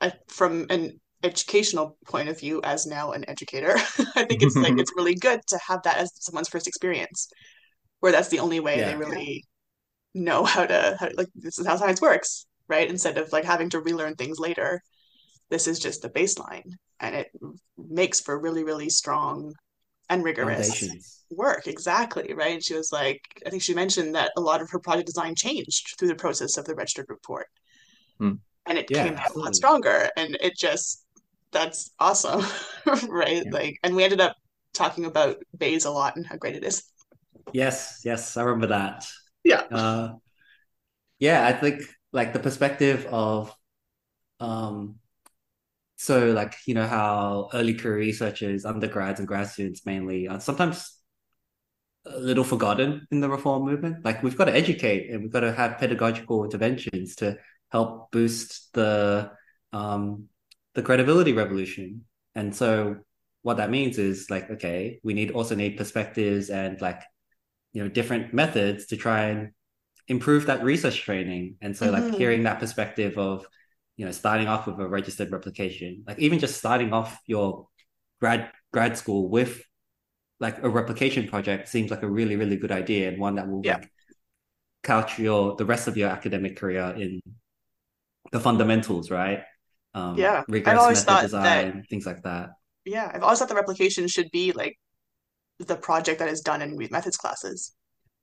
I, 0.00 0.12
from 0.28 0.66
an 0.70 1.00
educational 1.22 1.96
point 2.06 2.28
of 2.28 2.38
view 2.38 2.60
as 2.62 2.86
now 2.86 3.12
an 3.12 3.24
educator 3.28 3.72
i 4.16 4.24
think 4.24 4.42
it's 4.42 4.54
like 4.54 4.74
it's 4.78 4.92
really 4.96 5.14
good 5.14 5.40
to 5.48 5.58
have 5.66 5.82
that 5.82 5.96
as 5.96 6.12
someone's 6.20 6.48
first 6.48 6.68
experience 6.68 7.28
where 8.00 8.12
that's 8.12 8.28
the 8.28 8.38
only 8.38 8.60
way 8.60 8.78
yeah. 8.78 8.90
they 8.90 8.96
really 8.96 9.44
know 10.16 10.44
how 10.44 10.66
to 10.66 10.96
how, 10.98 11.08
like 11.16 11.28
this 11.34 11.58
is 11.58 11.66
how 11.66 11.76
science 11.76 12.00
works 12.00 12.46
right? 12.68 12.90
Instead 12.90 13.18
of 13.18 13.32
like 13.32 13.44
having 13.44 13.70
to 13.70 13.80
relearn 13.80 14.14
things 14.16 14.38
later 14.38 14.82
this 15.48 15.68
is 15.68 15.78
just 15.78 16.02
the 16.02 16.10
baseline. 16.10 16.72
And 16.98 17.14
it 17.14 17.30
makes 17.78 18.20
for 18.20 18.38
really 18.38 18.64
really 18.64 18.88
strong 18.88 19.54
and 20.08 20.24
rigorous 20.24 20.84
work. 21.30 21.66
Exactly 21.66 22.32
right? 22.34 22.54
And 22.54 22.64
she 22.64 22.74
was 22.74 22.90
like 22.92 23.20
i 23.46 23.50
think 23.50 23.62
she 23.62 23.74
mentioned 23.74 24.14
that 24.14 24.32
a 24.36 24.40
lot 24.40 24.62
of 24.62 24.70
her 24.70 24.78
project 24.78 25.06
design 25.06 25.34
changed 25.34 25.94
through 25.98 26.08
the 26.08 26.14
process 26.14 26.56
of 26.56 26.64
the 26.64 26.74
registered 26.74 27.06
report. 27.08 27.46
Hmm. 28.18 28.34
And 28.66 28.78
it 28.78 28.86
yeah, 28.90 29.04
came 29.04 29.16
out 29.16 29.34
a 29.34 29.38
lot 29.38 29.54
stronger. 29.54 30.08
And 30.16 30.36
it 30.40 30.56
just 30.56 31.04
that's 31.52 31.90
awesome 32.00 32.44
right? 33.08 33.44
Yeah. 33.44 33.52
like 33.52 33.78
and 33.82 33.94
we 33.94 34.04
ended 34.04 34.20
up 34.20 34.36
talking 34.72 35.04
about 35.04 35.36
Bayes 35.56 35.84
a 35.84 35.90
lot 35.90 36.16
and 36.16 36.26
how 36.26 36.36
great 36.36 36.56
it 36.56 36.64
is. 36.64 36.82
Yes 37.52 38.02
yes 38.04 38.36
i 38.36 38.42
remember 38.42 38.66
that 38.68 39.06
yeah 39.46 39.62
uh, 39.70 40.14
yeah 41.18 41.46
i 41.46 41.52
think 41.52 41.82
like 42.12 42.32
the 42.32 42.38
perspective 42.38 43.06
of 43.06 43.54
um 44.40 44.96
so 45.96 46.32
like 46.32 46.54
you 46.66 46.74
know 46.74 46.86
how 46.86 47.48
early 47.54 47.74
career 47.74 47.96
researchers 47.96 48.64
undergrads 48.64 49.18
and 49.18 49.28
grad 49.28 49.48
students 49.48 49.86
mainly 49.86 50.28
are 50.28 50.40
sometimes 50.40 50.92
a 52.04 52.18
little 52.18 52.44
forgotten 52.44 53.06
in 53.10 53.20
the 53.20 53.28
reform 53.28 53.64
movement 53.64 54.04
like 54.04 54.22
we've 54.22 54.36
got 54.36 54.44
to 54.44 54.54
educate 54.54 55.10
and 55.10 55.22
we've 55.22 55.32
got 55.32 55.40
to 55.40 55.52
have 55.52 55.78
pedagogical 55.78 56.44
interventions 56.44 57.16
to 57.16 57.36
help 57.70 58.10
boost 58.10 58.72
the 58.74 59.30
um, 59.72 60.28
the 60.76 60.82
credibility 60.82 61.32
revolution. 61.32 62.04
And 62.34 62.54
so 62.54 62.96
what 63.42 63.56
that 63.56 63.70
means 63.70 63.98
is 63.98 64.30
like, 64.30 64.50
okay, 64.50 65.00
we 65.02 65.14
need 65.14 65.30
also 65.32 65.54
need 65.54 65.76
perspectives 65.76 66.50
and 66.50 66.80
like, 66.80 67.02
you 67.76 67.82
know, 67.82 67.90
different 67.90 68.32
methods 68.32 68.86
to 68.86 68.96
try 68.96 69.24
and 69.24 69.50
improve 70.08 70.46
that 70.46 70.64
research 70.64 71.02
training. 71.02 71.56
And 71.60 71.76
so 71.76 71.84
mm-hmm. 71.84 72.06
like 72.06 72.14
hearing 72.14 72.44
that 72.44 72.58
perspective 72.58 73.18
of, 73.18 73.46
you 73.98 74.06
know, 74.06 74.12
starting 74.12 74.48
off 74.48 74.66
with 74.66 74.80
a 74.80 74.88
registered 74.88 75.30
replication, 75.30 76.02
like 76.06 76.18
even 76.18 76.38
just 76.38 76.56
starting 76.56 76.94
off 76.94 77.20
your 77.26 77.68
grad 78.18 78.50
grad 78.72 78.96
school 78.96 79.28
with 79.28 79.62
like 80.40 80.62
a 80.62 80.70
replication 80.70 81.28
project 81.28 81.68
seems 81.68 81.90
like 81.90 82.02
a 82.02 82.08
really, 82.08 82.36
really 82.36 82.56
good 82.56 82.72
idea 82.72 83.10
and 83.10 83.20
one 83.20 83.34
that 83.34 83.46
will 83.46 83.60
yeah. 83.62 83.74
like 83.74 83.90
couch 84.82 85.18
your 85.18 85.54
the 85.56 85.66
rest 85.66 85.86
of 85.86 85.98
your 85.98 86.08
academic 86.08 86.56
career 86.56 86.94
in 86.96 87.20
the 88.32 88.40
fundamentals, 88.40 89.10
right? 89.10 89.42
Um, 89.92 90.16
yeah, 90.16 90.44
I've 90.48 90.78
always 90.78 91.04
thought 91.04 91.24
design, 91.24 91.76
that, 91.76 91.88
things 91.90 92.06
like 92.06 92.22
that. 92.22 92.52
Yeah, 92.86 93.10
I've 93.12 93.22
always 93.22 93.38
thought 93.38 93.50
the 93.50 93.54
replication 93.54 94.08
should 94.08 94.30
be 94.30 94.52
like 94.52 94.78
the 95.58 95.76
project 95.76 96.18
that 96.18 96.28
is 96.28 96.40
done 96.40 96.62
in 96.62 96.76
methods 96.90 97.16
classes 97.16 97.74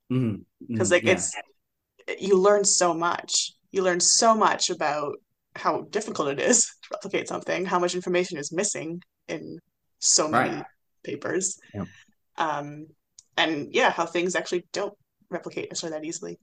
because 0.10 0.24
mm-hmm. 0.24 0.74
mm-hmm. 0.74 0.92
like 0.92 1.04
yeah. 1.04 1.14
it's 1.14 1.36
you 2.20 2.38
learn 2.38 2.64
so 2.64 2.94
much. 2.94 3.54
You 3.72 3.84
learn 3.84 4.00
so 4.00 4.36
much 4.36 4.70
about 4.70 5.16
how 5.56 5.84
difficult 5.90 6.28
it 6.30 6.40
is 6.40 6.66
to 6.84 6.90
replicate 6.94 7.28
something, 7.28 7.66
how 7.66 7.80
much 7.80 7.96
information 7.96 8.38
is 8.38 8.52
missing 8.52 9.02
in 9.28 9.60
so 10.00 10.28
many 10.28 10.56
right. 10.56 10.66
papers, 11.04 11.58
yeah. 11.74 11.86
um, 12.38 12.88
and 13.38 13.74
yeah, 13.74 13.90
how 13.90 14.06
things 14.06 14.36
actually 14.36 14.66
don't 14.74 14.94
replicate 15.30 15.70
necessarily 15.70 16.00
that 16.00 16.06
easily. 16.06 16.38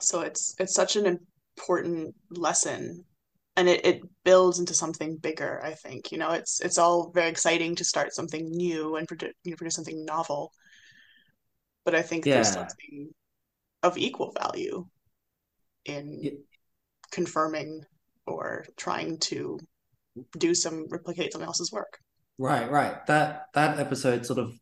So 0.00 0.20
it's 0.20 0.54
it's 0.58 0.74
such 0.74 0.96
an 0.96 1.18
important 1.56 2.14
lesson 2.30 3.04
and 3.56 3.68
it, 3.68 3.84
it 3.84 4.02
builds 4.24 4.58
into 4.58 4.74
something 4.74 5.16
bigger 5.16 5.60
i 5.64 5.72
think 5.72 6.12
you 6.12 6.18
know 6.18 6.30
it's 6.30 6.60
it's 6.60 6.78
all 6.78 7.10
very 7.12 7.28
exciting 7.28 7.74
to 7.74 7.84
start 7.84 8.14
something 8.14 8.48
new 8.50 8.96
and 8.96 9.08
produce, 9.08 9.32
you 9.44 9.50
know, 9.50 9.56
produce 9.56 9.74
something 9.74 10.04
novel 10.04 10.52
but 11.84 11.94
i 11.94 12.02
think 12.02 12.24
yeah. 12.24 12.34
there's 12.34 12.52
something 12.52 13.10
of 13.82 13.96
equal 13.96 14.32
value 14.38 14.86
in 15.86 16.18
yeah. 16.22 16.30
confirming 17.10 17.82
or 18.26 18.64
trying 18.76 19.18
to 19.18 19.58
do 20.38 20.54
some 20.54 20.86
replicate 20.90 21.32
someone 21.32 21.46
else's 21.46 21.72
work 21.72 21.98
right 22.38 22.70
right 22.70 23.06
that 23.06 23.46
that 23.54 23.78
episode 23.78 24.26
sort 24.26 24.38
of 24.38 24.52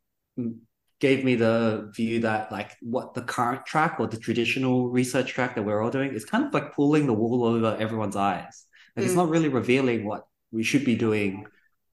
gave 1.00 1.24
me 1.24 1.36
the 1.36 1.90
view 1.94 2.20
that 2.20 2.50
like 2.50 2.76
what 2.80 3.14
the 3.14 3.22
current 3.22 3.64
track 3.64 3.96
or 4.00 4.06
the 4.08 4.16
traditional 4.16 4.88
research 4.88 5.32
track 5.32 5.54
that 5.54 5.62
we're 5.62 5.80
all 5.80 5.90
doing 5.90 6.12
is 6.12 6.24
kind 6.24 6.44
of 6.44 6.52
like 6.52 6.74
pulling 6.74 7.06
the 7.06 7.12
wool 7.12 7.44
over 7.44 7.76
everyone's 7.78 8.16
eyes. 8.16 8.66
Like 8.98 9.04
mm. 9.04 9.06
it's 9.06 9.14
not 9.14 9.28
really 9.28 9.48
revealing 9.48 10.04
what 10.04 10.26
we 10.50 10.64
should 10.64 10.84
be 10.84 10.96
doing 10.96 11.46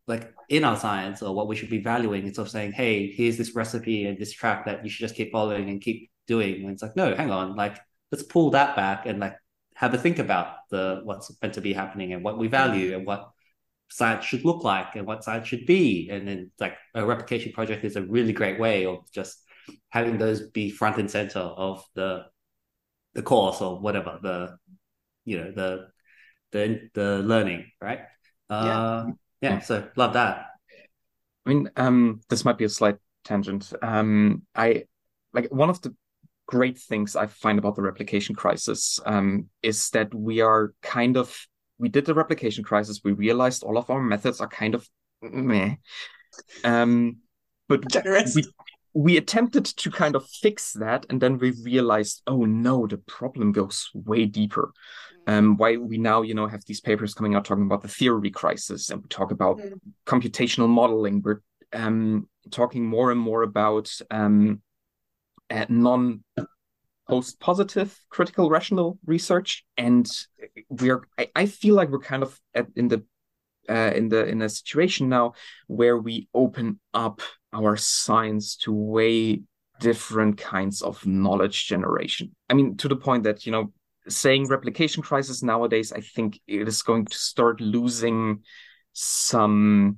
like 0.07 0.33
in 0.49 0.63
our 0.63 0.75
science 0.75 1.21
or 1.21 1.35
what 1.35 1.47
we 1.47 1.55
should 1.55 1.69
be 1.69 1.83
valuing. 1.83 2.25
It's 2.25 2.37
sort 2.37 2.47
of 2.47 2.51
saying, 2.51 2.71
hey, 2.71 3.11
here's 3.11 3.37
this 3.37 3.55
recipe 3.55 4.07
and 4.07 4.17
this 4.17 4.31
track 4.31 4.65
that 4.65 4.83
you 4.83 4.89
should 4.89 5.01
just 5.01 5.15
keep 5.15 5.31
following 5.31 5.69
and 5.69 5.79
keep 5.79 6.09
doing. 6.27 6.63
And 6.63 6.71
it's 6.71 6.81
like, 6.81 6.95
no, 6.95 7.15
hang 7.15 7.29
on, 7.29 7.55
like 7.55 7.77
let's 8.11 8.23
pull 8.23 8.51
that 8.51 8.75
back 8.75 9.05
and 9.05 9.19
like 9.19 9.35
have 9.75 9.93
a 9.93 9.97
think 9.99 10.17
about 10.17 10.55
the 10.71 11.01
what's 11.03 11.31
meant 11.41 11.53
to 11.53 11.61
be 11.61 11.73
happening 11.73 12.13
and 12.13 12.23
what 12.23 12.37
we 12.39 12.47
value 12.47 12.95
and 12.95 13.05
what 13.05 13.29
science 13.89 14.25
should 14.25 14.43
look 14.45 14.63
like 14.63 14.95
and 14.95 15.05
what 15.05 15.23
science 15.23 15.47
should 15.47 15.65
be. 15.67 16.09
And 16.09 16.27
then 16.27 16.51
like 16.59 16.77
a 16.95 17.05
replication 17.05 17.51
project 17.51 17.83
is 17.83 17.95
a 17.95 18.01
really 18.01 18.33
great 18.33 18.59
way 18.59 18.85
of 18.87 19.11
just 19.11 19.37
having 19.89 20.17
those 20.17 20.49
be 20.49 20.69
front 20.69 20.97
and 20.97 21.11
center 21.11 21.39
of 21.39 21.83
the 21.93 22.25
the 23.13 23.21
course 23.21 23.61
or 23.61 23.79
whatever 23.79 24.19
the 24.21 24.57
you 25.23 25.39
know 25.39 25.51
the 25.51 25.87
the 26.55 26.89
the 26.93 27.19
learning 27.19 27.65
right 27.81 27.99
uh 28.49 28.63
yeah, 28.65 29.05
yeah 29.41 29.59
so 29.59 29.87
love 29.95 30.13
that 30.13 30.47
i 31.45 31.49
mean 31.49 31.69
um 31.75 32.21
this 32.29 32.45
might 32.45 32.57
be 32.57 32.65
a 32.65 32.69
slight 32.69 32.97
tangent 33.23 33.73
um 33.81 34.41
i 34.55 34.83
like 35.33 35.51
one 35.51 35.69
of 35.69 35.81
the 35.81 35.93
great 36.47 36.77
things 36.77 37.15
i 37.15 37.25
find 37.25 37.57
about 37.57 37.75
the 37.75 37.81
replication 37.81 38.35
crisis 38.35 38.99
um 39.05 39.49
is 39.63 39.89
that 39.89 40.13
we 40.13 40.41
are 40.41 40.73
kind 40.81 41.17
of 41.17 41.35
we 41.77 41.89
did 41.89 42.05
the 42.05 42.13
replication 42.13 42.63
crisis. 42.63 43.01
We 43.03 43.11
realized 43.11 43.63
all 43.63 43.77
of 43.77 43.89
our 43.89 44.01
methods 44.01 44.39
are 44.41 44.47
kind 44.47 44.75
of 44.75 44.87
meh. 45.21 45.75
Um, 46.63 47.17
but 47.67 47.87
Generous. 47.91 48.35
we 48.35 48.43
we 48.93 49.17
attempted 49.17 49.65
to 49.65 49.91
kind 49.91 50.15
of 50.15 50.25
fix 50.25 50.71
that, 50.73 51.05
and 51.09 51.21
then 51.21 51.37
we 51.37 51.51
realized, 51.51 52.21
oh 52.27 52.45
no, 52.45 52.87
the 52.87 52.97
problem 52.97 53.51
goes 53.51 53.89
way 53.93 54.25
deeper. 54.25 54.71
Um, 55.27 55.57
why 55.57 55.77
we 55.77 55.97
now, 55.97 56.21
you 56.21 56.35
know, 56.35 56.47
have 56.47 56.63
these 56.65 56.81
papers 56.81 57.13
coming 57.13 57.35
out 57.35 57.45
talking 57.45 57.65
about 57.65 57.81
the 57.81 57.87
theory 57.87 58.29
crisis, 58.29 58.89
and 58.89 59.01
we 59.01 59.07
talk 59.07 59.31
about 59.31 59.57
mm. 59.57 59.73
computational 60.05 60.69
modeling. 60.69 61.21
We're 61.23 61.41
um, 61.73 62.27
talking 62.51 62.85
more 62.85 63.11
and 63.11 63.19
more 63.19 63.41
about 63.41 63.91
um, 64.11 64.61
uh, 65.49 65.65
non 65.69 66.23
post 67.07 67.39
positive 67.39 67.97
critical 68.09 68.49
rational 68.49 68.97
research 69.05 69.63
and 69.77 70.09
we're 70.69 71.01
I, 71.19 71.29
I, 71.35 71.45
feel 71.45 71.75
like 71.75 71.89
we're 71.89 71.99
kind 71.99 72.23
of 72.23 72.39
at, 72.55 72.67
in 72.75 72.87
the 72.87 73.03
uh, 73.69 73.91
in 73.95 74.09
the 74.09 74.25
in 74.25 74.41
a 74.41 74.49
situation 74.49 75.09
now 75.09 75.33
where 75.67 75.97
we 75.97 76.27
open 76.33 76.79
up 76.93 77.21
our 77.53 77.77
science 77.77 78.55
to 78.57 78.73
way 78.73 79.43
different 79.79 80.37
kinds 80.37 80.81
of 80.81 81.05
knowledge 81.05 81.67
generation 81.67 82.35
i 82.49 82.53
mean 82.53 82.75
to 82.77 82.87
the 82.87 82.95
point 82.95 83.23
that 83.23 83.45
you 83.45 83.51
know 83.51 83.71
saying 84.07 84.47
replication 84.47 85.01
crisis 85.01 85.41
nowadays 85.41 85.91
i 85.91 85.99
think 85.99 86.39
it 86.47 86.67
is 86.67 86.81
going 86.81 87.05
to 87.05 87.17
start 87.17 87.59
losing 87.59 88.39
some 88.93 89.97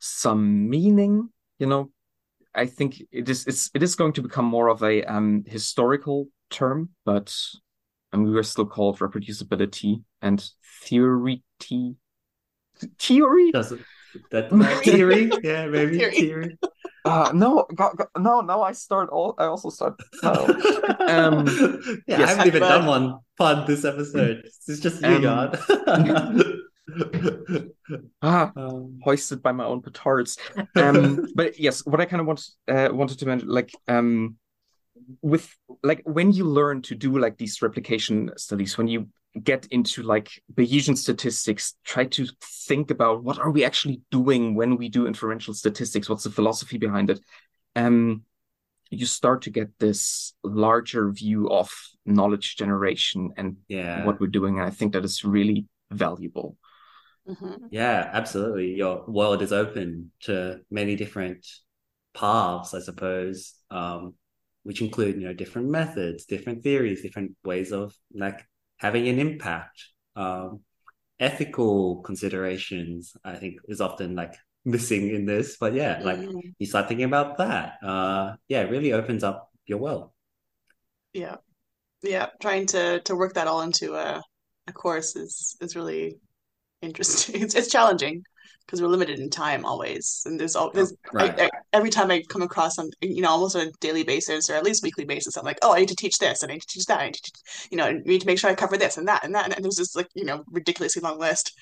some 0.00 0.68
meaning 0.68 1.28
you 1.58 1.66
know 1.66 1.90
I 2.54 2.66
think 2.66 3.02
it 3.10 3.28
is 3.28 3.46
it's, 3.46 3.70
it 3.74 3.82
is 3.82 3.96
going 3.96 4.12
to 4.12 4.22
become 4.22 4.44
more 4.44 4.68
of 4.68 4.82
a 4.82 5.02
um, 5.04 5.44
historical 5.46 6.28
term, 6.50 6.90
but 7.04 7.36
I 8.12 8.16
mean, 8.16 8.30
we 8.30 8.38
are 8.38 8.44
still 8.44 8.66
called 8.66 8.98
ReproducibiliTea 9.00 10.02
and 10.22 10.50
theory. 10.84 11.42
T- 11.58 11.96
Theory? 12.98 13.52
Does 13.52 13.72
it, 13.72 13.80
that, 14.30 14.50
theory? 14.84 15.30
yeah, 15.42 15.66
maybe 15.66 15.98
theory. 15.98 16.12
theory. 16.12 16.58
Uh, 17.04 17.30
no, 17.34 17.66
no, 18.18 18.40
now 18.40 18.62
I 18.62 18.72
start 18.72 19.10
all. 19.10 19.34
I 19.38 19.44
also 19.44 19.70
start. 19.70 20.00
No. 20.22 20.60
Um, 21.04 21.46
yeah, 22.06 22.18
yes, 22.18 22.20
I 22.20 22.26
haven't 22.28 22.46
even 22.46 22.60
but, 22.60 22.68
done 22.68 22.86
one 22.86 23.18
pod 23.36 23.66
this 23.66 23.84
episode. 23.84 24.42
It's 24.44 24.80
just 24.80 25.02
you, 25.02 25.08
um, 25.08 25.22
God. 25.22 25.58
ah, 28.22 28.52
um, 28.56 29.00
hoisted 29.02 29.42
by 29.42 29.52
my 29.52 29.64
own 29.64 29.82
petards. 29.82 30.38
Um, 30.76 31.26
but 31.34 31.58
yes, 31.58 31.84
what 31.84 32.00
I 32.00 32.06
kind 32.06 32.20
of 32.20 32.26
want, 32.26 32.46
uh, 32.68 32.88
wanted 32.90 33.18
to 33.18 33.26
mention, 33.26 33.48
like, 33.48 33.72
um, 33.88 34.36
with 35.20 35.54
like 35.82 36.00
when 36.04 36.32
you 36.32 36.44
learn 36.44 36.80
to 36.82 36.94
do 36.94 37.18
like 37.18 37.36
these 37.36 37.60
replication 37.60 38.30
studies, 38.36 38.78
when 38.78 38.88
you 38.88 39.08
get 39.42 39.66
into 39.66 40.02
like 40.02 40.42
Bayesian 40.52 40.96
statistics, 40.96 41.74
try 41.84 42.04
to 42.06 42.26
think 42.42 42.90
about 42.90 43.24
what 43.24 43.38
are 43.38 43.50
we 43.50 43.64
actually 43.64 44.00
doing 44.10 44.54
when 44.54 44.76
we 44.76 44.88
do 44.88 45.06
inferential 45.06 45.54
statistics? 45.54 46.08
What's 46.08 46.24
the 46.24 46.30
philosophy 46.30 46.78
behind 46.78 47.10
it? 47.10 47.20
Um, 47.74 48.22
you 48.90 49.06
start 49.06 49.42
to 49.42 49.50
get 49.50 49.78
this 49.78 50.34
larger 50.44 51.10
view 51.10 51.50
of 51.50 51.70
knowledge 52.06 52.56
generation 52.56 53.32
and 53.36 53.56
yeah. 53.68 54.04
what 54.04 54.20
we're 54.20 54.28
doing. 54.28 54.58
And 54.58 54.66
I 54.66 54.70
think 54.70 54.92
that 54.92 55.04
is 55.04 55.24
really 55.24 55.66
valuable. 55.90 56.56
Mm-hmm. 57.28 57.66
Yeah, 57.70 58.10
absolutely. 58.12 58.74
Your 58.74 59.04
world 59.06 59.42
is 59.42 59.52
open 59.52 60.12
to 60.20 60.60
many 60.70 60.94
different 60.94 61.46
paths, 62.14 62.74
I 62.74 62.80
suppose, 62.80 63.54
um, 63.70 64.14
which 64.62 64.80
include 64.80 65.16
you 65.16 65.26
know 65.26 65.32
different 65.32 65.68
methods, 65.68 66.26
different 66.26 66.62
theories, 66.62 67.02
different 67.02 67.34
ways 67.44 67.72
of 67.72 67.96
like 68.12 68.46
having 68.78 69.08
an 69.08 69.18
impact. 69.18 69.88
Um, 70.16 70.60
ethical 71.20 72.02
considerations, 72.02 73.16
I 73.24 73.36
think, 73.36 73.56
is 73.68 73.80
often 73.80 74.14
like 74.14 74.34
missing 74.64 75.14
in 75.14 75.26
this. 75.26 75.56
But 75.58 75.74
yeah, 75.74 76.00
like 76.02 76.18
mm. 76.18 76.40
you 76.58 76.66
start 76.66 76.88
thinking 76.88 77.06
about 77.06 77.38
that. 77.38 77.78
Uh, 77.82 78.36
yeah, 78.48 78.62
it 78.62 78.70
really 78.70 78.92
opens 78.92 79.24
up 79.24 79.50
your 79.66 79.78
world. 79.78 80.10
Yeah, 81.12 81.36
yeah. 82.02 82.28
Trying 82.40 82.66
to 82.66 83.00
to 83.00 83.16
work 83.16 83.34
that 83.34 83.46
all 83.46 83.62
into 83.62 83.94
a 83.94 84.22
a 84.66 84.72
course 84.72 85.16
is 85.16 85.56
is 85.60 85.76
really 85.76 86.18
interesting. 86.82 87.42
It's 87.42 87.54
it's 87.54 87.70
challenging 87.70 88.24
because 88.66 88.80
we're 88.80 88.88
limited 88.88 89.18
in 89.18 89.30
time 89.30 89.64
always, 89.64 90.22
and 90.26 90.38
there's 90.38 90.56
all 90.56 90.70
there's 90.70 90.94
right. 91.12 91.38
I, 91.38 91.44
I, 91.44 91.50
every 91.72 91.90
time 91.90 92.10
I 92.10 92.22
come 92.28 92.42
across 92.42 92.76
something, 92.76 92.94
you 93.02 93.22
know, 93.22 93.30
almost 93.30 93.56
on 93.56 93.68
a 93.68 93.72
daily 93.80 94.04
basis 94.04 94.48
or 94.48 94.54
at 94.54 94.64
least 94.64 94.82
weekly 94.82 95.04
basis, 95.04 95.36
I'm 95.36 95.44
like, 95.44 95.58
oh, 95.62 95.74
I 95.74 95.80
need 95.80 95.88
to 95.88 95.96
teach 95.96 96.18
this, 96.18 96.42
and 96.42 96.50
I 96.50 96.54
need 96.54 96.62
to 96.62 96.68
teach 96.68 96.86
that, 96.86 97.00
I 97.00 97.06
need 97.06 97.14
to, 97.14 97.22
teach, 97.22 97.68
you 97.70 97.76
know, 97.76 97.84
I 97.84 97.92
need 98.04 98.20
to 98.20 98.26
make 98.26 98.38
sure 98.38 98.50
I 98.50 98.54
cover 98.54 98.76
this 98.76 98.96
and 98.96 99.08
that 99.08 99.24
and 99.24 99.34
that, 99.34 99.54
and 99.54 99.64
there's 99.64 99.76
this 99.76 99.94
like 99.94 100.08
you 100.14 100.24
know 100.24 100.44
ridiculously 100.50 101.02
long 101.02 101.18
list 101.18 101.52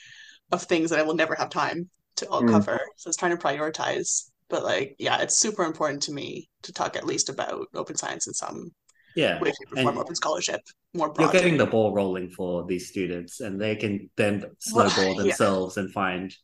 of 0.53 0.63
things 0.63 0.91
that 0.91 0.99
I 0.99 1.03
will 1.03 1.15
never 1.15 1.35
have 1.35 1.51
time 1.51 1.89
to 2.17 2.29
all 2.29 2.43
mm. 2.43 2.51
cover. 2.51 2.81
So 2.97 3.09
it's 3.09 3.17
trying 3.17 3.37
to 3.37 3.43
prioritize. 3.43 4.31
But 4.49 4.65
like, 4.65 4.97
yeah, 4.99 5.21
it's 5.21 5.39
super 5.39 5.65
important 5.65 6.03
to 6.05 6.13
me 6.13 6.49
to 6.63 6.73
talk 6.73 6.97
at 6.97 7.07
least 7.07 7.29
about 7.29 7.67
open 7.75 7.97
science 7.97 8.27
in 8.27 8.35
some 8.35 8.71
yeah 9.17 9.41
way, 9.41 9.49
shape, 9.49 9.79
or 9.79 9.83
form, 9.83 9.99
open 9.99 10.15
scholarship 10.15 10.61
more 10.95 11.13
broadly. 11.13 11.25
You're 11.25 11.43
getting 11.43 11.59
the 11.59 11.67
ball 11.67 11.95
rolling 11.95 12.31
for 12.31 12.65
these 12.67 12.89
students, 12.89 13.41
and 13.41 13.61
they 13.61 13.77
can 13.77 14.11
then 14.17 14.45
snowball 14.59 14.91
well, 15.17 15.25
themselves 15.25 15.77
yeah. 15.77 15.85
and 15.85 15.93
find 15.93 16.35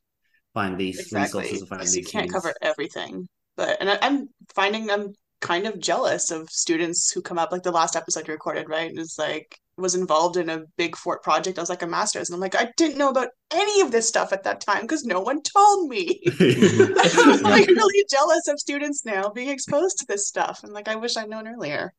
find 0.60 0.78
these 0.78 1.00
exactly. 1.00 1.42
resources. 1.42 1.68
Find 1.68 1.82
these 1.82 1.96
you 1.96 2.04
can't 2.04 2.24
things. 2.24 2.32
cover 2.32 2.54
everything, 2.62 3.28
but 3.56 3.76
and 3.80 3.90
I, 3.90 3.98
I'm 4.02 4.28
finding 4.54 4.90
I'm 4.90 5.12
kind 5.40 5.66
of 5.66 5.78
jealous 5.78 6.30
of 6.30 6.50
students 6.50 7.10
who 7.10 7.22
come 7.22 7.38
up 7.38 7.52
like 7.52 7.62
the 7.62 7.70
last 7.70 7.96
episode 7.96 8.26
you 8.26 8.32
recorded, 8.32 8.68
right? 8.68 8.90
Is 8.96 9.16
like 9.18 9.58
was 9.76 9.94
involved 9.94 10.36
in 10.36 10.50
a 10.50 10.64
big 10.76 10.96
FORRT 10.96 11.22
project. 11.22 11.58
I 11.58 11.62
was 11.62 11.70
like 11.70 11.82
a 11.82 11.86
master's, 11.86 12.28
and 12.28 12.34
I'm 12.34 12.40
like, 12.40 12.56
I 12.56 12.70
didn't 12.76 12.98
know 12.98 13.10
about 13.10 13.28
any 13.52 13.80
of 13.80 13.92
this 13.92 14.08
stuff 14.08 14.32
at 14.32 14.42
that 14.42 14.60
time 14.60 14.82
because 14.82 15.04
no 15.04 15.20
one 15.20 15.40
told 15.42 15.88
me. 15.88 16.20
I'm 16.40 17.42
like 17.42 17.68
really 17.68 18.04
jealous 18.10 18.48
of 18.48 18.58
students 18.58 19.04
now 19.04 19.30
being 19.30 19.48
exposed 19.48 19.98
to 19.98 20.06
this 20.08 20.26
stuff, 20.26 20.60
and 20.64 20.72
like 20.72 20.88
I 20.88 20.96
wish 20.96 21.16
I'd 21.16 21.30
known 21.30 21.46
earlier. 21.46 21.92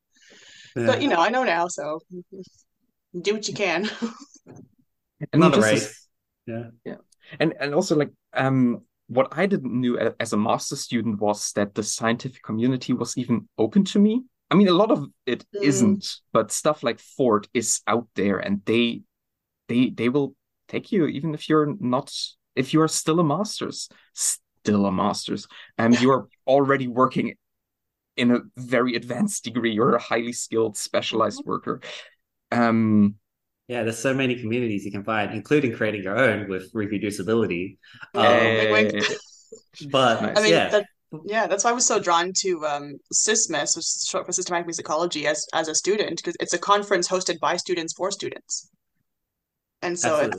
Yeah. 0.76 0.86
But 0.86 1.02
you 1.02 1.08
know, 1.08 1.20
I 1.20 1.30
know 1.30 1.44
now, 1.44 1.68
so 1.68 2.00
do 3.20 3.34
what 3.34 3.48
you 3.48 3.54
can. 3.54 3.90
and 5.34 5.40
not 5.42 5.58
a 5.58 5.62
race. 5.62 6.08
Yeah, 6.46 6.70
yeah, 6.86 6.96
and 7.40 7.54
and 7.60 7.74
also 7.74 7.96
like 7.96 8.12
um 8.34 8.82
what 9.08 9.28
I 9.32 9.48
didn't 9.48 9.74
knew 9.74 9.98
as 10.20 10.34
a 10.34 10.38
master 10.38 10.76
student 10.76 11.20
was 11.20 11.52
that 11.54 11.74
the 11.74 11.84
scientific 11.84 12.44
community 12.44 12.94
was 12.94 13.18
even 13.18 13.50
open 13.58 13.84
to 13.86 14.00
me. 14.00 14.24
I 14.52 14.56
mean, 14.56 14.68
a 14.68 14.74
lot 14.74 14.92
of 14.92 15.08
it 15.26 15.44
mm. 15.56 15.64
not 15.64 16.04
but 16.32 16.52
stuff 16.52 16.84
like 16.84 17.00
FORRT 17.00 17.48
is 17.54 17.82
out 17.88 18.08
there, 18.16 18.38
and 18.38 18.62
they 18.66 19.02
they 19.68 19.90
they 19.90 20.10
will 20.10 20.36
take 20.68 20.92
you 20.92 21.08
even 21.08 21.34
if 21.34 21.50
you're 21.50 21.76
not 21.80 22.14
if 22.56 22.74
you 22.74 22.82
are 22.82 22.88
still 22.88 23.20
a 23.20 23.24
master's, 23.24 23.90
still 24.14 24.86
a 24.86 24.92
master's, 24.92 25.48
and 25.78 26.00
you 26.02 26.12
are 26.12 26.28
already 26.48 26.88
working 26.88 27.36
in 28.18 28.32
a 28.32 28.40
very 28.58 28.96
advanced 28.96 29.44
degree. 29.44 29.72
You're 29.72 29.96
a 29.96 30.02
highly 30.02 30.34
skilled, 30.34 30.78
specialized 30.78 31.40
mm-hmm. 31.42 31.50
worker. 31.50 31.82
Um, 32.52 33.16
yeah, 33.70 33.84
there's 33.84 34.00
so 34.00 34.16
many 34.16 34.36
communities 34.36 34.84
you 34.84 34.92
can 34.92 35.04
find, 35.04 35.32
including 35.32 35.76
creating 35.76 36.02
your 36.02 36.18
own 36.18 36.50
with 36.50 36.74
ReproducibiliTea. 36.74 37.78
Um, 38.16 39.00
but 39.92 40.24
I 40.38 40.42
mean, 40.42 40.52
yeah. 40.52 40.70
That, 40.70 40.86
yeah, 41.24 41.46
that's 41.46 41.64
why 41.64 41.70
I 41.70 41.74
was 41.74 41.86
so 41.86 42.00
drawn 42.00 42.34
to 42.40 42.66
um, 42.66 42.98
SysMus, 43.14 43.76
which 43.76 43.86
is 43.86 44.08
short 44.10 44.26
for 44.26 44.32
systematic 44.32 44.68
musicology, 44.68 45.26
as 45.26 45.46
as 45.54 45.68
a 45.68 45.76
student, 45.76 46.18
because 46.18 46.36
it's 46.40 46.54
a 46.54 46.58
conference 46.58 47.08
hosted 47.08 47.40
by 47.40 47.58
students 47.58 47.94
for 47.94 48.10
students. 48.10 48.72
And 49.84 49.98
so 49.98 50.32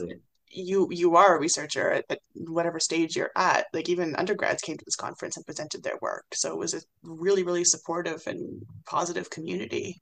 you 0.49 0.88
you 0.90 1.14
are 1.14 1.37
a 1.37 1.40
researcher 1.40 1.88
at, 1.93 2.05
at, 2.11 2.19
whatever 2.35 2.81
stage 2.81 3.14
you're 3.14 3.31
at. 3.37 3.66
Like 3.73 3.88
even 3.88 4.16
undergrads 4.16 4.61
came 4.61 4.77
to 4.77 4.85
this 4.85 4.97
conference 4.97 5.37
and 5.37 5.47
presented 5.47 5.85
their 5.85 5.99
work, 6.03 6.25
so 6.35 6.53
it 6.53 6.59
was 6.59 6.75
a 6.75 6.81
really 7.05 7.45
really 7.45 7.64
supportive 7.64 8.27
and 8.27 8.62
positive 8.87 9.31
community. 9.31 10.01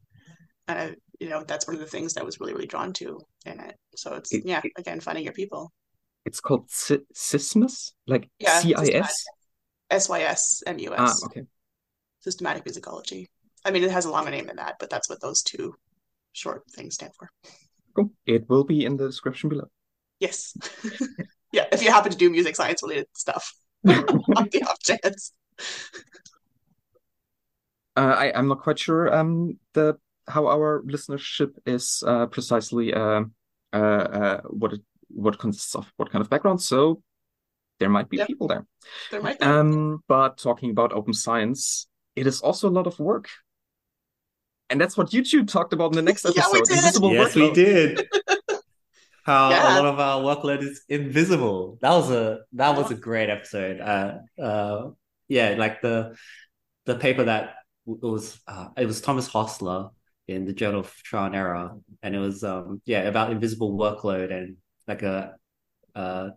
And 0.67 0.79
I, 0.79 0.95
you 1.21 1.29
know 1.29 1.43
that's 1.45 1.67
one 1.67 1.75
of 1.75 1.81
the 1.81 1.87
things 1.87 2.15
that 2.15 2.25
was 2.25 2.41
really 2.41 2.53
really 2.53 2.67
drawn 2.67 2.93
to 2.95 3.21
in 3.47 3.61
it. 3.61 3.77
So 3.97 4.15
it's 4.15 4.33
it, 4.33 4.45
yeah 4.45 4.63
again 4.77 5.01
finding 5.01 5.25
your 5.25 5.33
people. 5.33 5.73
It's 6.25 6.41
called 6.41 6.69
SysMus? 6.69 7.93
Like 8.07 8.29
yeah, 8.39 8.61
c-i-s 8.61 9.25
s-y-s-m-u-s. 9.91 10.99
Ah 10.99 11.27
okay. 11.27 11.43
Systematic 12.21 12.65
musicology. 12.65 13.27
I 13.65 13.71
mean 13.71 13.85
it 13.85 13.91
has 13.91 14.05
a 14.05 14.11
longer 14.11 14.31
name 14.31 14.47
than 14.47 14.57
that 14.57 14.77
but 14.79 14.91
that's 14.91 15.09
what 15.09 15.21
those 15.21 15.43
two 15.43 15.75
short 16.33 16.63
things 16.71 16.95
stand 16.95 17.13
for. 17.19 17.31
Cool. 17.95 18.13
It 18.27 18.49
will 18.49 18.65
be 18.65 18.85
in 18.85 18.97
the 18.97 19.07
description 19.07 19.49
below. 19.49 19.69
Yes. 20.21 20.57
Yeah 21.51 21.65
if 21.73 21.83
you 21.83 21.91
happen 21.91 22.13
to 22.13 22.19
do 22.19 22.29
music 22.29 22.57
science 22.57 22.83
related 22.83 23.07
stuff 23.15 23.55
on 23.89 24.49
the 24.53 24.63
off 24.69 24.79
chance 24.81 25.33
uh, 27.97 28.15
I, 28.19 28.33
I'm 28.35 28.49
not 28.49 28.61
quite 28.61 28.79
sure 28.79 29.13
um, 29.15 29.59
the 29.73 29.97
how 30.29 30.47
our 30.47 30.83
listenership 30.83 31.53
is 31.67 32.03
uh, 32.07 32.27
precisely 32.27 32.95
uh, 32.95 33.23
uh, 33.73 33.77
uh, 33.77 34.41
what 34.43 34.73
it 34.75 34.81
what 35.09 35.39
consists 35.39 35.75
of 35.75 35.91
what 35.97 36.11
kind 36.11 36.23
of 36.23 36.31
background. 36.31 36.61
So 36.61 37.03
there 37.81 37.89
might 37.89 38.09
be 38.09 38.19
yep. 38.19 38.27
people 38.27 38.49
there. 38.49 38.67
There 39.11 39.23
might 39.23 39.39
be. 39.39 39.45
Um, 39.45 40.03
but 40.09 40.39
talking 40.39 40.71
about 40.71 40.93
open 40.93 41.15
science, 41.15 41.89
it 42.17 42.27
is 42.27 42.41
also 42.41 42.69
a 42.69 42.71
lot 42.71 42.87
of 42.87 42.99
work. 42.99 43.29
And 44.71 44.81
that's 44.81 44.97
what 44.97 45.15
you 45.15 45.25
two 45.25 45.47
talked 45.47 45.73
about 45.73 45.93
in 45.93 45.97
the 45.97 46.03
next 46.03 46.25
episode. 46.27 46.41
yeah, 46.43 46.53
we 46.53 46.61
did. 46.61 46.77
Invisible 46.77 47.13
yes, 47.13 47.35
workload. 47.35 47.49
we 47.49 47.55
did. 47.55 48.09
How 49.25 49.51
yeah. 49.51 49.63
a 49.63 49.83
lot 49.83 49.87
of 49.87 50.01
our 50.01 50.21
workload 50.23 50.63
is 50.63 50.83
invisible. 50.89 51.79
That 51.83 51.91
was 51.91 52.11
a 52.11 52.41
that 52.53 52.77
was 52.77 52.91
a 52.91 52.95
great 52.95 53.29
episode. 53.29 53.81
Uh, 53.81 54.43
uh, 54.43 54.91
yeah, 55.29 55.55
like 55.59 55.83
the 55.83 56.17
the 56.87 56.95
paper 56.95 57.25
that 57.25 57.55
was 57.85 58.41
uh, 58.47 58.69
it 58.77 58.87
was 58.87 59.03
Thomas 59.03 59.27
Hostler 59.27 59.91
in 60.29 60.45
the 60.45 60.53
Journal 60.53 60.81
of 60.81 60.95
Trial 61.03 61.27
and 61.27 61.35
Error, 61.35 61.73
and 62.03 62.15
it 62.15 62.19
was 62.19 62.45
um 62.45 62.81
yeah 62.85 63.03
about 63.03 63.33
invisible 63.33 63.77
workload 63.77 64.33
and 64.33 64.57
like 64.87 65.03
a 65.03 65.35
uh 65.95 66.31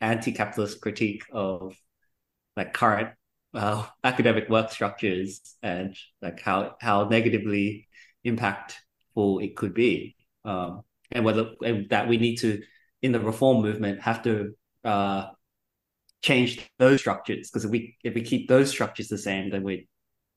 anti-capitalist 0.00 0.80
critique 0.80 1.24
of 1.32 1.74
like 2.56 2.74
current 2.74 3.10
uh, 3.54 3.86
academic 4.04 4.48
work 4.48 4.70
structures 4.70 5.56
and 5.62 5.96
like 6.20 6.40
how 6.40 6.74
how 6.80 7.04
negatively 7.08 7.88
impactful 8.26 9.42
it 9.42 9.56
could 9.56 9.74
be, 9.74 10.16
um, 10.44 10.82
and 11.10 11.24
whether 11.24 11.50
and 11.64 11.88
that 11.90 12.08
we 12.08 12.16
need 12.16 12.36
to 12.36 12.60
in 13.02 13.12
the 13.12 13.20
reform 13.20 13.62
movement 13.62 14.00
have 14.00 14.22
to 14.22 14.54
uh, 14.84 15.26
change 16.22 16.66
those 16.78 17.00
structures 17.00 17.50
because 17.50 17.64
if 17.64 17.70
we 17.70 17.96
if 18.04 18.14
we 18.14 18.22
keep 18.22 18.48
those 18.48 18.70
structures 18.70 19.08
the 19.08 19.18
same, 19.18 19.50
then 19.50 19.62
we 19.62 19.88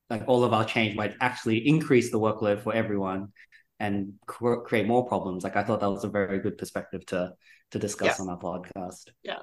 like 0.09 0.23
all 0.27 0.43
of 0.43 0.53
our 0.53 0.65
change 0.65 0.95
might 0.95 1.15
actually 1.21 1.67
increase 1.67 2.11
the 2.11 2.19
workload 2.19 2.61
for 2.61 2.73
everyone 2.73 3.31
and 3.79 4.13
cr- 4.25 4.61
create 4.61 4.87
more 4.87 5.07
problems. 5.07 5.43
Like 5.43 5.55
I 5.55 5.63
thought 5.63 5.79
that 5.81 5.89
was 5.89 6.03
a 6.03 6.09
very 6.09 6.39
good 6.39 6.57
perspective 6.57 7.05
to 7.07 7.33
to 7.71 7.79
discuss 7.79 8.19
yeah. 8.19 8.23
on 8.23 8.29
our 8.29 8.39
podcast. 8.39 9.09
Yeah. 9.23 9.39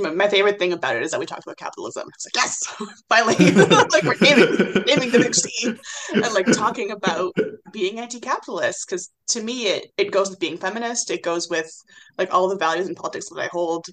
My 0.00 0.28
favorite 0.28 0.58
thing 0.58 0.74
about 0.74 0.96
it 0.96 1.02
is 1.02 1.12
that 1.12 1.20
we 1.20 1.24
talked 1.24 1.44
about 1.44 1.56
capitalism. 1.56 2.08
It's 2.14 2.26
like, 2.26 2.36
yes, 2.36 3.02
finally, 3.08 3.50
like 3.90 4.02
we're 4.02 4.16
naming, 4.20 4.84
naming 4.86 5.10
the 5.10 5.18
big 5.18 5.34
C 5.34 5.74
and 6.12 6.34
like 6.34 6.46
talking 6.46 6.90
about 6.90 7.34
being 7.72 7.98
anti-capitalist. 7.98 8.86
Because 8.86 9.10
to 9.28 9.42
me, 9.42 9.68
it 9.68 9.86
it 9.96 10.10
goes 10.10 10.28
with 10.28 10.40
being 10.40 10.58
feminist. 10.58 11.10
It 11.10 11.22
goes 11.22 11.48
with 11.48 11.70
like 12.18 12.34
all 12.34 12.48
the 12.48 12.58
values 12.58 12.86
and 12.86 12.96
politics 12.96 13.28
that 13.30 13.40
I 13.40 13.46
hold. 13.46 13.86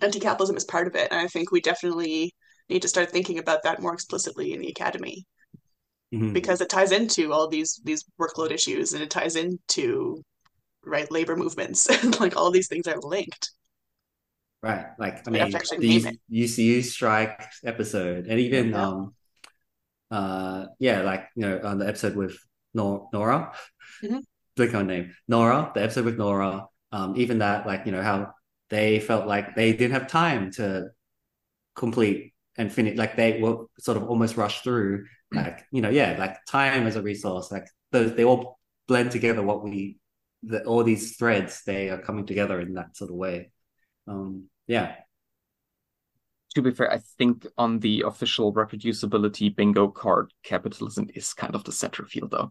Anti-capitalism 0.00 0.56
is 0.56 0.64
part 0.64 0.88
of 0.88 0.96
it, 0.96 1.08
and 1.12 1.20
I 1.20 1.28
think 1.28 1.52
we 1.52 1.60
definitely 1.60 2.34
need 2.68 2.82
to 2.82 2.88
start 2.88 3.10
thinking 3.10 3.38
about 3.38 3.62
that 3.62 3.80
more 3.80 3.94
explicitly 3.94 4.52
in 4.52 4.60
the 4.60 4.68
academy 4.68 5.26
mm-hmm. 6.12 6.32
because 6.32 6.60
it 6.60 6.68
ties 6.68 6.92
into 6.92 7.32
all 7.32 7.48
these 7.48 7.80
these 7.84 8.04
workload 8.20 8.50
issues 8.50 8.92
and 8.92 9.02
it 9.02 9.10
ties 9.10 9.36
into 9.36 10.22
right 10.84 11.10
labor 11.10 11.36
movements 11.36 11.86
and 12.04 12.18
like 12.20 12.36
all 12.36 12.50
these 12.50 12.68
things 12.68 12.86
are 12.86 13.00
linked 13.00 13.50
Right. 14.62 14.86
Like 14.98 15.28
I 15.28 15.30
mean 15.30 15.50
the 15.50 16.18
UCU 16.32 16.82
strike 16.82 17.40
episode 17.64 18.26
and 18.26 18.40
even 18.40 18.70
yeah. 18.70 18.88
um 18.88 19.14
uh 20.10 20.66
yeah, 20.80 21.02
like 21.02 21.28
you 21.36 21.42
know, 21.42 21.60
on 21.62 21.78
the 21.78 21.86
episode 21.86 22.16
with 22.16 22.36
Nor- 22.74 23.08
Nora. 23.12 23.52
Mm-hmm. 24.02 24.18
Click 24.56 24.74
on 24.74 24.86
name. 24.86 25.14
Nora, 25.28 25.70
the 25.74 25.82
episode 25.82 26.04
with 26.04 26.18
Nora. 26.18 26.66
Um, 26.90 27.14
even 27.16 27.38
that, 27.38 27.66
like, 27.66 27.84
you 27.84 27.92
know, 27.92 28.02
how 28.02 28.32
they 28.70 29.00
felt 29.00 29.26
like 29.26 29.54
they 29.54 29.72
didn't 29.72 29.92
have 29.92 30.08
time 30.08 30.50
to 30.52 30.88
complete 31.74 32.32
and 32.58 32.72
finish 32.72 32.96
like 32.96 33.16
they 33.16 33.40
will 33.40 33.70
sort 33.78 33.96
of 33.96 34.04
almost 34.04 34.36
rush 34.36 34.62
through 34.62 35.04
like 35.32 35.64
you 35.72 35.82
know 35.82 35.90
yeah 35.90 36.16
like 36.18 36.36
time 36.46 36.86
as 36.86 36.96
a 36.96 37.02
resource 37.02 37.50
like 37.50 37.66
those 37.92 38.14
they 38.14 38.24
all 38.24 38.58
blend 38.86 39.10
together 39.10 39.42
what 39.42 39.62
we 39.62 39.98
the, 40.42 40.64
all 40.64 40.84
these 40.84 41.16
threads 41.16 41.62
they 41.66 41.90
are 41.90 41.98
coming 41.98 42.26
together 42.26 42.60
in 42.60 42.74
that 42.74 42.96
sort 42.96 43.10
of 43.10 43.16
way. 43.16 43.50
Um 44.06 44.44
yeah. 44.66 44.96
To 46.54 46.62
be 46.62 46.70
fair 46.70 46.90
i 46.92 47.00
think 47.18 47.46
on 47.58 47.80
the 47.80 48.04
official 48.06 48.52
ReproducibiliTea 48.52 49.54
bingo 49.54 49.88
card 49.88 50.32
capitalism 50.42 51.08
is 51.14 51.34
kind 51.34 51.54
of 51.54 51.64
the 51.64 51.72
center 51.72 52.04
field 52.06 52.30
though. 52.30 52.50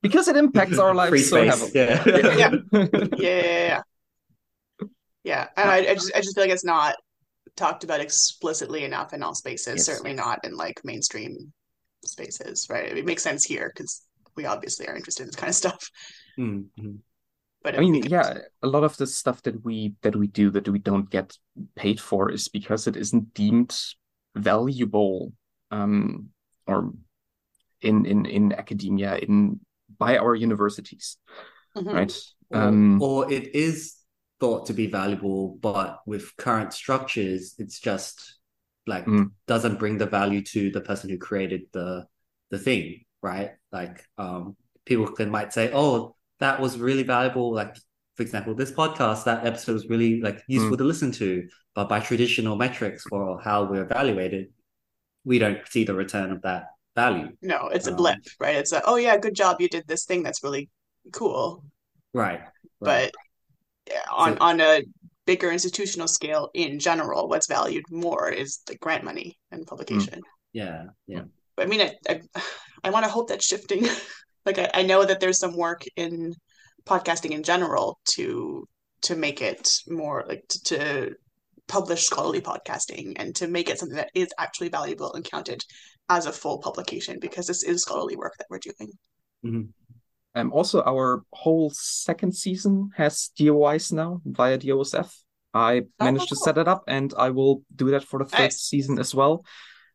Because 0.00 0.26
it 0.26 0.36
impacts 0.36 0.78
our 0.78 0.94
lives 1.02 1.28
so 1.28 1.44
heavily. 1.44 1.70
yeah. 1.74 2.02
Yeah 2.06 2.32
yeah, 2.32 2.50
yeah, 3.16 3.16
yeah, 3.18 3.82
yeah. 5.22 5.48
and 5.56 5.70
I, 5.70 5.76
I 5.90 5.94
just 5.94 6.12
i 6.16 6.20
just 6.20 6.34
feel 6.34 6.44
like 6.44 6.52
it's 6.52 6.64
not 6.64 6.96
talked 7.56 7.84
about 7.84 8.00
explicitly 8.00 8.84
enough 8.84 9.12
in 9.12 9.22
all 9.22 9.34
spaces 9.34 9.76
yes. 9.76 9.86
certainly 9.86 10.14
not 10.14 10.38
in 10.44 10.56
like 10.56 10.80
mainstream 10.84 11.52
spaces 12.04 12.66
right 12.70 12.96
it 12.96 13.04
makes 13.04 13.22
sense 13.22 13.44
here 13.44 13.70
because 13.74 14.02
we 14.36 14.46
obviously 14.46 14.88
are 14.88 14.96
interested 14.96 15.24
in 15.24 15.28
this 15.28 15.36
kind 15.36 15.50
of 15.50 15.54
stuff 15.54 15.90
mm-hmm. 16.38 16.94
but 17.62 17.76
i 17.76 17.80
mean 17.80 18.02
yeah 18.04 18.38
a 18.62 18.66
lot 18.66 18.84
of 18.84 18.96
the 18.96 19.06
stuff 19.06 19.42
that 19.42 19.64
we 19.64 19.94
that 20.02 20.16
we 20.16 20.26
do 20.26 20.50
that 20.50 20.68
we 20.68 20.78
don't 20.78 21.10
get 21.10 21.36
paid 21.76 22.00
for 22.00 22.30
is 22.30 22.48
because 22.48 22.86
it 22.86 22.96
isn't 22.96 23.34
deemed 23.34 23.78
valuable 24.34 25.32
um 25.70 26.28
or 26.66 26.92
in 27.82 28.06
in 28.06 28.24
in 28.26 28.52
academia 28.52 29.16
in 29.16 29.60
by 29.98 30.16
our 30.16 30.34
universities 30.34 31.18
mm-hmm. 31.76 31.88
right 31.88 32.18
um 32.52 33.00
or 33.02 33.30
it 33.30 33.54
is 33.54 34.01
thought 34.42 34.66
to 34.66 34.74
be 34.74 34.88
valuable, 34.88 35.56
but 35.62 36.00
with 36.04 36.36
current 36.36 36.72
structures, 36.72 37.54
it's 37.58 37.78
just 37.78 38.40
like 38.88 39.06
mm. 39.06 39.30
doesn't 39.46 39.78
bring 39.78 39.98
the 39.98 40.06
value 40.06 40.42
to 40.42 40.68
the 40.72 40.80
person 40.80 41.08
who 41.08 41.16
created 41.16 41.62
the 41.72 42.04
the 42.50 42.58
thing, 42.58 43.04
right? 43.22 43.52
Like 43.70 44.04
um 44.18 44.56
people 44.84 45.06
can 45.06 45.30
might 45.30 45.52
say, 45.52 45.70
oh, 45.72 46.16
that 46.40 46.60
was 46.60 46.76
really 46.76 47.04
valuable. 47.04 47.54
Like 47.54 47.76
for 48.16 48.24
example, 48.24 48.52
this 48.56 48.72
podcast, 48.72 49.22
that 49.26 49.46
episode 49.46 49.74
was 49.74 49.88
really 49.88 50.20
like 50.20 50.42
useful 50.48 50.74
mm. 50.74 50.78
to 50.78 50.84
listen 50.84 51.12
to, 51.12 51.46
but 51.76 51.88
by 51.88 52.00
traditional 52.00 52.56
metrics 52.56 53.04
for 53.04 53.40
how 53.40 53.62
we're 53.70 53.84
evaluated, 53.84 54.48
we 55.24 55.38
don't 55.38 55.60
see 55.68 55.84
the 55.84 55.94
return 55.94 56.32
of 56.32 56.42
that 56.42 56.64
value. 56.96 57.28
No, 57.42 57.68
it's 57.68 57.86
a 57.86 57.94
blip, 57.94 58.16
um, 58.16 58.22
right? 58.40 58.56
It's 58.56 58.72
a 58.72 58.82
oh 58.86 58.96
yeah, 58.96 59.16
good 59.18 59.36
job, 59.36 59.60
you 59.60 59.68
did 59.68 59.86
this 59.86 60.04
thing 60.04 60.24
that's 60.24 60.42
really 60.42 60.68
cool. 61.12 61.64
Right. 62.12 62.40
right. 62.80 63.12
But 63.12 63.14
on 64.10 64.38
on 64.38 64.60
a 64.60 64.82
bigger 65.26 65.50
institutional 65.50 66.08
scale 66.08 66.50
in 66.54 66.78
general 66.78 67.28
what's 67.28 67.46
valued 67.46 67.84
more 67.90 68.28
is 68.28 68.60
the 68.66 68.76
grant 68.78 69.04
money 69.04 69.38
and 69.50 69.66
publication 69.66 70.18
mm. 70.18 70.22
yeah 70.52 70.84
yeah 71.06 71.22
but 71.56 71.66
i 71.66 71.68
mean 71.68 71.80
i 71.80 71.94
i, 72.08 72.20
I 72.84 72.90
want 72.90 73.04
to 73.04 73.10
hope 73.10 73.28
that's 73.28 73.46
shifting 73.46 73.86
like 74.46 74.58
I, 74.58 74.70
I 74.74 74.82
know 74.82 75.04
that 75.04 75.20
there's 75.20 75.38
some 75.38 75.56
work 75.56 75.84
in 75.96 76.34
podcasting 76.84 77.30
in 77.30 77.42
general 77.42 77.98
to 78.10 78.66
to 79.02 79.16
make 79.16 79.40
it 79.42 79.78
more 79.88 80.24
like 80.28 80.44
to, 80.48 80.62
to 80.64 81.14
publish 81.68 82.04
scholarly 82.04 82.40
podcasting 82.40 83.14
and 83.16 83.34
to 83.36 83.46
make 83.46 83.70
it 83.70 83.78
something 83.78 83.96
that 83.96 84.10
is 84.14 84.28
actually 84.38 84.68
valuable 84.68 85.12
and 85.14 85.24
counted 85.24 85.62
as 86.08 86.26
a 86.26 86.32
full 86.32 86.58
publication 86.58 87.18
because 87.20 87.46
this 87.46 87.62
is 87.62 87.82
scholarly 87.82 88.16
work 88.16 88.34
that 88.38 88.46
we're 88.50 88.58
doing 88.58 88.92
mm-hmm. 89.44 89.62
Um, 90.34 90.52
also, 90.52 90.82
our 90.82 91.24
whole 91.32 91.70
second 91.74 92.34
season 92.34 92.90
has 92.96 93.30
DOIs 93.38 93.92
now 93.92 94.20
via 94.24 94.58
DOSF. 94.58 95.12
I 95.54 95.82
managed 96.00 96.24
oh, 96.24 96.34
to 96.34 96.36
set 96.36 96.58
it 96.58 96.68
up, 96.68 96.84
and 96.88 97.12
I 97.16 97.30
will 97.30 97.62
do 97.74 97.90
that 97.90 98.04
for 98.04 98.18
the 98.18 98.24
third 98.24 98.40
nice. 98.44 98.60
season 98.60 98.98
as 98.98 99.14
well. 99.14 99.44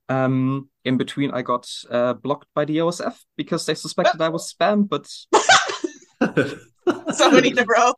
Um, 0.10 0.70
in 0.86 0.98
between, 0.98 1.32
I 1.32 1.42
got 1.42 1.68
uh, 1.90 2.14
blocked 2.14 2.48
by 2.54 2.66
the 2.66 2.78
OSF 2.78 3.18
because 3.36 3.66
they 3.66 3.74
suspected 3.74 4.22
I 4.22 4.30
was 4.30 4.54
spam, 4.54 4.88
but 4.88 5.08
somebody 7.16 7.52
to 7.52 7.66
bro. 7.66 7.94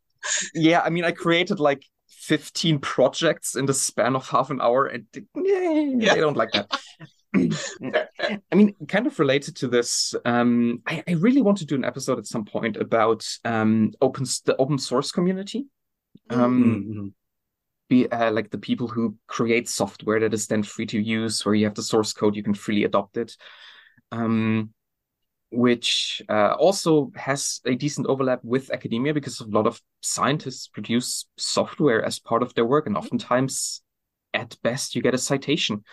Yeah, 0.53 0.81
I 0.81 0.89
mean, 0.89 1.03
I 1.03 1.11
created 1.11 1.59
like 1.59 1.83
15 2.07 2.79
projects 2.79 3.55
in 3.55 3.65
the 3.65 3.73
span 3.73 4.15
of 4.15 4.27
half 4.29 4.49
an 4.49 4.61
hour, 4.61 4.85
and 4.85 5.05
yeah. 5.35 6.13
they 6.13 6.21
don't 6.21 6.37
like 6.37 6.51
that. 6.53 6.79
I 7.35 8.55
mean, 8.55 8.75
kind 8.87 9.05
of 9.05 9.19
related 9.19 9.55
to 9.57 9.67
this, 9.67 10.15
um, 10.25 10.81
I, 10.87 11.03
I, 11.07 11.11
really 11.13 11.41
want 11.41 11.59
to 11.59 11.65
do 11.65 11.75
an 11.75 11.85
episode 11.85 12.17
at 12.17 12.25
some 12.25 12.43
point 12.43 12.75
about 12.75 13.25
um, 13.45 13.91
open 14.01 14.25
the 14.45 14.55
open 14.57 14.79
source 14.79 15.11
community. 15.11 15.67
Um, 16.29 16.63
mm-hmm. 16.63 17.07
Be 17.87 18.07
uh, 18.07 18.31
like 18.31 18.49
the 18.49 18.57
people 18.57 18.87
who 18.87 19.15
create 19.27 19.69
software 19.69 20.19
that 20.21 20.33
is 20.33 20.47
then 20.47 20.63
free 20.63 20.87
to 20.87 20.99
use, 20.99 21.45
where 21.45 21.55
you 21.55 21.65
have 21.65 21.75
the 21.75 21.83
source 21.83 22.13
code, 22.13 22.35
you 22.35 22.43
can 22.43 22.53
freely 22.53 22.83
adopt 22.83 23.17
it. 23.17 23.35
Um, 24.11 24.73
which 25.51 26.21
uh, 26.29 26.53
also 26.59 27.11
has 27.15 27.59
a 27.65 27.73
decent 27.73 28.05
overlap 28.07 28.39
with 28.43 28.71
academia 28.71 29.13
because 29.13 29.39
a 29.39 29.47
lot 29.47 29.65
of 29.65 29.81
scientists 30.01 30.67
produce 30.67 31.25
software 31.37 32.03
as 32.03 32.19
part 32.19 32.43
of 32.43 32.53
their 32.53 32.65
work, 32.65 32.85
and 32.87 32.97
oftentimes, 32.97 33.81
at 34.33 34.55
best, 34.63 34.95
you 34.95 35.01
get 35.01 35.15
a 35.15 35.17
citation. 35.17 35.83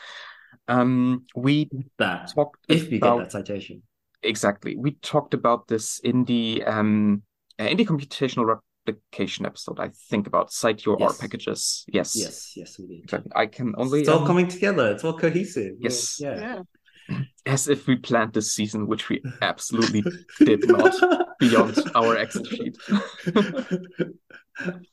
Um, 0.69 1.27
we 1.35 1.71
that 1.99 2.33
talked 2.35 2.65
if 2.69 2.91
you 2.91 2.99
about, 2.99 3.19
get 3.19 3.25
that 3.25 3.33
citation. 3.33 3.83
Exactly. 4.23 4.77
We 4.77 4.93
talked 4.93 5.35
about 5.35 5.69
this 5.69 6.01
in 6.01 6.25
the 6.25 6.65
um 6.65 7.23
uh, 7.61 7.65
in 7.65 7.77
the 7.77 7.85
computational 7.85 8.61
replication 8.87 9.47
episode. 9.47 9.81
I 9.81 9.91
think 10.09 10.27
about 10.27 10.53
cite 10.53 10.85
your 10.85 10.97
yes. 10.99 11.11
R 11.13 11.17
packages. 11.19 11.85
Yes. 11.89 12.15
Yes. 12.17 12.53
Yes, 12.57 12.79
we 12.79 12.87
did. 12.87 13.05
Exactly. 13.05 13.33
I 13.35 13.47
can 13.47 13.75
only. 13.77 14.01
It's 14.01 14.09
all 14.09 14.21
um, 14.21 14.27
coming 14.27 14.49
together. 14.49 14.91
It's 14.91 15.05
all 15.05 15.19
cohesive. 15.19 15.75
Yes. 15.79 16.21
Yeah. 16.21 16.63
yeah. 17.09 17.19
As 17.47 17.69
if 17.69 17.87
we 17.87 17.95
planned 17.97 18.33
this 18.33 18.53
season, 18.53 18.89
which 18.89 19.09
we 19.09 19.23
absolutely 19.41 20.03
did 20.41 20.67
not, 20.67 20.93
beyond 21.39 21.79
our 21.95 22.17
Excel 22.17 22.43
sheet. 22.45 22.77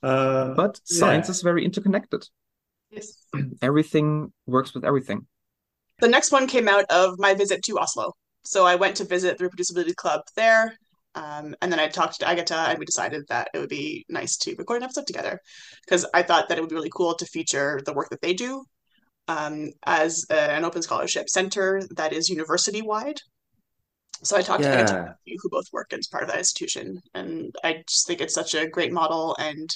uh, 0.03 0.53
but 0.53 0.79
science 0.83 1.27
yeah. 1.27 1.31
is 1.31 1.41
very 1.41 1.65
interconnected. 1.65 2.27
Yes. 2.91 3.25
Everything 3.63 4.31
works 4.45 4.75
with 4.75 4.85
everything. 4.85 5.25
The 5.99 6.07
next 6.07 6.31
one 6.31 6.47
came 6.47 6.67
out 6.67 6.85
of 6.89 7.19
my 7.19 7.33
visit 7.33 7.63
to 7.63 7.79
Oslo. 7.79 8.13
So 8.43 8.65
I 8.65 8.75
went 8.75 8.97
to 8.97 9.05
visit 9.05 9.37
the 9.37 9.49
Reproducibility 9.49 9.95
Club 9.95 10.21
there. 10.35 10.77
Um, 11.15 11.55
and 11.61 11.71
then 11.71 11.79
I 11.79 11.87
talked 11.87 12.19
to 12.19 12.27
Agatha, 12.27 12.55
and 12.55 12.79
we 12.79 12.85
decided 12.85 13.23
that 13.29 13.49
it 13.53 13.59
would 13.59 13.69
be 13.69 14.03
nice 14.09 14.35
to 14.37 14.55
record 14.55 14.77
an 14.77 14.83
episode 14.83 15.05
together 15.05 15.39
because 15.85 16.05
I 16.13 16.23
thought 16.23 16.49
that 16.49 16.57
it 16.57 16.61
would 16.61 16.71
be 16.71 16.75
really 16.75 16.89
cool 16.93 17.13
to 17.15 17.25
feature 17.25 17.79
the 17.85 17.93
work 17.93 18.09
that 18.09 18.21
they 18.21 18.33
do 18.33 18.65
um, 19.27 19.69
as 19.85 20.25
a, 20.29 20.51
an 20.51 20.65
open 20.65 20.81
scholarship 20.81 21.29
center 21.29 21.81
that 21.95 22.13
is 22.13 22.29
university 22.29 22.81
wide. 22.81 23.19
So 24.23 24.37
I 24.37 24.41
talked 24.41 24.63
yeah. 24.63 24.71
to 24.71 24.81
Agatha, 24.81 25.15
who 25.25 25.49
both 25.49 25.67
work 25.71 25.93
as 25.93 26.07
part 26.07 26.23
of 26.23 26.29
that 26.29 26.39
institution, 26.39 27.01
and 27.13 27.53
I 27.63 27.83
just 27.87 28.07
think 28.07 28.21
it's 28.21 28.33
such 28.33 28.55
a 28.55 28.67
great 28.67 28.91
model 28.91 29.35
and 29.37 29.69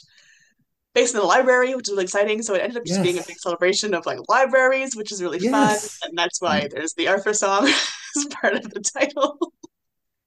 based 0.94 1.14
in 1.14 1.22
the 1.22 1.26
library, 1.26 1.76
which 1.76 1.88
is 1.88 1.92
really 1.92 2.04
exciting. 2.06 2.42
So 2.42 2.56
it 2.56 2.62
ended 2.62 2.78
up 2.78 2.86
just 2.86 3.00
yes. 3.00 3.06
being 3.06 3.20
a 3.20 3.28
big 3.28 3.38
celebration 3.38 3.94
of 3.94 4.06
like 4.06 4.20
libraries, 4.28 4.96
which 4.96 5.12
is 5.12 5.22
really 5.22 5.40
yes. 5.40 5.98
fun. 5.98 6.10
And 6.10 6.18
that's 6.18 6.42
why 6.42 6.62
mm. 6.62 6.72
there's 6.72 6.94
the 6.94 7.08
Arthur 7.08 7.34
song 7.34 7.68
as 8.18 8.26
part 8.26 8.56
of 8.56 8.64
the 8.70 8.80
title. 8.80 9.38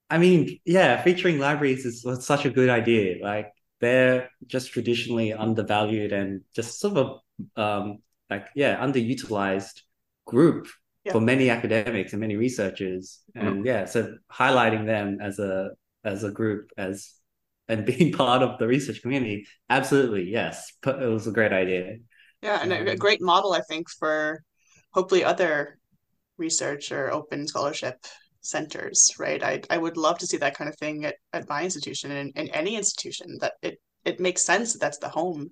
I 0.09 0.17
mean, 0.17 0.59
yeah, 0.65 1.01
featuring 1.01 1.39
libraries 1.39 1.85
is 1.85 2.05
such 2.25 2.45
a 2.45 2.49
good 2.49 2.69
idea. 2.69 3.23
Like 3.23 3.51
they're 3.79 4.29
just 4.47 4.71
traditionally 4.71 5.33
undervalued 5.33 6.11
and 6.11 6.41
just 6.55 6.79
sort 6.79 6.97
of 6.97 7.21
a 7.55 7.61
um 7.61 7.99
like 8.29 8.47
yeah, 8.55 8.85
underutilized 8.85 9.81
group 10.25 10.67
yeah. 11.03 11.11
for 11.11 11.21
many 11.21 11.49
academics 11.49 12.13
and 12.13 12.21
many 12.21 12.35
researchers. 12.35 13.19
And 13.35 13.63
mm. 13.63 13.65
yeah, 13.65 13.85
so 13.85 14.15
highlighting 14.31 14.85
them 14.85 15.19
as 15.21 15.39
a 15.39 15.71
as 16.03 16.23
a 16.23 16.31
group 16.31 16.71
as 16.77 17.13
and 17.71 17.85
being 17.85 18.11
part 18.23 18.43
of 18.43 18.59
the 18.59 18.67
research 18.67 19.01
community, 19.01 19.47
absolutely, 19.69 20.29
yes. 20.29 20.71
It 20.85 21.09
was 21.09 21.27
a 21.27 21.31
great 21.31 21.53
idea. 21.53 21.97
Yeah, 22.41 22.59
and 22.61 22.73
a, 22.73 22.91
a 22.91 22.95
great 22.97 23.21
model, 23.21 23.53
I 23.53 23.61
think, 23.61 23.89
for 23.89 24.43
hopefully 24.91 25.23
other 25.23 25.79
research 26.37 26.91
or 26.91 27.11
open 27.11 27.47
scholarship 27.47 28.05
centers, 28.41 29.11
right? 29.17 29.41
I, 29.43 29.61
I 29.69 29.77
would 29.77 29.97
love 29.97 30.17
to 30.19 30.27
see 30.27 30.37
that 30.37 30.57
kind 30.57 30.69
of 30.69 30.75
thing 30.77 31.05
at, 31.05 31.15
at 31.31 31.47
my 31.47 31.63
institution 31.63 32.11
and 32.11 32.31
in 32.35 32.49
any 32.49 32.75
institution 32.75 33.37
that 33.39 33.53
it, 33.61 33.79
it 34.03 34.19
makes 34.19 34.43
sense 34.43 34.73
that 34.73 34.79
that's 34.79 34.97
the 34.97 35.09
home 35.09 35.51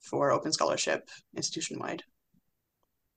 for 0.00 0.30
open 0.30 0.52
scholarship 0.52 1.08
institution 1.36 1.78
wide. 1.78 2.02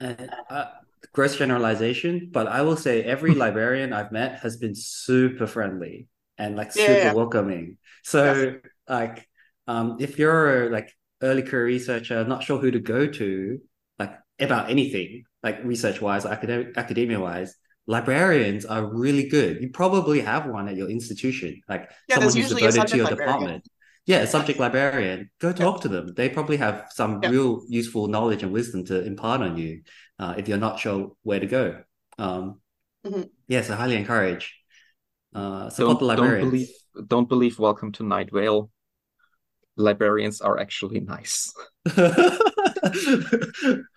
Uh, 0.02 0.66
gross 1.14 1.38
generalization, 1.38 2.30
but 2.32 2.48
I 2.48 2.62
will 2.64 2.78
say 2.78 3.04
every 3.04 3.36
librarian 3.44 3.94
I've 3.94 4.12
met 4.12 4.40
has 4.40 4.58
been 4.58 4.74
super 4.76 5.46
friendly 5.46 6.08
and 6.40 6.56
like 6.56 6.72
super 6.72 6.92
yeah, 6.92 7.04
yeah. 7.06 7.14
welcoming. 7.14 7.78
So 8.04 8.56
like 8.88 9.28
um 9.68 9.98
if 10.00 10.18
you're 10.18 10.72
like 10.72 10.90
early 11.22 11.44
career 11.44 11.66
researcher, 11.66 12.24
not 12.24 12.44
sure 12.44 12.58
who 12.58 12.72
to 12.72 12.80
go 12.80 13.06
to, 13.06 13.60
like 14.00 14.18
about 14.40 14.72
anything, 14.72 15.26
like 15.44 15.64
research 15.64 16.02
wise, 16.02 16.26
academic 16.26 16.78
academia 16.78 17.20
wise, 17.20 17.56
librarians 17.86 18.66
are 18.66 18.86
really 18.86 19.28
good. 19.28 19.62
You 19.62 19.70
probably 19.70 20.22
have 20.22 20.48
one 20.48 20.70
at 20.70 20.76
your 20.76 20.90
institution, 20.90 21.62
like 21.68 21.92
yeah, 22.08 22.16
someone 22.16 22.36
who's 22.36 22.50
devoted 22.50 22.88
to 22.88 22.98
your 22.98 23.06
librarian. 23.06 23.36
department. 23.36 23.70
Yeah, 24.06 24.20
a 24.20 24.28
subject 24.28 24.60
librarian. 24.60 25.30
Go 25.40 25.52
talk 25.52 25.76
yeah. 25.78 25.82
to 25.82 25.88
them. 25.90 26.14
They 26.16 26.30
probably 26.30 26.58
have 26.58 26.88
some 26.92 27.20
yeah. 27.22 27.30
real 27.30 27.62
useful 27.68 28.08
knowledge 28.08 28.42
and 28.42 28.52
wisdom 28.52 28.86
to 28.86 29.06
impart 29.06 29.42
on 29.42 29.58
you 29.58 29.82
uh, 30.18 30.34
if 30.38 30.48
you're 30.48 30.58
not 30.58 30.80
sure 30.80 31.12
where 31.22 31.40
to 31.40 31.46
go. 31.46 31.84
Um, 32.18 32.60
mm-hmm. 33.06 33.24
Yeah, 33.48 33.62
so 33.62 33.76
highly 33.76 33.98
encourage. 33.98 34.59
Uh, 35.34 35.70
support 35.70 36.00
don't, 36.00 36.00
the 36.00 36.06
librarians. 36.06 36.42
Don't 36.42 36.50
believe, 36.52 36.70
don't 37.08 37.30
believe 37.30 37.60
Welcome 37.60 37.92
to 37.94 38.04
Night 38.04 38.30
Vale. 38.32 38.70
Librarians 39.76 40.42
are 40.42 40.60
actually 40.60 41.00
nice. 41.00 41.54
That's, 41.86 42.36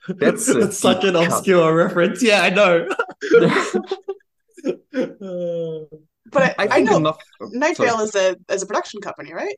That's 0.07 0.78
such 0.78 1.05
an 1.05 1.14
cut. 1.14 1.26
obscure 1.26 1.74
reference. 1.74 2.22
Yeah, 2.22 2.43
I 2.43 2.51
know. 2.51 2.87
but 6.30 6.43
I, 6.43 6.55
I, 6.59 6.68
I 6.70 6.80
know 6.80 6.99
enough... 6.99 7.18
Night 7.41 7.76
Vale 7.78 8.01
is 8.01 8.14
a 8.14 8.37
is 8.51 8.62
a 8.62 8.66
production 8.66 9.01
company, 9.01 9.33
right? 9.33 9.57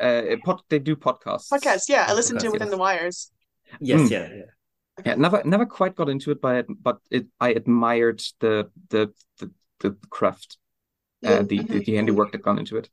Uh, 0.00 0.36
pod, 0.44 0.62
they 0.68 0.78
do 0.78 0.94
podcasts. 0.96 1.48
Podcasts, 1.50 1.88
yeah. 1.88 2.06
I 2.08 2.14
listened 2.14 2.40
to 2.40 2.50
Within 2.50 2.70
the 2.70 2.76
Wires. 2.76 3.30
Yes, 3.80 4.00
mm. 4.00 4.10
yeah, 4.10 4.28
yeah. 4.32 4.42
Yeah, 5.06 5.14
never, 5.14 5.42
never 5.44 5.64
quite 5.64 5.94
got 5.96 6.10
into 6.10 6.30
it, 6.32 6.40
but 6.42 6.66
but 6.68 6.98
it, 7.10 7.26
I 7.40 7.50
admired 7.50 8.22
the 8.40 8.70
the 8.90 9.12
the, 9.38 9.50
the 9.82 9.96
craft, 10.08 10.56
uh, 11.24 11.42
the, 11.42 11.62
the, 11.62 11.80
the 11.84 11.94
handiwork 11.96 12.32
that 12.32 12.42
gone 12.42 12.58
into 12.58 12.76
it, 12.76 12.88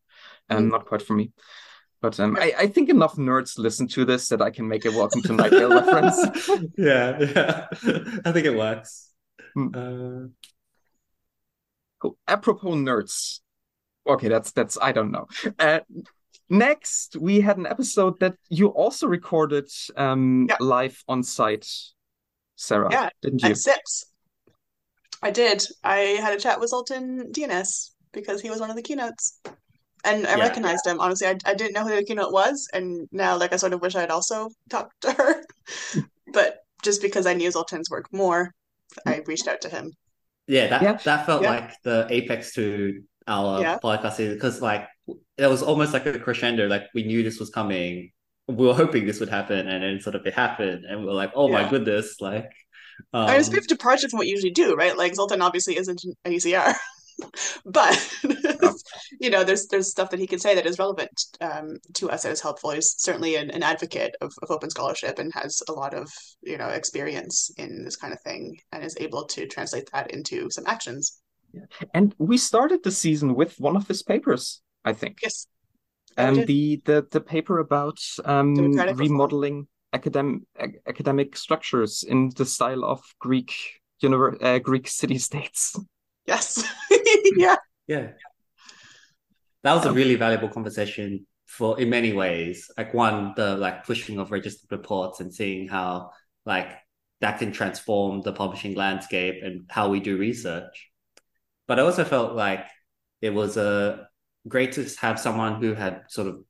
and 0.49 0.67
mm. 0.67 0.71
not 0.71 0.85
quite 0.85 1.01
for 1.01 1.13
me. 1.13 1.31
But 2.01 2.19
um, 2.19 2.37
I, 2.39 2.53
I 2.57 2.67
think 2.67 2.89
enough 2.89 3.15
nerds 3.15 3.57
listen 3.57 3.87
to 3.89 4.05
this 4.05 4.29
that 4.29 4.41
I 4.41 4.51
can 4.51 4.67
make 4.67 4.85
a 4.85 4.91
Welcome 4.91 5.21
to 5.23 5.33
Night 5.33 5.51
Vale 5.51 5.69
reference. 5.69 6.49
Yeah, 6.77 7.19
yeah, 7.19 7.67
I 8.25 8.31
think 8.31 8.45
it 8.45 8.57
works. 8.57 9.11
Mm. 9.55 9.75
Uh... 9.75 10.29
Cool. 11.99 12.17
Apropos 12.27 12.75
nerds. 12.75 13.41
Okay, 14.07 14.29
that's 14.29 14.51
that's 14.51 14.77
I 14.81 14.93
don't 14.93 15.11
know. 15.11 15.27
Uh, 15.59 15.81
next, 16.49 17.17
we 17.17 17.41
had 17.41 17.57
an 17.57 17.67
episode 17.67 18.19
that 18.21 18.35
you 18.49 18.67
also 18.67 19.07
recorded 19.07 19.69
um, 19.97 20.47
yeah. 20.49 20.55
live 20.61 21.03
on 21.09 21.21
site, 21.21 21.67
Sarah. 22.55 22.87
Yeah, 22.89 23.09
didn't 23.21 23.43
you? 23.43 23.49
At 23.49 23.55
SysMus. 23.57 24.05
I 25.21 25.31
did. 25.31 25.63
I 25.83 25.97
had 26.21 26.33
a 26.33 26.39
chat 26.39 26.59
with 26.59 26.69
Zoltan 26.69 27.31
Dienes 27.31 27.91
because 28.11 28.41
he 28.41 28.49
was 28.49 28.59
one 28.59 28.69
of 28.69 28.75
the 28.75 28.81
keynotes 28.81 29.39
and 30.03 30.25
I 30.27 30.37
yeah. 30.37 30.43
recognized 30.43 30.85
him. 30.85 30.99
Honestly, 30.99 31.27
I, 31.27 31.37
I 31.45 31.53
didn't 31.53 31.73
know 31.73 31.83
who 31.87 31.95
the 31.95 32.03
keynote 32.03 32.31
was, 32.31 32.67
and 32.73 33.07
now 33.11 33.37
like 33.37 33.53
I 33.53 33.57
sort 33.57 33.73
of 33.73 33.81
wish 33.81 33.95
I'd 33.95 34.11
also 34.11 34.49
talked 34.69 35.01
to 35.01 35.11
her. 35.11 35.43
but 36.33 36.59
just 36.83 37.01
because 37.01 37.25
I 37.25 37.33
knew 37.33 37.49
Zoltan's 37.49 37.89
work 37.89 38.11
more, 38.11 38.53
I 39.05 39.21
reached 39.25 39.47
out 39.47 39.61
to 39.61 39.69
him. 39.69 39.91
Yeah, 40.47 40.67
that 40.67 40.81
yeah. 40.81 40.93
that 40.93 41.25
felt 41.25 41.43
yeah. 41.43 41.49
like 41.49 41.71
the 41.83 42.07
apex 42.09 42.53
to 42.53 43.01
our 43.27 43.61
yeah. 43.61 43.77
podcast 43.83 44.17
because 44.33 44.61
like 44.61 44.87
it 45.07 45.47
was 45.47 45.61
almost 45.61 45.93
like 45.93 46.05
a 46.05 46.17
crescendo. 46.19 46.67
Like 46.67 46.83
we 46.93 47.03
knew 47.03 47.23
this 47.23 47.39
was 47.39 47.49
coming. 47.49 48.11
We 48.47 48.65
were 48.65 48.73
hoping 48.73 49.05
this 49.05 49.19
would 49.19 49.29
happen, 49.29 49.67
and 49.67 49.83
then 49.83 49.99
sort 49.99 50.15
of 50.15 50.25
it 50.25 50.33
happened, 50.33 50.85
and 50.85 51.01
we 51.01 51.05
were 51.05 51.13
like, 51.13 51.31
"Oh 51.35 51.49
my 51.49 51.69
goodness!" 51.69 52.19
Like, 52.19 52.51
um, 53.13 53.25
I 53.25 53.31
mean, 53.31 53.39
it's 53.39 53.47
a 53.47 53.51
bit 53.51 53.61
of 53.61 53.67
departure 53.67 54.09
from 54.09 54.17
what 54.17 54.27
you 54.27 54.33
usually 54.33 54.51
do, 54.51 54.75
right? 54.75 54.97
Like 54.97 55.15
Zoltan 55.15 55.41
obviously 55.41 55.77
isn't 55.77 56.03
an 56.25 56.31
ECR. 56.31 56.75
but 57.65 58.13
you 59.19 59.29
know 59.29 59.43
there's 59.43 59.67
there's 59.67 59.89
stuff 59.91 60.09
that 60.09 60.19
he 60.19 60.27
can 60.27 60.39
say 60.39 60.55
that 60.55 60.65
is 60.65 60.79
relevant 60.79 61.25
um, 61.41 61.77
to 61.93 62.09
us 62.09 62.23
that 62.23 62.31
is 62.31 62.41
helpful 62.41 62.71
he's 62.71 62.95
certainly 62.97 63.35
an, 63.35 63.49
an 63.51 63.63
advocate 63.63 64.15
of, 64.21 64.33
of 64.41 64.51
open 64.51 64.69
scholarship 64.69 65.19
and 65.19 65.33
has 65.33 65.61
a 65.67 65.73
lot 65.73 65.93
of 65.93 66.09
you 66.41 66.57
know 66.57 66.67
experience 66.67 67.51
in 67.57 67.83
this 67.83 67.95
kind 67.95 68.13
of 68.13 68.21
thing 68.21 68.57
and 68.71 68.83
is 68.83 68.97
able 68.99 69.25
to 69.25 69.47
translate 69.47 69.89
that 69.91 70.11
into 70.11 70.49
some 70.49 70.65
actions 70.67 71.21
yeah. 71.53 71.61
and 71.93 72.15
we 72.17 72.37
started 72.37 72.83
the 72.83 72.91
season 72.91 73.35
with 73.35 73.59
one 73.59 73.75
of 73.75 73.87
his 73.87 74.03
papers 74.03 74.61
i 74.85 74.93
think 74.93 75.17
yes 75.21 75.47
and 76.17 76.47
the, 76.47 76.81
the 76.85 77.07
the 77.11 77.21
paper 77.21 77.59
about 77.59 77.97
um, 78.25 78.55
remodeling 78.95 79.67
academic 79.93 80.41
academic 80.87 81.35
structures 81.35 82.03
in 82.03 82.29
the 82.35 82.45
style 82.45 82.83
of 82.85 83.01
greek 83.19 83.53
univer- 84.03 84.41
uh, 84.43 84.59
greek 84.59 84.87
city 84.87 85.17
states 85.17 85.75
Yes. 86.29 86.63
yeah. 87.37 87.55
Yeah. 87.87 88.09
That 89.63 89.73
was 89.73 89.85
a 89.85 89.91
really 89.91 90.13
valuable 90.13 90.49
conversation 90.49 91.25
for 91.47 91.79
in 91.79 91.89
many 91.89 92.13
ways. 92.13 92.69
Like 92.77 92.93
one, 92.93 93.33
the 93.35 93.57
like 93.57 93.83
pushing 93.83 94.19
of 94.19 94.31
registered 94.31 94.71
reports 94.71 95.19
and 95.21 95.33
seeing 95.33 95.67
how 95.67 96.11
like 96.45 96.71
that 97.21 97.39
can 97.39 97.51
transform 97.51 98.21
the 98.21 98.31
publishing 98.31 98.75
landscape 98.75 99.43
and 99.43 99.65
how 99.69 99.89
we 99.89 99.99
do 99.99 100.17
research. 100.17 100.91
But 101.67 101.79
I 101.79 101.81
also 101.81 102.03
felt 102.03 102.35
like 102.35 102.65
it 103.21 103.33
was 103.33 103.57
a 103.57 103.63
uh, 103.63 104.03
great 104.47 104.73
to 104.73 104.87
have 105.01 105.19
someone 105.19 105.61
who 105.61 105.73
had 105.73 106.03
sort 106.09 106.27
of 106.27 106.43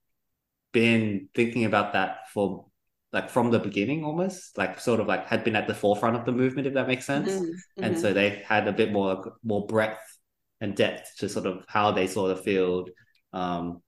been 0.74 1.30
thinking 1.34 1.64
about 1.64 1.94
that 1.94 2.30
for 2.34 2.66
like 3.12 3.30
from 3.30 3.50
the 3.50 3.60
beginning 3.60 4.04
almost 4.04 4.58
like 4.58 4.80
sort 4.80 5.00
of 5.00 5.08
like 5.08 5.26
had 5.28 5.44
been 5.44 5.56
at 5.56 5.68
the 5.68 5.74
forefront 5.74 6.16
of 6.16 6.26
the 6.26 6.32
movement 6.32 6.68
if 6.68 6.74
that 6.74 6.88
makes 6.88 7.06
sense 7.06 7.32
mm-hmm. 7.32 7.84
and 7.84 7.98
so 7.98 8.08
mm-hmm. 8.08 8.16
they 8.16 8.30
had 8.48 8.68
a 8.68 8.72
bit 8.72 8.92
more 8.92 9.34
more 9.44 9.66
breadth 9.66 10.18
and 10.62 10.76
depth 10.76 11.16
to 11.18 11.28
sort 11.28 11.46
of 11.46 11.64
how 11.68 11.92
they 11.92 12.08
saw 12.08 12.28
the 12.28 12.36
field 12.36 12.90
um 13.34 13.82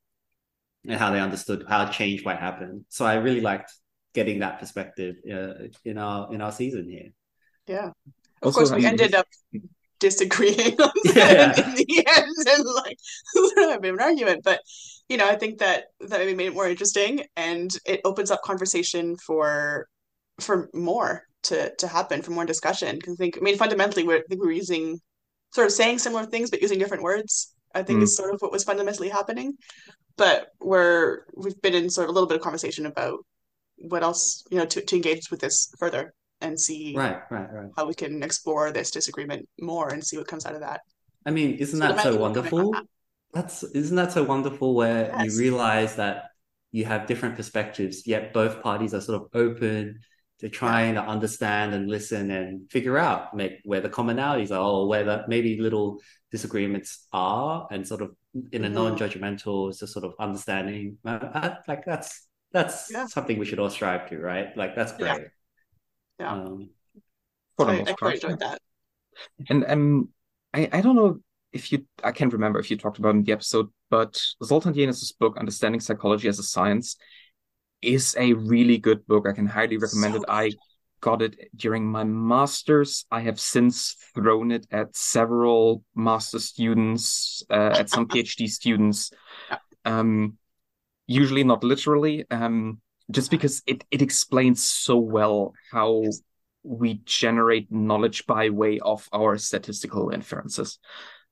and 0.87 0.99
how 0.99 1.11
they 1.11 1.19
understood 1.19 1.65
how 1.67 1.85
change 1.85 2.25
might 2.25 2.39
happen 2.39 2.85
so 2.89 3.05
i 3.05 3.15
really 3.15 3.41
liked 3.41 3.71
getting 4.13 4.39
that 4.39 4.59
perspective 4.59 5.15
uh, 5.31 5.53
in 5.85 5.97
our 5.97 6.33
in 6.33 6.41
our 6.41 6.51
season 6.51 6.89
here 6.89 7.09
yeah 7.67 7.87
of 7.87 7.93
also, 8.41 8.59
course 8.59 8.71
we 8.71 8.85
ended 8.85 9.13
up 9.13 9.27
disagreeing 9.99 10.81
on 10.81 10.91
yeah. 11.05 11.53
in 11.61 11.75
the 11.75 12.05
end 12.07 12.47
and 12.49 12.65
like 12.75 12.97
a 13.75 13.79
bit 13.79 13.93
of 13.93 13.99
an 13.99 14.01
argument 14.01 14.41
but 14.43 14.59
you 15.11 15.17
know, 15.17 15.27
I 15.27 15.35
think 15.35 15.59
that 15.59 15.87
that 15.99 16.19
maybe 16.19 16.33
made 16.33 16.47
it 16.47 16.53
more 16.53 16.69
interesting 16.69 17.25
and 17.35 17.69
it 17.85 17.99
opens 18.05 18.31
up 18.31 18.41
conversation 18.43 19.17
for 19.17 19.87
for 20.39 20.69
more 20.73 21.23
to 21.43 21.75
to 21.75 21.87
happen, 21.87 22.21
for 22.21 22.31
more 22.31 22.45
discussion. 22.45 22.95
Because 22.95 23.15
I 23.15 23.17
think 23.17 23.37
I 23.37 23.41
mean 23.41 23.57
fundamentally 23.57 24.03
we're 24.03 24.19
I 24.19 24.23
think 24.29 24.41
we're 24.41 24.51
using 24.51 25.01
sort 25.53 25.67
of 25.67 25.73
saying 25.73 25.99
similar 25.99 26.25
things 26.25 26.49
but 26.49 26.61
using 26.61 26.79
different 26.79 27.03
words. 27.03 27.53
I 27.75 27.83
think 27.83 27.99
mm. 27.99 28.03
is 28.03 28.15
sort 28.15 28.33
of 28.33 28.39
what 28.41 28.53
was 28.53 28.63
fundamentally 28.63 29.09
happening. 29.09 29.57
But 30.15 30.47
we're 30.61 31.25
we've 31.35 31.61
been 31.61 31.75
in 31.75 31.89
sort 31.89 32.05
of 32.05 32.11
a 32.11 32.13
little 32.13 32.27
bit 32.27 32.37
of 32.37 32.43
conversation 32.43 32.85
about 32.85 33.19
what 33.75 34.03
else, 34.03 34.45
you 34.49 34.59
know, 34.59 34.65
to, 34.65 34.81
to 34.81 34.95
engage 34.95 35.29
with 35.29 35.41
this 35.41 35.73
further 35.77 36.13
and 36.39 36.57
see 36.57 36.93
right, 36.95 37.19
right, 37.29 37.51
right. 37.51 37.69
how 37.75 37.85
we 37.85 37.93
can 37.93 38.23
explore 38.23 38.71
this 38.71 38.91
disagreement 38.91 39.47
more 39.59 39.89
and 39.89 40.03
see 40.03 40.17
what 40.17 40.27
comes 40.27 40.45
out 40.45 40.53
of 40.53 40.61
that. 40.61 40.81
I 41.25 41.31
mean, 41.31 41.55
isn't 41.55 41.79
so 41.79 41.87
that 41.87 42.01
so 42.01 42.15
wonderful? 42.17 42.73
That's 43.33 43.63
isn't 43.63 43.95
that 43.95 44.11
so 44.11 44.23
wonderful 44.23 44.75
where 44.75 45.07
yes. 45.07 45.33
you 45.33 45.39
realize 45.39 45.95
that 45.95 46.31
you 46.71 46.85
have 46.85 47.05
different 47.05 47.35
perspectives, 47.35 48.07
yet 48.07 48.33
both 48.33 48.61
parties 48.61 48.93
are 48.93 49.01
sort 49.01 49.21
of 49.21 49.29
open 49.33 49.99
to 50.41 50.49
trying 50.49 50.95
yeah. 50.95 51.03
to 51.03 51.07
understand 51.07 51.73
and 51.73 51.87
listen 51.87 52.31
and 52.31 52.69
figure 52.69 52.97
out 52.97 53.35
make, 53.35 53.59
where 53.63 53.79
the 53.79 53.89
commonalities 53.89 54.51
are 54.51 54.59
or 54.59 54.87
where 54.87 55.03
the 55.03 55.23
maybe 55.27 55.59
little 55.59 55.99
disagreements 56.31 57.07
are 57.13 57.67
and 57.71 57.87
sort 57.87 58.01
of 58.01 58.15
in 58.51 58.63
a 58.63 58.67
mm-hmm. 58.67 58.73
non-judgmental 58.73 59.77
just 59.77 59.93
sort 59.93 60.05
of 60.05 60.13
understanding 60.19 60.97
like 61.03 61.85
that's 61.85 62.27
that's 62.51 62.89
yeah. 62.91 63.05
something 63.05 63.37
we 63.37 63.45
should 63.45 63.59
all 63.59 63.69
strive 63.69 64.09
to 64.09 64.17
right 64.17 64.55
like 64.55 64.75
that's 64.75 64.93
great 64.93 65.27
yeah, 66.19 66.33
yeah. 66.33 66.33
Um, 66.33 66.69
I, 67.59 67.63
most 67.63 67.89
I 67.89 67.93
part, 67.93 68.13
enjoyed 68.15 68.39
that 68.39 68.59
and 69.49 69.65
um 69.67 70.09
I, 70.53 70.69
I 70.71 70.81
don't 70.81 70.95
know 70.95 71.19
if 71.53 71.71
you 71.71 71.85
I 72.03 72.11
can't 72.11 72.33
remember 72.33 72.59
if 72.59 72.71
you 72.71 72.77
talked 72.77 72.99
about 72.99 73.15
in 73.15 73.23
the 73.23 73.31
episode, 73.31 73.67
but 73.89 74.21
Zoltan 74.43 74.73
Dienes's 74.73 75.11
book, 75.11 75.37
Understanding 75.37 75.81
Psychology 75.81 76.27
as 76.27 76.39
a 76.39 76.43
Science, 76.43 76.97
is 77.81 78.15
a 78.19 78.33
really 78.33 78.77
good 78.77 79.05
book. 79.07 79.27
I 79.27 79.33
can 79.33 79.47
highly 79.47 79.77
recommend 79.77 80.15
so 80.15 80.21
it. 80.21 80.25
I 80.29 80.51
got 81.01 81.21
it 81.21 81.49
during 81.55 81.85
my 81.85 82.03
master's. 82.03 83.05
I 83.11 83.21
have 83.21 83.39
since 83.39 83.95
thrown 84.15 84.51
it 84.51 84.67
at 84.71 84.95
several 84.95 85.83
master 85.95 86.39
students, 86.39 87.43
uh, 87.49 87.75
at 87.79 87.89
some 87.89 88.07
PhD 88.09 88.47
students. 88.47 89.11
Um, 89.83 90.37
usually 91.07 91.43
not 91.43 91.63
literally, 91.63 92.25
um, 92.29 92.79
just 93.09 93.31
because 93.31 93.61
it, 93.65 93.83
it 93.91 94.01
explains 94.01 94.63
so 94.63 94.97
well 94.97 95.53
how 95.71 96.03
we 96.63 97.01
generate 97.05 97.71
knowledge 97.71 98.25
by 98.27 98.49
way 98.49 98.79
of 98.79 99.09
our 99.11 99.37
statistical 99.37 100.11
inferences. 100.11 100.79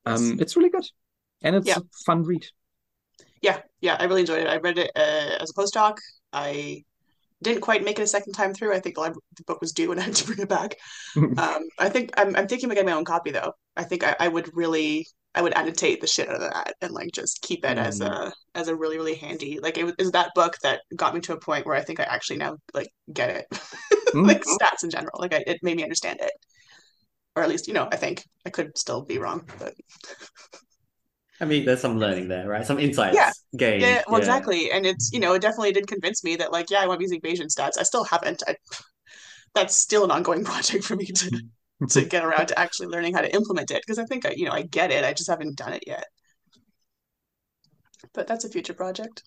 Um, 0.06 0.38
it's 0.39 0.56
really 0.56 0.70
good, 0.70 0.86
and 1.41 1.56
it's 1.56 1.68
yeah. 1.68 1.78
a 1.78 1.82
fun 2.06 2.24
read. 2.24 2.45
Yeah, 3.41 3.62
yeah, 3.82 3.97
I 4.00 4.06
really 4.06 4.22
enjoyed 4.22 4.41
it. 4.41 4.47
I 4.47 4.58
read 4.58 4.78
it 4.78 4.91
uh, 4.95 5.38
as 5.39 5.52
a 5.52 5.54
postdoc. 5.54 5.97
I 6.34 6.84
didn't 7.41 7.62
quite 7.62 7.84
make 7.84 8.00
it 8.00 8.04
a 8.04 8.08
second 8.08 8.34
time 8.34 8.54
through. 8.54 8.74
I 8.74 8.80
think 8.80 8.95
the, 8.95 9.16
the 9.38 9.43
book 9.43 9.62
was 9.62 9.72
due 9.72 9.91
and 9.91 10.00
I 10.00 10.04
had 10.04 10.16
to 10.16 10.26
bring 10.26 10.39
it 10.39 10.50
back. 10.50 10.76
um, 11.16 11.64
I 11.78 11.89
think 11.89 12.12
I'm, 12.18 12.36
I'm 12.36 12.47
thinking 12.47 12.66
about 12.66 12.76
getting 12.76 12.89
my 12.89 12.97
own 12.97 13.06
copy 13.06 13.32
though. 13.32 13.54
I 13.78 13.84
think 13.84 14.04
I, 14.04 14.16
I 14.20 14.28
would 14.28 14.50
really 14.56 15.08
I 15.36 15.41
would 15.41 15.54
annotate 15.54 16.02
the 16.02 16.08
shit 16.08 16.28
out 16.28 16.36
of 16.36 16.41
that 16.41 16.74
and 16.82 16.91
like 16.91 17.12
just 17.14 17.41
keep 17.41 17.64
it 17.64 17.78
mm. 17.78 17.84
as 17.84 18.02
a 18.02 18.34
as 18.56 18.68
a 18.68 18.76
really 18.76 18.97
really 18.97 19.16
handy. 19.16 19.60
Like 19.62 19.78
it 19.78 19.86
was 19.97 20.12
that 20.12 20.32
book 20.36 20.58
that 20.64 20.82
got 20.95 21.14
me 21.14 21.22
to 21.22 21.34
a 21.34 21.39
point 21.39 21.66
where 21.66 21.76
I 21.76 21.82
think 21.82 22.00
I 22.00 22.04
actually 22.04 22.38
now 22.38 22.58
like 22.74 22.89
get 23.14 23.30
it, 23.30 23.45
mm. 24.10 24.28
like 24.28 24.43
stats 24.43 24.84
in 24.84 24.89
general. 24.89 25.20
Like 25.20 25.34
I, 25.34 25.43
it 25.47 25.60
made 25.62 25.78
me 25.78 25.84
understand 25.84 26.20
it, 26.22 26.32
or 27.40 27.44
at 27.44 27.50
least 27.50 27.68
you 27.68 27.74
know 27.74 27.88
I 27.92 27.96
think 27.96 28.24
I 28.46 28.50
could 28.50 28.78
still 28.78 29.04
be 29.04 29.18
wrong, 29.18 29.46
but. 29.60 29.74
I 31.42 31.46
mean, 31.46 31.64
there's 31.64 31.80
some 31.80 31.98
learning 31.98 32.28
there, 32.28 32.50
right? 32.50 32.66
Some 32.66 32.80
insights 32.80 33.16
yeah. 33.16 33.32
gained. 33.56 33.82
Yeah, 33.82 34.04
well, 34.08 34.20
yeah. 34.20 34.26
exactly. 34.26 34.72
And 34.72 34.86
it's, 34.86 35.10
you 35.14 35.22
know, 35.22 35.36
it 35.36 35.42
definitely 35.42 35.72
did 35.72 35.88
convince 35.88 36.22
me 36.22 36.36
that, 36.36 36.52
like, 36.52 36.70
yeah, 36.70 36.82
I 36.82 36.86
want 36.86 37.00
to 37.00 37.00
be 37.00 37.06
using 37.06 37.22
Bayesian 37.22 37.48
stats. 37.48 37.80
I 37.80 37.84
still 37.84 38.04
haven't. 38.04 38.44
I, 38.46 38.58
that's 39.56 39.78
still 39.78 40.04
an 40.04 40.12
ongoing 40.12 40.44
project 40.52 40.84
for 40.84 40.98
me 40.98 41.06
to 41.06 41.42
to 41.88 42.04
get 42.04 42.26
around 42.26 42.48
to 42.48 42.60
actually 42.60 42.88
learning 42.88 43.14
how 43.14 43.22
to 43.22 43.34
implement 43.34 43.72
it 43.72 43.82
because 43.86 44.00
I 44.00 44.06
think 44.06 44.26
I, 44.26 44.34
you 44.36 44.46
know, 44.46 44.52
I 44.52 44.64
get 44.64 44.92
it. 44.92 45.06
I 45.06 45.14
just 45.14 45.30
haven't 45.30 45.56
done 45.56 45.74
it 45.74 45.84
yet. 45.88 46.06
But 48.14 48.28
that's 48.28 48.44
a 48.44 48.50
future 48.50 48.74
project. 48.74 49.24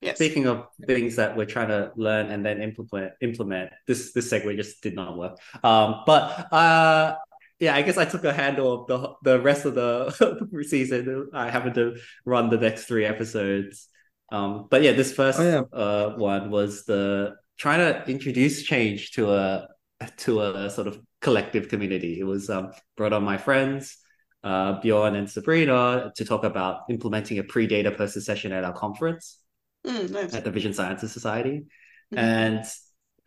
Yes. 0.00 0.16
Speaking 0.16 0.46
of 0.46 0.68
things 0.86 1.16
that 1.16 1.36
we're 1.36 1.46
trying 1.46 1.68
to 1.68 1.90
learn 1.96 2.30
and 2.30 2.46
then 2.46 2.62
implement, 2.62 3.14
implement 3.20 3.70
this 3.86 4.12
this 4.12 4.30
segue 4.30 4.54
just 4.56 4.80
did 4.80 4.94
not 4.94 5.18
work. 5.18 5.38
Um, 5.64 6.02
but 6.06 6.52
uh, 6.52 7.16
yeah, 7.58 7.74
I 7.74 7.82
guess 7.82 7.98
I 7.98 8.04
took 8.04 8.22
a 8.22 8.32
handle 8.32 8.72
of 8.72 8.86
the 8.86 9.14
the 9.22 9.40
rest 9.40 9.64
of 9.64 9.74
the 9.74 10.62
season. 10.68 11.30
I 11.32 11.50
happened 11.50 11.74
to 11.74 11.96
run 12.24 12.48
the 12.48 12.58
next 12.58 12.84
three 12.84 13.04
episodes. 13.04 13.88
Um, 14.30 14.68
but 14.70 14.82
yeah, 14.82 14.92
this 14.92 15.12
first 15.12 15.40
oh, 15.40 15.42
yeah. 15.42 15.62
Uh, 15.76 16.14
one 16.16 16.50
was 16.50 16.84
the 16.84 17.34
trying 17.56 17.80
to 17.80 18.08
introduce 18.08 18.62
change 18.62 19.12
to 19.12 19.32
a 19.32 19.68
to 20.18 20.42
a 20.42 20.70
sort 20.70 20.86
of 20.86 21.00
collective 21.20 21.68
community. 21.68 22.20
It 22.20 22.24
was 22.24 22.50
um, 22.50 22.70
brought 22.96 23.12
on 23.12 23.24
my 23.24 23.36
friends, 23.36 23.96
uh, 24.44 24.80
Bjorn 24.80 25.16
and 25.16 25.28
Sabrina, 25.28 26.12
to 26.14 26.24
talk 26.24 26.44
about 26.44 26.82
implementing 26.88 27.40
a 27.40 27.42
pre-data 27.42 27.90
poster 27.90 28.20
session 28.20 28.52
at 28.52 28.62
our 28.62 28.72
conference 28.72 29.40
mm, 29.88 30.10
nice. 30.10 30.34
at 30.34 30.44
the 30.44 30.50
Vision 30.50 30.72
Sciences 30.72 31.12
Society. 31.12 31.66
Mm-hmm. 32.12 32.18
And 32.18 32.64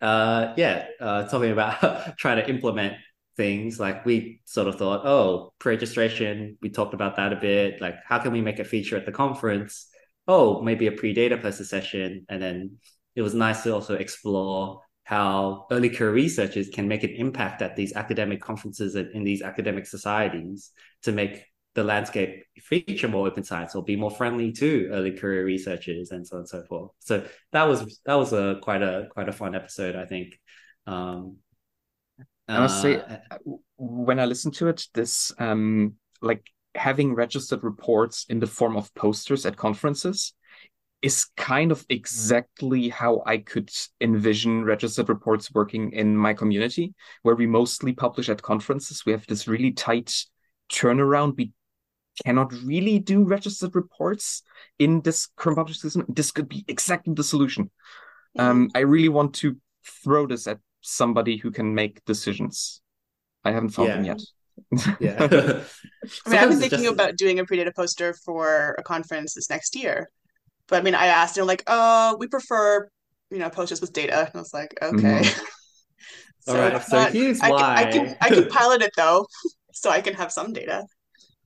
uh, 0.00 0.54
yeah, 0.56 0.86
uh, 1.00 1.24
talking 1.28 1.52
about 1.52 2.16
trying 2.18 2.36
to 2.36 2.48
implement 2.48 2.94
things 3.36 3.80
like 3.80 4.04
we 4.04 4.40
sort 4.44 4.68
of 4.68 4.76
thought, 4.76 5.06
oh, 5.06 5.52
pre-registration, 5.58 6.58
we 6.60 6.70
talked 6.70 6.94
about 6.94 7.16
that 7.16 7.32
a 7.32 7.36
bit. 7.36 7.80
Like, 7.80 7.96
how 8.06 8.18
can 8.18 8.32
we 8.32 8.40
make 8.40 8.58
a 8.58 8.64
feature 8.64 8.96
at 8.96 9.06
the 9.06 9.12
conference? 9.12 9.88
Oh, 10.28 10.62
maybe 10.62 10.86
a 10.86 10.92
pre-data 10.92 11.38
poster 11.38 11.64
session. 11.64 12.26
And 12.28 12.42
then 12.42 12.78
it 13.14 13.22
was 13.22 13.34
nice 13.34 13.62
to 13.62 13.74
also 13.74 13.94
explore 13.94 14.80
how 15.04 15.66
early 15.70 15.90
career 15.90 16.12
researchers 16.12 16.68
can 16.68 16.88
make 16.88 17.02
an 17.02 17.10
impact 17.10 17.60
at 17.60 17.74
these 17.74 17.92
academic 17.94 18.40
conferences 18.40 18.94
and 18.94 19.10
in 19.12 19.24
these 19.24 19.42
academic 19.42 19.86
societies 19.86 20.70
to 21.02 21.12
make 21.12 21.44
the 21.74 21.84
landscape 21.84 22.44
feature 22.58 23.08
more 23.08 23.26
open 23.26 23.44
science 23.44 23.74
or 23.74 23.82
be 23.82 23.96
more 23.96 24.10
friendly 24.10 24.52
to 24.52 24.88
early 24.92 25.12
career 25.12 25.44
researchers 25.44 26.10
and 26.10 26.26
so 26.26 26.36
on 26.36 26.40
and 26.40 26.48
so 26.48 26.62
forth. 26.64 26.90
So 27.00 27.24
that 27.52 27.64
was 27.64 28.00
that 28.04 28.14
was 28.14 28.32
a 28.32 28.58
quite 28.62 28.82
a 28.82 29.08
quite 29.10 29.28
a 29.28 29.32
fun 29.32 29.54
episode, 29.54 29.96
I 29.96 30.04
think. 30.04 30.38
Um, 30.86 31.36
I 32.48 32.60
must 32.60 32.82
say, 32.82 32.96
uh, 32.96 33.38
when 33.76 34.20
I 34.20 34.26
listened 34.26 34.54
to 34.54 34.68
it, 34.68 34.86
this 34.92 35.32
um, 35.38 35.94
like 36.20 36.44
having 36.74 37.14
registered 37.14 37.62
reports 37.64 38.26
in 38.28 38.40
the 38.40 38.46
form 38.46 38.76
of 38.76 38.94
posters 38.94 39.46
at 39.46 39.56
conferences 39.56 40.34
is 41.02 41.26
kind 41.36 41.72
of 41.72 41.84
exactly 41.88 42.88
how 42.88 43.22
I 43.26 43.38
could 43.38 43.70
envision 44.00 44.64
registered 44.64 45.08
reports 45.08 45.52
working 45.52 45.92
in 45.92 46.16
my 46.16 46.32
community, 46.32 46.94
where 47.22 47.34
we 47.34 47.46
mostly 47.46 47.92
publish 47.92 48.28
at 48.28 48.42
conferences. 48.42 49.04
We 49.04 49.12
have 49.12 49.26
this 49.26 49.48
really 49.48 49.72
tight 49.72 50.14
turnaround. 50.70 51.36
We 51.36 51.52
cannot 52.24 52.52
really 52.64 52.98
do 52.98 53.24
registered 53.24 53.74
reports 53.74 54.42
in 54.78 55.00
this 55.02 55.28
current 55.36 55.56
publishing 55.56 55.80
system. 55.80 56.04
This 56.08 56.30
could 56.30 56.48
be 56.48 56.64
exactly 56.68 57.14
the 57.14 57.24
solution. 57.24 57.70
Um, 58.38 58.70
I 58.74 58.80
really 58.80 59.08
want 59.08 59.34
to 59.36 59.56
throw 60.02 60.26
this 60.26 60.46
at 60.46 60.58
somebody 60.80 61.36
who 61.36 61.50
can 61.50 61.74
make 61.74 62.04
decisions. 62.04 62.80
I 63.44 63.52
haven't 63.52 63.70
found 63.70 63.88
yeah. 63.88 63.94
them 63.96 64.04
yet. 64.04 64.20
yeah. 65.00 65.16
I 66.26 66.30
mean, 66.30 66.38
I 66.38 66.46
was 66.46 66.58
thinking 66.58 66.84
just... 66.84 66.92
about 66.92 67.16
doing 67.16 67.38
a 67.38 67.44
pre-data 67.44 67.72
poster 67.74 68.14
for 68.24 68.74
a 68.78 68.82
conference 68.82 69.34
this 69.34 69.50
next 69.50 69.76
year 69.76 70.08
but 70.72 70.78
I 70.80 70.82
mean, 70.82 70.94
I 70.94 71.06
asked 71.06 71.36
him 71.36 71.46
like, 71.46 71.62
"Uh, 71.66 72.16
we 72.18 72.26
prefer, 72.28 72.88
you 73.30 73.38
know, 73.38 73.50
posters 73.50 73.80
with 73.80 73.92
data." 73.92 74.20
And 74.20 74.34
I 74.34 74.38
was 74.38 74.54
like, 74.54 74.74
"Okay." 74.80 75.20
Mm-hmm. 75.20 75.44
so 76.40 76.52
All 76.54 76.58
right. 76.58 76.82
So 76.82 77.04
here's 77.06 77.40
I 77.40 77.50
why 77.50 77.58
can, 77.58 77.76
I 77.76 77.92
can 77.92 78.16
I 78.22 78.28
can 78.30 78.48
pilot 78.48 78.80
it 78.82 78.92
though, 78.96 79.26
so 79.72 79.90
I 79.90 80.00
can 80.00 80.14
have 80.14 80.32
some 80.32 80.54
data. 80.54 80.86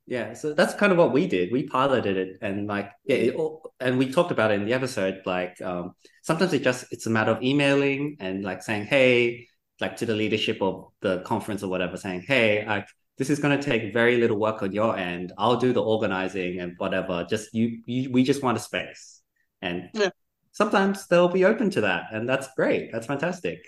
Yeah, 0.07 0.35
so 0.35 0.55
that's 0.55 0.75
kind 0.75 0.93
of 0.93 0.99
what 0.99 1.13
we 1.13 1.27
did. 1.27 1.51
We 1.51 1.67
piloted 1.67 2.17
it, 2.17 2.39
and 2.41 2.69
like, 2.69 2.93
yeah, 3.05 3.17
it, 3.17 3.37
and 3.81 3.99
we 3.99 4.13
talked 4.13 4.31
about 4.31 4.53
it 4.53 4.61
in 4.61 4.65
the 4.65 4.73
episode. 4.73 5.23
Like, 5.27 5.61
um, 5.61 5.95
sometimes 6.23 6.53
it 6.53 6.63
just 6.63 6.87
it's 6.93 7.07
a 7.07 7.11
matter 7.11 7.33
of 7.33 7.43
emailing 7.43 8.17
and 8.21 8.45
like 8.45 8.63
saying, 8.63 8.87
"Hey," 8.87 9.49
like 9.81 9.97
to 9.97 10.07
the 10.07 10.15
leadership 10.15 10.63
of 10.63 10.93
the 11.01 11.23
conference 11.23 11.65
or 11.65 11.69
whatever, 11.69 11.97
saying, 11.97 12.23
"Hey, 12.23 12.65
I 12.65 12.85
this 13.19 13.31
is 13.31 13.41
going 13.41 13.59
to 13.59 13.65
take 13.65 13.93
very 13.93 14.19
little 14.19 14.39
work 14.39 14.63
on 14.63 14.73
your 14.73 14.97
end. 14.97 15.33
I'll 15.39 15.57
do 15.57 15.73
the 15.73 15.83
organizing 15.83 16.61
and 16.61 16.75
whatever. 16.79 17.27
Just 17.29 17.53
you, 17.53 17.83
you 17.87 18.13
we 18.13 18.23
just 18.23 18.43
want 18.45 18.57
a 18.57 18.61
space." 18.61 19.17
and 19.63 19.91
yeah. 19.95 20.11
sometimes 20.53 21.07
they'll 21.09 21.29
be 21.29 21.45
open 21.45 21.71
to 21.71 21.83
that 21.83 22.05
and 22.13 22.29
that's 22.29 22.49
great 22.57 22.91
that's 22.93 23.07
fantastic 23.07 23.61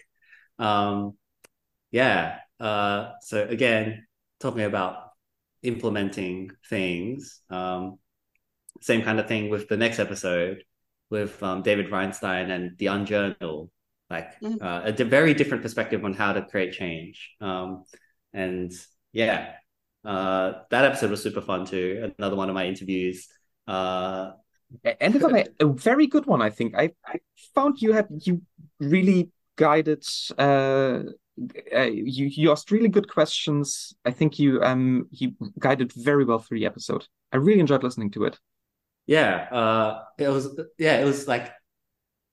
um 0.58 1.14
yeah 1.90 2.38
uh 2.60 3.10
so 3.22 3.44
again 3.44 4.06
talking 4.40 4.62
about 4.62 5.07
implementing 5.62 6.50
things 6.68 7.40
um 7.50 7.98
same 8.80 9.02
kind 9.02 9.18
of 9.18 9.26
thing 9.26 9.50
with 9.50 9.68
the 9.68 9.76
next 9.76 9.98
episode 9.98 10.62
with 11.10 11.42
um, 11.42 11.62
david 11.62 11.90
reinstein 11.90 12.50
and 12.50 12.76
the 12.78 12.86
unjournal 12.86 13.70
like 14.10 14.38
mm-hmm. 14.40 14.62
uh, 14.64 14.82
a 14.84 15.04
very 15.04 15.34
different 15.34 15.62
perspective 15.62 16.04
on 16.04 16.14
how 16.14 16.32
to 16.32 16.42
create 16.42 16.72
change 16.72 17.34
um 17.40 17.84
and 18.32 18.72
yeah 19.12 19.52
uh 20.04 20.52
that 20.70 20.84
episode 20.84 21.10
was 21.10 21.22
super 21.22 21.40
fun 21.40 21.64
too 21.64 22.12
another 22.18 22.36
one 22.36 22.48
of 22.48 22.54
my 22.54 22.66
interviews 22.66 23.28
uh 23.66 24.30
ended 25.00 25.22
up 25.22 25.32
a, 25.32 25.46
a, 25.60 25.66
very 25.66 26.06
good 26.06 26.26
one. 26.26 26.42
I 26.42 26.50
think 26.50 26.74
I, 26.76 26.90
I 27.06 27.20
found 27.54 27.80
you 27.80 27.92
had 27.92 28.06
you 28.22 28.42
really 28.78 29.30
guided. 29.56 30.04
Uh, 30.36 31.02
uh, 31.74 31.82
you 31.82 32.26
you 32.26 32.50
asked 32.50 32.70
really 32.70 32.88
good 32.88 33.08
questions. 33.08 33.94
I 34.04 34.10
think 34.10 34.38
you 34.38 34.62
um 34.62 35.08
you 35.10 35.32
guided 35.58 35.92
very 35.92 36.24
well 36.24 36.38
through 36.38 36.58
the 36.60 36.66
episode. 36.66 37.06
I 37.32 37.36
really 37.36 37.60
enjoyed 37.60 37.82
listening 37.82 38.10
to 38.12 38.24
it. 38.24 38.38
Yeah, 39.06 39.48
uh, 39.50 40.02
it 40.18 40.28
was 40.28 40.58
yeah, 40.78 41.00
it 41.00 41.04
was 41.04 41.26
like 41.26 41.52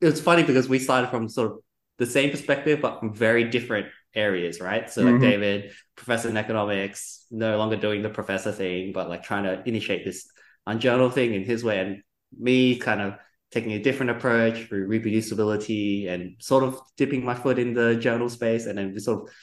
it 0.01 0.05
was 0.05 0.21
funny 0.21 0.43
because 0.43 0.67
we 0.67 0.79
started 0.79 1.09
from 1.09 1.29
sort 1.29 1.51
of 1.51 1.57
the 1.97 2.05
same 2.05 2.29
perspective 2.29 2.81
but 2.81 2.99
from 2.99 3.13
very 3.13 3.45
different 3.45 3.87
areas, 4.13 4.59
right? 4.59 4.89
So 4.89 5.01
like 5.01 5.15
mm-hmm. 5.15 5.21
David, 5.21 5.71
professor 5.95 6.29
in 6.29 6.37
economics, 6.37 7.25
no 7.31 7.57
longer 7.57 7.75
doing 7.75 8.01
the 8.01 8.09
professor 8.09 8.51
thing, 8.51 8.91
but 8.93 9.09
like 9.09 9.23
trying 9.23 9.43
to 9.43 9.61
initiate 9.67 10.05
this 10.05 10.29
unjournal 10.67 11.09
thing 11.09 11.33
in 11.33 11.43
his 11.43 11.63
way, 11.63 11.79
and 11.79 12.01
me 12.37 12.77
kind 12.77 13.01
of 13.01 13.15
taking 13.55 13.71
a 13.71 13.79
different 13.79 14.09
approach 14.11 14.67
through 14.67 14.85
reproducibility 14.85 16.09
and 16.09 16.35
sort 16.39 16.61
of 16.61 16.77
dipping 16.97 17.23
my 17.23 17.33
foot 17.33 17.57
in 17.57 17.73
the 17.73 17.95
journal 17.95 18.29
space 18.29 18.65
and 18.65 18.77
then 18.77 18.93
we 18.93 18.99
sort 18.99 19.23
of 19.23 19.33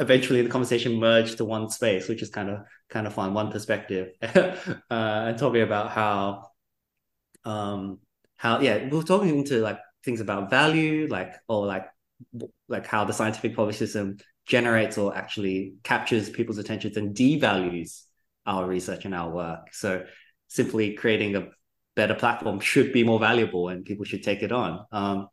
eventually 0.00 0.42
the 0.42 0.48
conversation 0.48 0.98
merged 0.98 1.36
to 1.36 1.44
one 1.44 1.70
space 1.70 2.08
which 2.08 2.20
is 2.20 2.30
kind 2.30 2.50
of 2.50 2.58
kind 2.90 3.06
of 3.06 3.14
fun 3.14 3.32
one 3.32 3.50
perspective. 3.52 4.08
Uh, 4.90 5.28
and 5.28 5.38
talking 5.38 5.62
about 5.62 5.90
how 5.90 6.48
um 7.44 7.98
how 8.36 8.60
yeah 8.60 8.88
we 8.88 8.98
are 8.98 9.02
talking 9.02 9.38
into 9.38 9.60
like 9.60 9.78
things 10.04 10.20
about 10.20 10.50
value 10.50 11.06
like 11.08 11.34
or 11.48 11.66
like 11.66 11.86
like 12.68 12.86
how 12.86 13.04
the 13.04 13.12
scientific 13.12 13.54
publish 13.54 13.76
system 13.76 14.16
generates 14.46 14.98
or 14.98 15.16
actually 15.16 15.74
captures 15.84 16.28
people's 16.28 16.58
attentions 16.58 16.96
and 16.96 17.14
devalues 17.14 18.02
our 18.46 18.66
research 18.66 19.04
and 19.04 19.14
our 19.14 19.30
work. 19.30 19.72
So 19.72 20.04
simply 20.48 20.94
creating 20.94 21.36
a 21.36 21.48
better 21.96 22.14
platform 22.14 22.60
should 22.60 22.92
be 22.92 23.04
more 23.04 23.20
valuable 23.20 23.68
and 23.68 23.84
people 23.84 24.04
should 24.04 24.22
take 24.22 24.42
it 24.42 24.52
on. 24.52 24.84
Um, 24.92 25.28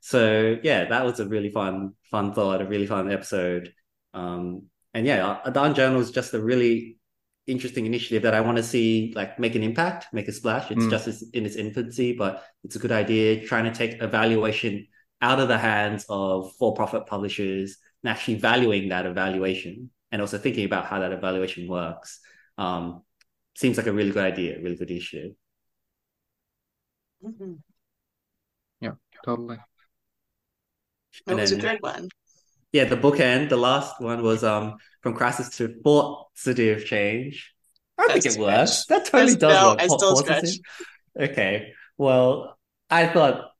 so 0.00 0.58
yeah, 0.62 0.86
that 0.86 1.04
was 1.04 1.20
a 1.20 1.26
really 1.26 1.50
fun, 1.50 1.94
fun 2.10 2.32
thought, 2.32 2.62
a 2.62 2.66
really 2.66 2.86
fun 2.86 3.10
episode. 3.12 3.72
Um, 4.14 4.64
and 4.94 5.06
yeah, 5.06 5.40
the 5.44 5.60
Unjournal 5.60 6.00
is 6.00 6.10
just 6.10 6.34
a 6.34 6.40
really 6.40 6.98
interesting 7.46 7.86
initiative 7.86 8.22
that 8.22 8.34
I 8.34 8.40
want 8.40 8.56
to 8.56 8.62
see 8.62 9.12
like 9.14 9.38
make 9.38 9.54
an 9.54 9.62
impact, 9.62 10.06
make 10.12 10.28
a 10.28 10.32
splash. 10.32 10.70
It's 10.70 10.84
mm. 10.84 10.90
just 10.90 11.34
in 11.34 11.44
its 11.46 11.56
infancy, 11.56 12.14
but 12.14 12.44
it's 12.64 12.76
a 12.76 12.78
good 12.78 12.92
idea. 12.92 13.46
Trying 13.46 13.64
to 13.64 13.72
take 13.72 14.02
evaluation 14.02 14.86
out 15.20 15.38
of 15.38 15.48
the 15.48 15.58
hands 15.58 16.06
of 16.08 16.52
for-profit 16.58 17.06
publishers 17.06 17.76
and 18.02 18.10
actually 18.10 18.36
valuing 18.36 18.88
that 18.88 19.04
evaluation 19.04 19.90
and 20.10 20.22
also 20.22 20.38
thinking 20.38 20.64
about 20.64 20.86
how 20.86 21.00
that 21.00 21.12
evaluation 21.12 21.68
works. 21.68 22.20
Um, 22.56 23.02
seems 23.54 23.76
like 23.76 23.86
a 23.86 23.92
really 23.92 24.10
good 24.10 24.24
idea, 24.24 24.58
really 24.62 24.76
good 24.76 24.90
issue. 24.90 25.34
Mm-hmm. 27.24 27.54
Yeah, 28.80 28.92
totally. 29.24 29.58
That 31.26 31.36
was 31.36 31.50
then, 31.50 31.58
a 31.58 31.62
good 31.62 31.82
one. 31.82 32.08
Yeah, 32.72 32.84
the 32.84 32.96
bookend, 32.96 33.48
the 33.48 33.56
last 33.56 34.00
one 34.00 34.22
was 34.22 34.44
um 34.44 34.76
from 35.02 35.14
crisis 35.14 35.56
to 35.56 35.80
fort 35.82 36.28
city 36.34 36.70
of 36.70 36.84
change. 36.84 37.52
I 37.98 38.12
think 38.18 38.26
it 38.26 38.38
works. 38.38 38.86
That 38.86 39.04
totally 39.04 39.36
does 39.36 39.52
no, 39.52 39.70
work. 39.70 39.82
I 39.82 39.86
still 39.86 40.16
stretch. 40.16 40.48
Okay. 41.18 41.72
Well, 41.98 42.58
I 42.88 43.06
thought 43.06 43.50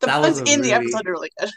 the 0.00 0.06
that 0.06 0.20
was 0.20 0.40
a 0.40 0.44
in 0.44 0.62
the 0.62 0.72
episode 0.72 1.06
are 1.06 1.12
really 1.12 1.30
good. 1.38 1.50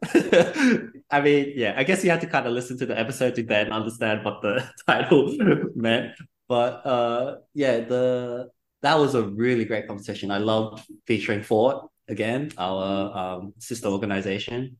I 1.10 1.20
mean, 1.20 1.52
yeah, 1.56 1.74
I 1.76 1.84
guess 1.84 2.04
you 2.04 2.10
had 2.10 2.20
to 2.22 2.26
kind 2.26 2.46
of 2.46 2.52
listen 2.52 2.78
to 2.78 2.86
the 2.86 2.98
episode 2.98 3.34
to 3.36 3.42
then 3.42 3.72
understand 3.72 4.24
what 4.24 4.42
the 4.42 4.68
title 4.86 5.36
meant. 5.76 6.14
But 6.48 6.86
uh 6.86 7.36
yeah, 7.54 7.80
the 7.80 8.50
that 8.82 8.98
was 8.98 9.14
a 9.14 9.22
really 9.22 9.64
great 9.64 9.86
conversation. 9.88 10.30
I 10.30 10.38
loved 10.38 10.84
featuring 11.06 11.40
FORRT 11.40 11.88
again, 12.08 12.52
our 12.58 13.16
um 13.16 13.54
sister 13.58 13.88
organization. 13.88 14.78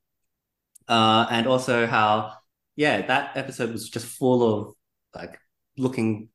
Uh 0.88 1.26
and 1.30 1.46
also 1.46 1.86
how 1.86 2.34
yeah, 2.76 3.06
that 3.06 3.36
episode 3.36 3.72
was 3.72 3.90
just 3.90 4.06
full 4.06 4.42
of 4.42 4.74
like 5.14 5.38
looking 5.76 6.28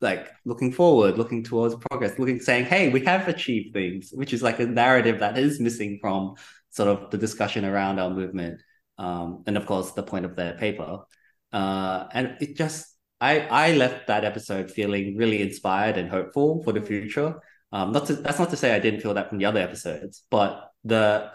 like 0.00 0.30
looking 0.44 0.72
forward, 0.72 1.16
looking 1.16 1.42
towards 1.42 1.74
progress, 1.76 2.18
looking 2.18 2.40
saying, 2.40 2.66
hey, 2.66 2.90
we 2.90 3.04
have 3.04 3.28
achieved 3.28 3.72
things, 3.72 4.10
which 4.12 4.32
is 4.32 4.42
like 4.42 4.60
a 4.60 4.66
narrative 4.66 5.20
that 5.20 5.38
is 5.38 5.60
missing 5.60 5.98
from 6.00 6.34
sort 6.70 6.88
of 6.88 7.10
the 7.10 7.18
discussion 7.18 7.64
around 7.64 7.98
our 7.98 8.10
movement. 8.10 8.60
Um, 8.98 9.44
and 9.46 9.56
of 9.56 9.66
course 9.66 9.92
the 9.92 10.02
point 10.02 10.24
of 10.24 10.36
their 10.36 10.54
paper. 10.54 11.00
Uh, 11.52 12.06
and 12.12 12.36
it 12.40 12.56
just 12.56 12.95
I 13.20 13.40
I 13.40 13.72
left 13.72 14.06
that 14.08 14.24
episode 14.24 14.70
feeling 14.70 15.16
really 15.16 15.42
inspired 15.42 15.96
and 15.96 16.08
hopeful 16.10 16.62
for 16.62 16.72
the 16.72 16.82
future. 16.82 17.40
Um, 17.72 17.92
not 17.92 18.06
to 18.06 18.14
that's 18.14 18.38
not 18.38 18.50
to 18.50 18.56
say 18.56 18.74
I 18.74 18.78
didn't 18.78 19.00
feel 19.00 19.14
that 19.14 19.28
from 19.28 19.38
the 19.38 19.46
other 19.46 19.60
episodes, 19.60 20.22
but 20.30 20.70
the 20.84 21.30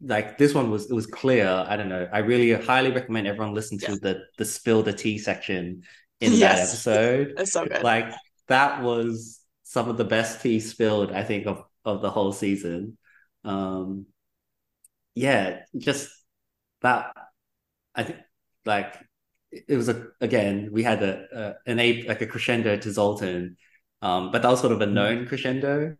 like 0.00 0.38
this 0.38 0.54
one 0.54 0.70
was 0.70 0.90
it 0.90 0.94
was 0.94 1.06
clear. 1.06 1.48
I 1.48 1.76
don't 1.76 1.88
know. 1.88 2.08
I 2.12 2.18
really 2.18 2.52
highly 2.52 2.90
recommend 2.92 3.26
everyone 3.26 3.54
listen 3.54 3.78
to 3.78 3.92
Yeah. 3.92 3.98
the 4.02 4.20
the 4.38 4.44
spill 4.44 4.82
the 4.82 4.92
tea 4.92 5.18
section 5.18 5.82
in 6.20 6.38
that 6.40 6.58
episode. 6.58 7.34
It's 7.38 7.52
so 7.52 7.66
good. 7.66 7.82
Like 7.82 8.12
that 8.48 8.82
was 8.82 9.40
some 9.64 9.88
of 9.88 9.96
the 9.96 10.04
best 10.04 10.42
tea 10.42 10.60
spilled, 10.60 11.12
I 11.12 11.24
think, 11.24 11.46
of 11.46 11.64
of 11.84 12.02
the 12.02 12.10
whole 12.10 12.32
season. 12.32 12.98
Um, 13.44 14.06
yeah, 15.14 15.62
just 15.76 16.10
that. 16.82 17.12
I 17.94 18.02
think 18.04 18.18
like 18.64 18.94
it 19.52 19.76
was 19.76 19.88
a 19.88 20.08
again 20.20 20.70
we 20.72 20.82
had 20.82 21.02
a, 21.02 21.56
a 21.66 21.70
an 21.70 21.78
ape 21.78 22.08
like 22.08 22.20
a 22.20 22.26
crescendo 22.26 22.76
to 22.76 22.92
Zoltan, 22.92 23.56
um, 24.02 24.30
but 24.32 24.42
that 24.42 24.50
was 24.50 24.60
sort 24.60 24.72
of 24.72 24.80
a 24.80 24.86
known 24.86 25.26
crescendo 25.26 25.96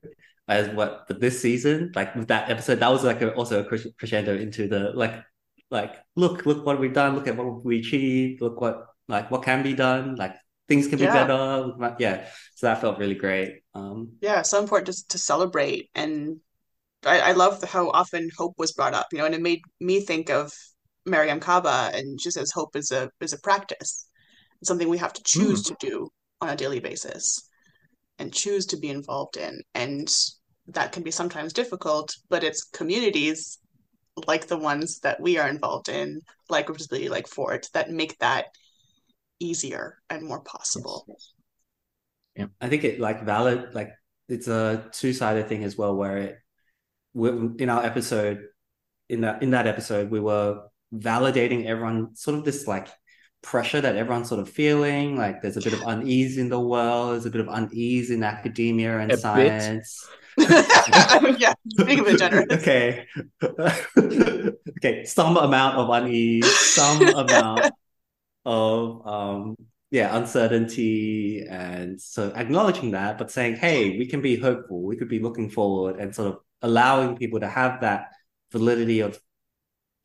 as 0.49 0.68
what 0.70 1.07
but 1.09 1.20
this 1.20 1.40
season. 1.40 1.92
Like 1.94 2.14
with 2.14 2.28
that 2.28 2.51
episode 2.51 2.76
that 2.80 2.88
was 2.90 3.05
like 3.05 3.22
a, 3.22 3.32
also 3.34 3.62
a 3.64 3.92
crescendo 3.99 4.36
into 4.36 4.68
the 4.68 4.90
like 4.94 5.22
like 5.70 5.97
look 6.16 6.47
look 6.47 6.66
what 6.66 6.80
we've 6.80 6.92
done. 6.92 7.14
Look 7.14 7.28
at 7.28 7.36
what 7.36 7.64
we 7.64 7.80
achieved. 7.80 8.40
Look 8.42 8.61
what 8.61 8.86
like 9.09 9.30
what 9.30 9.42
can 9.42 9.62
be 9.62 9.74
done. 9.74 10.16
Like 10.16 10.36
things 10.68 10.88
can 10.88 10.99
be 10.99 11.07
Yeah. 11.07 11.12
better. 11.12 11.72
Yeah. 11.99 12.28
So 12.55 12.66
that 12.66 12.80
felt 12.80 12.99
really 12.99 13.14
great. 13.14 13.62
Um 13.74 14.12
Yeah, 14.20 14.42
so 14.42 14.61
important 14.61 14.86
just 14.86 15.11
to 15.11 15.18
celebrate. 15.18 15.90
And 15.94 16.40
I, 17.05 17.20
I 17.20 17.32
love 17.32 17.62
how 17.64 17.90
often 17.90 18.30
hope 18.36 18.55
was 18.59 18.72
brought 18.72 18.94
up, 18.94 19.09
you 19.12 19.18
know, 19.18 19.26
and 19.26 19.34
it 19.34 19.42
made 19.42 19.62
me 19.80 20.01
think 20.01 20.30
of 20.30 20.53
Mariame 21.07 21.40
Kaba, 21.40 21.90
and 21.94 22.20
she 22.20 22.30
says 22.30 22.50
hope 22.52 22.76
is 22.76 22.90
a 22.90 23.11
is 23.20 23.32
a 23.32 23.40
practice, 23.40 24.09
it's 24.61 24.68
something 24.68 24.88
we 24.88 24.98
have 24.98 25.12
to 25.12 25.22
choose 25.22 25.66
hmm. 25.66 25.74
to 25.74 25.86
do 25.86 26.09
on 26.40 26.48
a 26.50 26.57
daily 26.57 26.80
basis 26.80 27.48
and 28.18 28.32
choose 28.32 28.66
to 28.66 28.76
be 28.76 28.88
involved 28.88 29.36
in. 29.36 29.61
And 29.74 30.09
that 30.68 30.92
can 30.92 31.02
be 31.02 31.11
sometimes 31.11 31.52
difficult, 31.52 32.14
but 32.28 32.42
it's 32.42 32.64
communities 32.64 33.59
like 34.26 34.46
the 34.46 34.59
ones 34.59 35.00
that 35.00 35.20
we 35.20 35.38
are 35.38 35.48
involved 35.48 35.88
in, 35.88 36.20
like 36.48 36.68
ReproducibiliTea, 36.68 37.11
like 37.11 37.28
FORRT, 37.28 37.70
that 37.72 37.90
make 37.90 38.18
that 38.18 38.46
easier 39.38 39.98
and 40.09 40.22
more 40.22 40.40
possible. 40.40 41.07
Yeah. 42.34 42.46
I 42.61 42.68
think 42.68 42.84
it 42.84 43.00
like 43.00 43.24
valid 43.24 43.74
like 43.74 43.92
it's 44.28 44.48
a 44.48 44.86
two-sided 44.92 45.48
thing 45.48 45.64
as 45.64 45.76
well 45.76 45.94
where 45.94 46.16
it 46.18 46.38
in 47.14 47.70
our 47.70 47.84
episode 47.84 48.44
in 49.09 49.22
that 49.22 49.42
in 49.42 49.50
that 49.50 49.66
episode 49.66 50.11
we 50.11 50.20
were 50.20 50.62
validating 51.01 51.66
everyone 51.66 52.14
sort 52.14 52.36
of 52.38 52.44
this 52.44 52.66
like 52.66 52.88
pressure 53.42 53.80
that 53.80 53.97
everyone's 53.97 54.28
sort 54.28 54.40
of 54.40 54.49
feeling 54.49 55.16
like 55.16 55.40
there's 55.40 55.57
a 55.57 55.61
bit 55.61 55.72
of 55.72 55.80
unease 55.86 56.36
in 56.36 56.49
the 56.49 56.59
world 56.59 57.12
there's 57.12 57.26
a 57.26 57.30
bit 57.30 57.40
of 57.40 57.49
unease 57.49 58.11
in 58.11 58.22
academia 58.22 58.99
and 58.99 59.12
A 59.12 59.16
science. 59.16 60.07
Yeah, 60.38 61.55
being 61.86 62.01
a 62.01 62.05
bit 62.05 62.18
generous. 62.18 62.47
okay. 62.53 63.07
Okay 64.78 65.05
some 65.07 65.36
amount 65.36 65.76
of 65.78 65.88
unease 65.88 66.47
some 66.74 67.01
amount 67.07 67.72
of 68.44 69.07
um 69.07 69.57
yeah 69.90 70.14
uncertainty 70.16 71.47
and 71.49 72.01
so 72.01 72.32
acknowledging 72.34 72.90
that 72.90 73.16
but 73.16 73.30
saying 73.30 73.57
hey 73.57 73.97
we 73.97 74.07
can 74.07 74.20
be 74.20 74.36
hopeful 74.36 74.82
we 74.82 74.97
could 74.97 75.09
be 75.09 75.20
looking 75.20 75.49
forward 75.49 75.97
and 75.97 76.14
sort 76.14 76.28
of 76.28 76.38
allowing 76.62 77.16
people 77.16 77.40
to 77.40 77.49
have 77.49 77.80
that 77.80 78.09
validity 78.53 79.01
of 79.01 79.18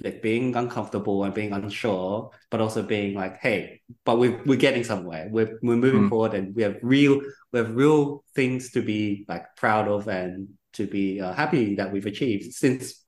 like 0.04 0.22
being 0.22 0.56
uncomfortable 0.56 1.24
and 1.24 1.34
being 1.34 1.54
unsure 1.54 2.32
but 2.50 2.60
also 2.62 2.82
being 2.84 3.14
like 3.14 3.38
hey 3.40 3.82
but 4.06 4.18
we're, 4.20 4.42
we're 4.46 4.58
getting 4.58 4.84
somewhere 4.84 5.28
we're, 5.32 5.60
we're 5.62 5.76
moving 5.76 6.04
Mm. 6.04 6.10
forward 6.10 6.34
and 6.34 6.56
we 6.56 6.64
have 6.64 6.78
real 6.82 7.22
we 7.52 7.60
have 7.60 7.76
real 7.76 8.24
things 8.36 8.72
to 8.72 8.82
be 8.82 9.26
like 9.28 9.46
proud 9.56 9.88
of 9.88 10.08
and 10.08 10.50
to 10.74 10.88
be 10.88 11.22
uh, 11.22 11.34
happy 11.34 11.76
that 11.76 11.92
we've 11.92 12.06
achieved 12.06 12.54
since 12.54 13.04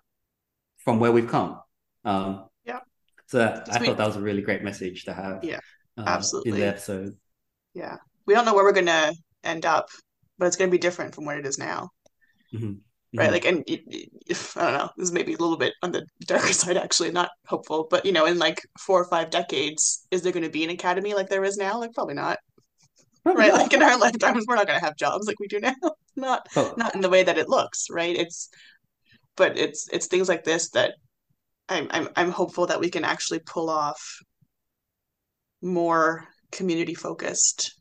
from 0.78 1.00
where 1.00 1.12
we've 1.12 1.30
come 1.30 1.60
um 2.06 2.46
Yeah. 2.66 2.80
so 3.28 3.38
that, 3.40 3.68
i 3.72 3.78
Sweet. 3.78 3.88
thought 3.88 3.98
that 3.98 4.08
was 4.08 4.18
a 4.18 4.22
really 4.22 4.42
great 4.42 4.64
message 4.64 5.06
to 5.06 5.14
have 5.14 5.44
Yeah, 5.44 5.60
uh, 5.98 6.02
in 6.04 6.08
absolutely. 6.08 6.52
the 6.60 6.68
episode 6.68 7.18
Yeah. 7.74 7.98
We 8.26 8.34
don't 8.36 8.46
know 8.46 8.54
where 8.54 8.64
we're 8.64 8.72
gonna 8.82 9.12
end 9.44 9.66
up, 9.66 9.90
but 10.38 10.46
it's 10.48 10.56
gonna 10.56 10.72
be 10.72 10.78
different 10.78 11.14
from 11.16 11.26
where 11.26 11.40
it 11.40 11.46
is 11.46 11.58
now. 11.58 11.90
Mhm. 12.54 12.80
Right? 13.18 13.30
Mhm. 13.30 13.32
Like 13.32 13.46
and 13.46 13.64
if 13.68 14.58
I 14.58 14.64
don't 14.64 14.74
know, 14.78 14.90
this 14.98 15.08
is 15.08 15.14
maybe 15.14 15.34
a 15.34 15.38
little 15.38 15.58
bit 15.58 15.74
on 15.84 15.92
the 15.92 16.06
darker 16.26 16.54
side 16.54 16.78
actually, 16.78 17.12
not 17.12 17.30
hopeful, 17.48 17.88
but 17.90 18.06
you 18.06 18.12
know, 18.12 18.26
in 18.26 18.40
like 18.40 18.62
four 18.80 19.02
or 19.02 19.06
five 19.10 19.30
decades, 19.30 20.06
is 20.12 20.22
there 20.24 20.32
gonna 20.34 20.50
be 20.50 20.64
an 20.64 20.70
academy 20.72 21.14
like 21.14 21.30
there 21.30 21.44
is 21.44 21.58
now? 21.58 21.80
Like 21.80 21.94
probably 21.94 22.16
not. 22.16 22.40
Right? 23.26 23.54
Like 23.54 23.74
in 23.74 23.84
our 23.84 23.98
lifetimes, 24.06 24.46
we're 24.48 24.56
not 24.56 24.68
gonna 24.68 24.80
have 24.80 24.98
jobs 24.98 25.28
like 25.28 25.40
we 25.40 25.48
do 25.48 25.60
now. 25.60 25.76
Not 26.16 26.48
Oh, 26.56 26.78
not 26.78 26.94
in 26.94 27.02
the 27.02 27.10
way 27.10 27.24
that 27.24 27.40
it 27.40 27.50
looks, 27.50 27.88
right? 27.90 28.16
It's 28.16 28.50
but 29.38 29.58
it's 29.58 29.88
it's 29.94 30.08
things 30.08 30.30
like 30.30 30.44
this 30.44 30.70
that 30.72 30.96
I'm 31.70 31.88
I'm 31.92 32.10
I'm 32.16 32.32
hopeful 32.32 32.68
that 32.68 32.80
we 32.80 32.90
can 32.92 33.04
actually 33.06 33.40
pull 33.40 33.70
off 33.70 34.02
more 35.62 36.28
community 36.52 36.94
focused 36.94 37.80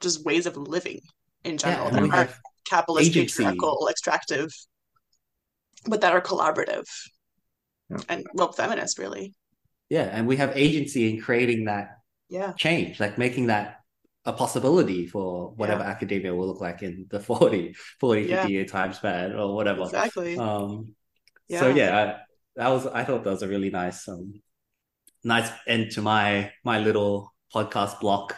just 0.00 0.24
ways 0.24 0.46
of 0.46 0.56
living 0.56 1.00
in 1.44 1.58
general 1.58 1.90
yeah 1.90 2.00
we 2.00 2.10
that 2.10 2.10
have 2.10 2.34
capitalist 2.64 3.10
agency. 3.10 3.44
patriarchal 3.44 3.88
extractive 3.90 4.48
but 5.86 6.00
that 6.00 6.12
are 6.12 6.20
collaborative 6.20 6.84
Yeah. 7.90 8.00
and 8.08 8.26
well 8.34 8.52
feminist 8.52 8.98
really 8.98 9.34
yeah 9.88 10.02
and 10.12 10.26
we 10.26 10.36
have 10.36 10.56
agency 10.56 11.10
in 11.12 11.20
creating 11.20 11.64
that 11.66 11.88
yeah 12.28 12.52
change, 12.56 13.00
like 13.00 13.18
making 13.18 13.48
that 13.48 13.78
a 14.26 14.32
possibility 14.32 15.06
for 15.06 15.50
whatever 15.56 15.82
academia 15.82 16.34
will 16.34 16.48
look 16.48 16.60
like 16.60 16.82
in 16.82 17.06
the 17.10 17.20
40, 17.30 17.74
40, 18.00 18.22
50 18.28 18.48
Yeah. 18.48 18.48
year 18.48 18.64
time 18.66 18.92
span 18.92 19.34
or 19.34 19.54
whatever. 19.54 19.84
exactly 19.84 20.36
Um, 20.38 20.94
so 21.48 21.68
Yeah. 21.68 21.76
yeah, 21.76 21.96
I, 21.96 22.20
that 22.62 22.68
was 22.70 22.86
I 22.86 23.04
thought 23.04 23.24
that 23.24 23.30
was 23.30 23.42
a 23.42 23.48
really 23.48 23.70
nice, 23.70 24.08
um, 24.08 24.34
nice 25.24 25.50
end 25.66 25.92
to 25.92 26.02
my 26.02 26.52
my 26.64 26.78
little 26.80 27.34
podcast 27.54 28.00
block, 28.00 28.36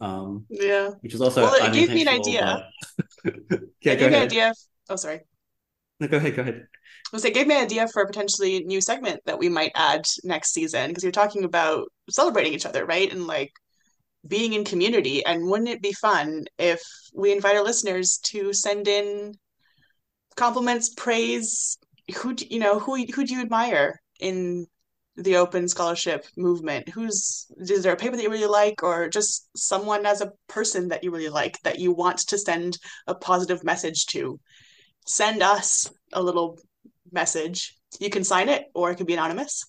um, 0.00 0.44
yeah 0.50 0.90
which 1.00 1.14
is 1.14 1.20
also 1.20 1.42
Well, 1.42 1.54
it 1.66 1.72
gave 1.72 1.90
me 1.90 2.02
an 2.02 2.08
idea. 2.08 2.62
but- 3.24 3.32
yeah, 3.80 3.92
it 3.92 3.98
gave 3.98 4.10
me 4.10 4.16
an 4.16 4.22
idea 4.22 4.52
oh 4.90 4.96
sorry 4.96 5.20
No, 6.00 6.08
go 6.08 6.18
ahead, 6.18 6.36
go 6.36 6.42
ahead. 6.42 6.66
was 7.12 7.24
it 7.24 7.32
gave 7.34 7.46
me 7.46 7.56
an 7.56 7.64
idea 7.64 7.88
for 7.88 8.02
a 8.02 8.06
potentially 8.06 8.64
new 8.64 8.80
segment 8.80 9.20
that 9.26 9.38
we 9.38 9.48
might 9.48 9.72
add 9.74 10.04
next 10.24 10.52
season 10.52 10.88
because 10.88 11.02
you're 11.02 11.12
talking 11.12 11.44
about 11.44 11.88
celebrating 12.10 12.52
each 12.52 12.66
other, 12.66 12.84
right? 12.84 13.10
And 13.10 13.26
like 13.26 13.52
being 14.28 14.52
in 14.52 14.64
community. 14.64 15.24
And 15.24 15.46
wouldn't 15.48 15.70
it 15.70 15.80
be 15.80 15.92
fun 15.92 16.44
if 16.58 16.80
we 17.14 17.32
invite 17.32 17.56
our 17.56 17.64
listeners 17.64 18.18
to 18.24 18.52
send 18.52 18.88
in 18.88 19.32
compliments, 20.36 20.92
praise? 20.94 21.78
Who 22.18 22.34
do, 22.34 22.44
you 22.48 22.58
know 22.60 22.78
who 22.78 22.96
who 23.14 23.24
do 23.24 23.34
you 23.34 23.40
admire 23.40 24.00
in 24.20 24.66
the 25.16 25.36
open 25.36 25.68
scholarship 25.68 26.26
movement? 26.36 26.88
Who's 26.90 27.46
is 27.58 27.82
there 27.82 27.92
a 27.92 27.96
paper 27.96 28.16
that 28.16 28.22
you 28.22 28.30
really 28.30 28.46
like, 28.46 28.82
or 28.82 29.08
just 29.08 29.48
someone 29.56 30.06
as 30.06 30.20
a 30.20 30.32
person 30.48 30.88
that 30.88 31.04
you 31.04 31.10
really 31.10 31.28
like 31.30 31.60
that 31.62 31.78
you 31.78 31.92
want 31.92 32.18
to 32.28 32.38
send 32.38 32.78
a 33.06 33.14
positive 33.14 33.64
message 33.64 34.06
to? 34.06 34.38
Send 35.06 35.42
us 35.42 35.90
a 36.12 36.22
little 36.22 36.58
message. 37.12 37.76
You 38.00 38.10
can 38.10 38.24
sign 38.24 38.48
it, 38.48 38.64
or 38.74 38.90
it 38.90 38.96
could 38.96 39.06
be 39.06 39.14
anonymous, 39.14 39.64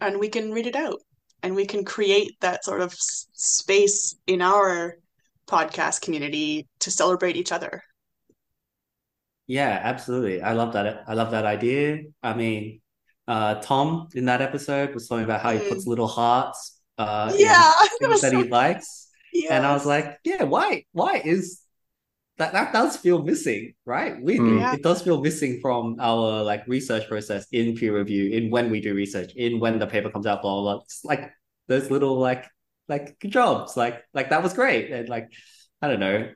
and 0.00 0.20
we 0.20 0.28
can 0.28 0.52
read 0.52 0.66
it 0.66 0.76
out, 0.76 1.00
and 1.42 1.54
we 1.54 1.66
can 1.66 1.84
create 1.84 2.40
that 2.40 2.64
sort 2.64 2.82
of 2.82 2.92
s- 2.92 3.26
space 3.32 4.16
in 4.26 4.42
our 4.42 4.98
podcast 5.46 6.02
community 6.02 6.68
to 6.80 6.90
celebrate 6.90 7.36
each 7.36 7.52
other. 7.52 7.82
Yeah, 9.46 9.80
absolutely. 9.82 10.42
I 10.42 10.52
love 10.52 10.72
that. 10.74 11.04
I 11.08 11.14
love 11.14 11.30
that 11.32 11.46
idea. 11.46 12.02
I 12.22 12.34
mean, 12.34 12.81
uh, 13.28 13.56
Tom 13.56 14.08
in 14.14 14.26
that 14.26 14.42
episode 14.42 14.94
was 14.94 15.08
talking 15.08 15.24
about 15.24 15.40
how 15.40 15.52
he 15.52 15.68
puts 15.68 15.86
little 15.86 16.08
hearts 16.08 16.80
uh, 16.98 17.32
Yeah, 17.36 17.52
that 17.52 17.98
things 18.00 18.20
that 18.20 18.32
he 18.32 18.44
likes. 18.44 19.08
yes. 19.32 19.50
and 19.50 19.66
I 19.66 19.72
was 19.72 19.86
like, 19.86 20.18
yeah, 20.24 20.44
why? 20.44 20.84
Why 20.92 21.22
is 21.24 21.60
that? 22.38 22.52
That 22.52 22.72
does 22.72 22.96
feel 22.96 23.22
missing, 23.22 23.74
right? 23.84 24.20
Weirdly, 24.20 24.58
mm. 24.58 24.74
it 24.74 24.82
does 24.82 25.02
feel 25.02 25.20
missing 25.20 25.60
from 25.60 25.96
our 26.00 26.42
like 26.42 26.66
research 26.66 27.08
process 27.08 27.46
in 27.52 27.76
peer 27.76 27.96
review, 27.96 28.30
in 28.30 28.50
when 28.50 28.70
we 28.70 28.80
do 28.80 28.94
research, 28.94 29.32
in 29.34 29.60
when 29.60 29.78
the 29.78 29.86
paper 29.86 30.10
comes 30.10 30.26
out, 30.26 30.42
blah 30.42 30.60
blah. 30.60 30.74
blah. 30.74 30.82
It's 30.82 31.04
like 31.04 31.30
those 31.68 31.90
little 31.90 32.18
like 32.18 32.46
like 32.88 33.18
good 33.20 33.30
jobs, 33.30 33.76
like 33.76 34.02
like 34.12 34.30
that 34.30 34.42
was 34.42 34.52
great, 34.52 34.90
and 34.90 35.08
like 35.08 35.32
I 35.80 35.88
don't 35.88 36.00
know, 36.00 36.30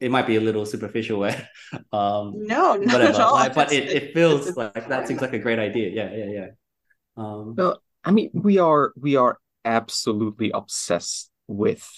it 0.00 0.10
might 0.10 0.26
be 0.26 0.36
a 0.36 0.40
little 0.40 0.66
superficial 0.66 1.20
way. 1.20 1.46
Um, 1.92 2.32
no, 2.34 2.74
no, 2.74 2.98
whatever. 2.98 3.18
Like, 3.18 3.54
but 3.54 3.72
it, 3.72 3.88
it 3.88 4.14
feels 4.14 4.56
like 4.56 4.88
that 4.88 5.06
seems 5.06 5.20
like 5.20 5.32
a 5.32 5.38
great 5.38 5.58
idea. 5.58 5.90
Yeah, 5.90 6.12
yeah, 6.12 6.30
yeah. 6.30 6.46
Um, 7.16 7.54
no, 7.56 7.76
I 8.04 8.10
mean 8.10 8.30
we 8.32 8.58
are 8.58 8.92
we 8.96 9.14
are 9.14 9.38
absolutely 9.64 10.50
obsessed 10.52 11.30
with 11.46 11.88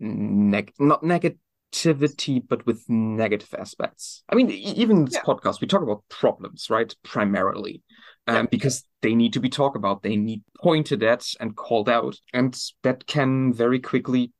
neg 0.00 0.72
not 0.78 1.02
negativity, 1.02 2.42
but 2.46 2.66
with 2.66 2.84
negative 2.88 3.54
aspects. 3.58 4.22
I 4.28 4.34
mean, 4.34 4.50
even 4.50 5.06
this 5.06 5.14
yeah. 5.14 5.22
podcast, 5.22 5.60
we 5.60 5.66
talk 5.66 5.82
about 5.82 6.04
problems, 6.08 6.68
right? 6.68 6.94
Primarily. 7.02 7.82
Um, 8.26 8.36
yeah. 8.36 8.42
because 8.50 8.84
they 9.00 9.14
need 9.14 9.32
to 9.32 9.40
be 9.40 9.48
talked 9.48 9.76
about, 9.76 10.02
they 10.02 10.16
need 10.16 10.42
pointed 10.60 11.02
at 11.02 11.24
and 11.40 11.56
called 11.56 11.88
out, 11.88 12.16
and 12.34 12.58
that 12.82 13.06
can 13.06 13.54
very 13.54 13.80
quickly 13.80 14.32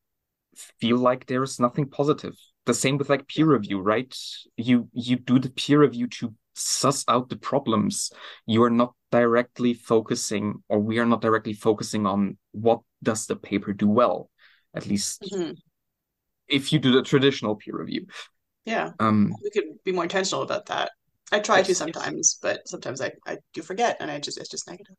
feel 0.81 0.97
like 0.97 1.27
there 1.27 1.43
is 1.43 1.61
nothing 1.61 1.89
positive. 1.89 2.35
The 2.67 2.75
same 2.75 2.99
with 2.99 3.09
like 3.09 3.29
peer 3.29 3.47
review, 3.47 3.81
right? 3.81 4.15
You 4.57 4.89
you 4.93 5.17
do 5.17 5.39
the 5.39 5.51
peer 5.51 5.81
review 5.81 6.07
to 6.19 6.35
suss 6.55 7.05
out 7.09 7.29
the 7.29 7.37
problems. 7.37 8.11
You 8.47 8.63
are 8.65 8.71
not 8.71 8.95
directly 9.11 9.75
focusing, 9.75 10.63
or 10.69 10.79
we 10.79 10.99
are 10.99 11.07
not 11.07 11.23
directly 11.23 11.55
focusing 11.55 12.07
on 12.07 12.37
what 12.53 12.81
does 13.03 13.27
the 13.27 13.37
paper 13.37 13.73
do 13.73 13.89
well. 13.89 14.31
At 14.75 14.87
least 14.87 15.23
mm-hmm. 15.23 15.53
if 16.49 16.73
you 16.73 16.79
do 16.79 16.93
the 16.93 17.03
traditional 17.03 17.57
peer 17.57 17.77
review. 17.79 18.07
Yeah. 18.65 18.91
Um 19.01 19.35
we 19.43 19.51
could 19.51 19.65
be 19.85 19.93
more 19.93 20.05
intentional 20.05 20.43
about 20.43 20.67
that. 20.67 20.91
I 21.33 21.41
try 21.41 21.63
to 21.63 21.75
sometimes, 21.75 22.39
but 22.41 22.67
sometimes 22.67 23.01
I, 23.01 23.13
I 23.27 23.39
do 23.53 23.63
forget 23.63 23.97
and 24.01 24.11
I 24.11 24.19
just 24.19 24.39
it's 24.39 24.49
just 24.49 24.69
negative. 24.69 24.97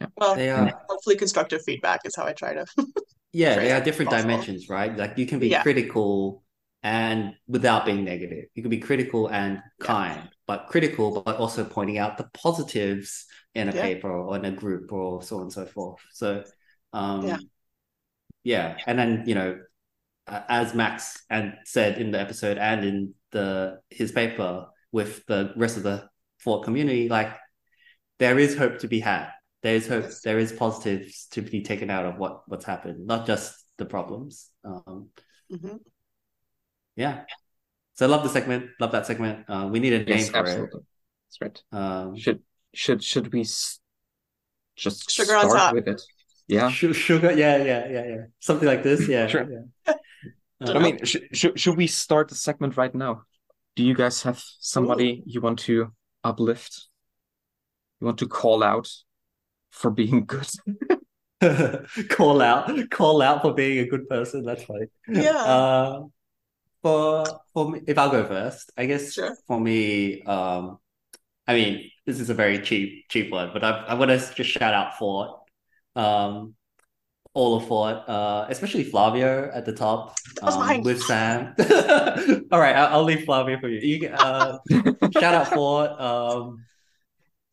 Yeah. 0.00 0.08
Well, 0.16 0.38
are... 0.38 0.84
hopefully 0.88 1.16
constructive 1.16 1.62
feedback 1.64 2.00
is 2.04 2.16
how 2.16 2.24
I 2.24 2.32
try 2.32 2.54
to 2.54 2.66
yeah, 3.34 3.56
there 3.56 3.76
are 3.76 3.84
different 3.84 4.10
possible. 4.10 4.30
dimensions, 4.30 4.68
right? 4.68 4.96
Like 4.96 5.18
you 5.18 5.26
can 5.26 5.40
be 5.40 5.48
yeah. 5.48 5.62
critical 5.62 6.44
and 6.84 7.34
without 7.48 7.84
being 7.84 8.04
negative. 8.04 8.44
You 8.54 8.62
can 8.62 8.70
be 8.70 8.78
critical 8.78 9.26
and 9.26 9.60
kind, 9.80 10.20
yeah. 10.22 10.28
but 10.46 10.68
critical, 10.68 11.20
but 11.20 11.36
also 11.36 11.64
pointing 11.64 11.98
out 11.98 12.16
the 12.16 12.28
positives 12.32 13.26
in 13.54 13.68
a 13.68 13.74
yeah. 13.74 13.82
paper 13.82 14.10
or 14.10 14.36
in 14.36 14.44
a 14.44 14.52
group 14.52 14.92
or 14.92 15.20
so 15.22 15.36
on 15.36 15.42
and 15.42 15.52
so 15.52 15.66
forth. 15.66 16.00
So, 16.12 16.44
um, 16.92 17.26
yeah. 17.26 17.38
yeah, 18.44 18.76
and 18.86 18.98
then 18.98 19.24
you 19.26 19.34
know, 19.34 19.58
as 20.28 20.72
Max 20.72 21.24
and 21.28 21.54
said 21.64 21.98
in 21.98 22.12
the 22.12 22.20
episode 22.20 22.56
and 22.56 22.84
in 22.84 23.14
the 23.32 23.80
his 23.90 24.12
paper 24.12 24.66
with 24.92 25.26
the 25.26 25.52
rest 25.56 25.76
of 25.76 25.82
the 25.82 26.08
FORRT 26.44 26.62
community, 26.62 27.08
like 27.08 27.34
there 28.20 28.38
is 28.38 28.56
hope 28.56 28.78
to 28.78 28.86
be 28.88 29.00
had 29.00 29.30
there 29.64 29.74
is 29.74 29.88
hope 29.88 30.04
there 30.22 30.38
is 30.38 30.52
positives 30.52 31.26
to 31.30 31.40
be 31.40 31.62
taken 31.62 31.88
out 31.90 32.04
of 32.04 32.18
what 32.18 32.42
what's 32.46 32.66
happened 32.66 33.06
not 33.06 33.26
just 33.26 33.56
the 33.78 33.86
problems 33.86 34.50
um 34.64 35.08
mm-hmm. 35.50 35.76
yeah. 36.94 37.22
So 37.94 38.06
i 38.06 38.08
love 38.08 38.22
the 38.22 38.28
segment 38.28 38.70
love 38.78 38.92
that 38.92 39.06
segment. 39.06 39.46
Uh, 39.48 39.68
we 39.72 39.80
need 39.80 39.94
a 39.94 40.04
name 40.04 40.18
yes, 40.18 40.28
for 40.28 40.36
absolutely. 40.36 40.80
it 40.80 40.86
that's 41.26 41.38
right. 41.40 41.58
Um 41.72 42.16
should 42.16 42.40
should 42.74 43.02
should 43.02 43.32
we 43.32 43.40
s- 43.40 43.80
just 44.76 45.10
sugar 45.10 45.28
start 45.28 45.46
on 45.46 45.56
top. 45.56 45.74
with 45.74 45.88
it? 45.88 46.02
Yeah. 46.46 46.68
Sugar 46.70 47.32
yeah 47.32 47.56
yeah 47.56 47.88
yeah 47.88 48.06
yeah. 48.06 48.24
Something 48.40 48.68
like 48.68 48.82
this 48.82 49.08
yeah 49.08 49.26
sure. 49.26 49.48
yeah. 49.50 49.94
Uh, 50.60 50.72
i 50.74 50.78
mean 50.78 51.02
sh- 51.04 51.26
sh- 51.32 51.56
should 51.56 51.76
we 51.76 51.86
start 51.86 52.28
the 52.28 52.34
segment 52.34 52.76
right 52.76 52.94
now? 52.94 53.22
Do 53.76 53.82
you 53.82 53.94
guys 53.94 54.22
have 54.22 54.40
somebody 54.60 55.10
Ooh. 55.10 55.22
you 55.32 55.40
want 55.40 55.58
to 55.60 55.92
uplift? 56.22 56.88
You 58.00 58.06
want 58.06 58.18
to 58.18 58.28
call 58.28 58.62
out 58.62 58.88
for 59.74 59.90
being 59.90 60.24
good. 60.24 60.48
call 62.08 62.40
out, 62.40 62.70
call 62.90 63.20
out 63.20 63.42
for 63.42 63.52
being 63.52 63.80
a 63.80 63.86
good 63.86 64.08
person. 64.08 64.44
That's 64.44 64.64
funny. 64.64 64.86
Yeah. 65.08 65.36
Uh, 65.36 66.02
for 66.82 67.24
for 67.52 67.70
me, 67.70 67.80
if 67.86 67.98
I'll 67.98 68.10
go 68.10 68.24
first, 68.24 68.70
I 68.76 68.86
guess 68.86 69.14
sure. 69.14 69.36
for 69.46 69.58
me, 69.58 70.22
um, 70.22 70.78
I 71.46 71.54
mean, 71.54 71.90
this 72.06 72.20
is 72.20 72.30
a 72.30 72.34
very 72.34 72.60
cheap 72.60 73.08
cheap 73.08 73.32
one, 73.32 73.50
but 73.52 73.64
I 73.64 73.70
I 73.88 73.94
want 73.94 74.10
to 74.10 74.18
just 74.34 74.50
shout 74.50 74.74
out 74.74 74.94
FORRT, 74.94 75.38
um, 75.96 76.54
all 77.32 77.56
of 77.56 77.64
FORRT, 77.64 78.04
uh, 78.06 78.46
especially 78.50 78.84
Flavio 78.84 79.50
at 79.52 79.64
the 79.64 79.72
top 79.72 80.14
um, 80.42 80.82
with 80.82 81.02
Sam. 81.02 81.54
all 82.52 82.60
right, 82.60 82.76
I'll, 82.76 82.98
I'll, 82.98 83.04
leave 83.04 83.24
Flavio 83.24 83.58
for 83.60 83.68
you. 83.68 83.80
You 83.80 84.08
uh, 84.10 84.58
shout 85.12 85.34
out 85.34 85.46
FORRT. 85.46 86.00
Um, 86.00 86.64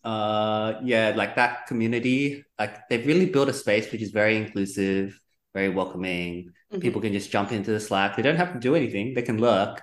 uh 0.03 0.73
yeah 0.83 1.13
like 1.15 1.35
that 1.35 1.67
community 1.67 2.43
like 2.57 2.87
they've 2.89 3.05
really 3.05 3.27
built 3.27 3.49
a 3.49 3.53
space 3.53 3.91
which 3.91 4.01
is 4.01 4.11
very 4.11 4.35
inclusive 4.35 5.19
very 5.53 5.69
welcoming. 5.69 6.51
Mm-hmm. 6.71 6.81
people 6.81 7.01
can 7.01 7.13
just 7.13 7.29
jump 7.29 7.51
into 7.51 7.71
the 7.71 7.79
slack. 7.79 8.15
They 8.15 8.21
don't 8.21 8.37
have 8.37 8.53
to 8.53 8.59
do 8.59 8.75
anything. 8.75 9.13
They 9.13 9.21
can 9.21 9.37
lurk. 9.37 9.81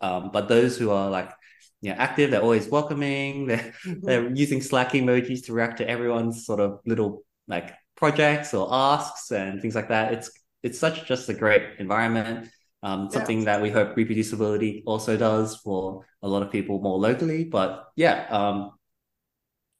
Um 0.00 0.30
but 0.32 0.48
those 0.48 0.76
who 0.76 0.90
are 0.90 1.10
like 1.10 1.32
you 1.80 1.90
know 1.90 1.96
active 1.96 2.30
they're 2.30 2.42
always 2.42 2.68
welcoming. 2.68 3.46
They're, 3.48 3.58
mm-hmm. 3.58 4.00
they're 4.02 4.34
using 4.34 4.60
slack 4.60 4.92
emojis 4.92 5.46
to 5.46 5.52
react 5.52 5.78
to 5.78 5.88
everyone's 5.88 6.44
sort 6.44 6.60
of 6.60 6.80
little 6.84 7.24
like 7.48 7.72
projects 7.96 8.52
or 8.54 8.68
asks 8.70 9.30
and 9.30 9.60
things 9.60 9.74
like 9.74 9.88
that. 9.88 10.12
It's 10.12 10.30
it's 10.62 10.78
such 10.78 11.06
just 11.06 11.28
a 11.28 11.34
great 11.34 11.62
environment. 11.78 12.48
Um, 12.82 13.10
something 13.10 13.40
yeah. 13.40 13.44
that 13.46 13.62
we 13.62 13.70
hope 13.70 13.96
ReproducibiliTea 13.96 14.82
also 14.86 15.16
does 15.16 15.56
for 15.56 16.04
a 16.22 16.28
lot 16.28 16.42
of 16.42 16.52
people 16.52 16.80
more 16.80 16.98
locally. 16.98 17.44
But 17.44 17.86
yeah 17.96 18.26
um, 18.30 18.72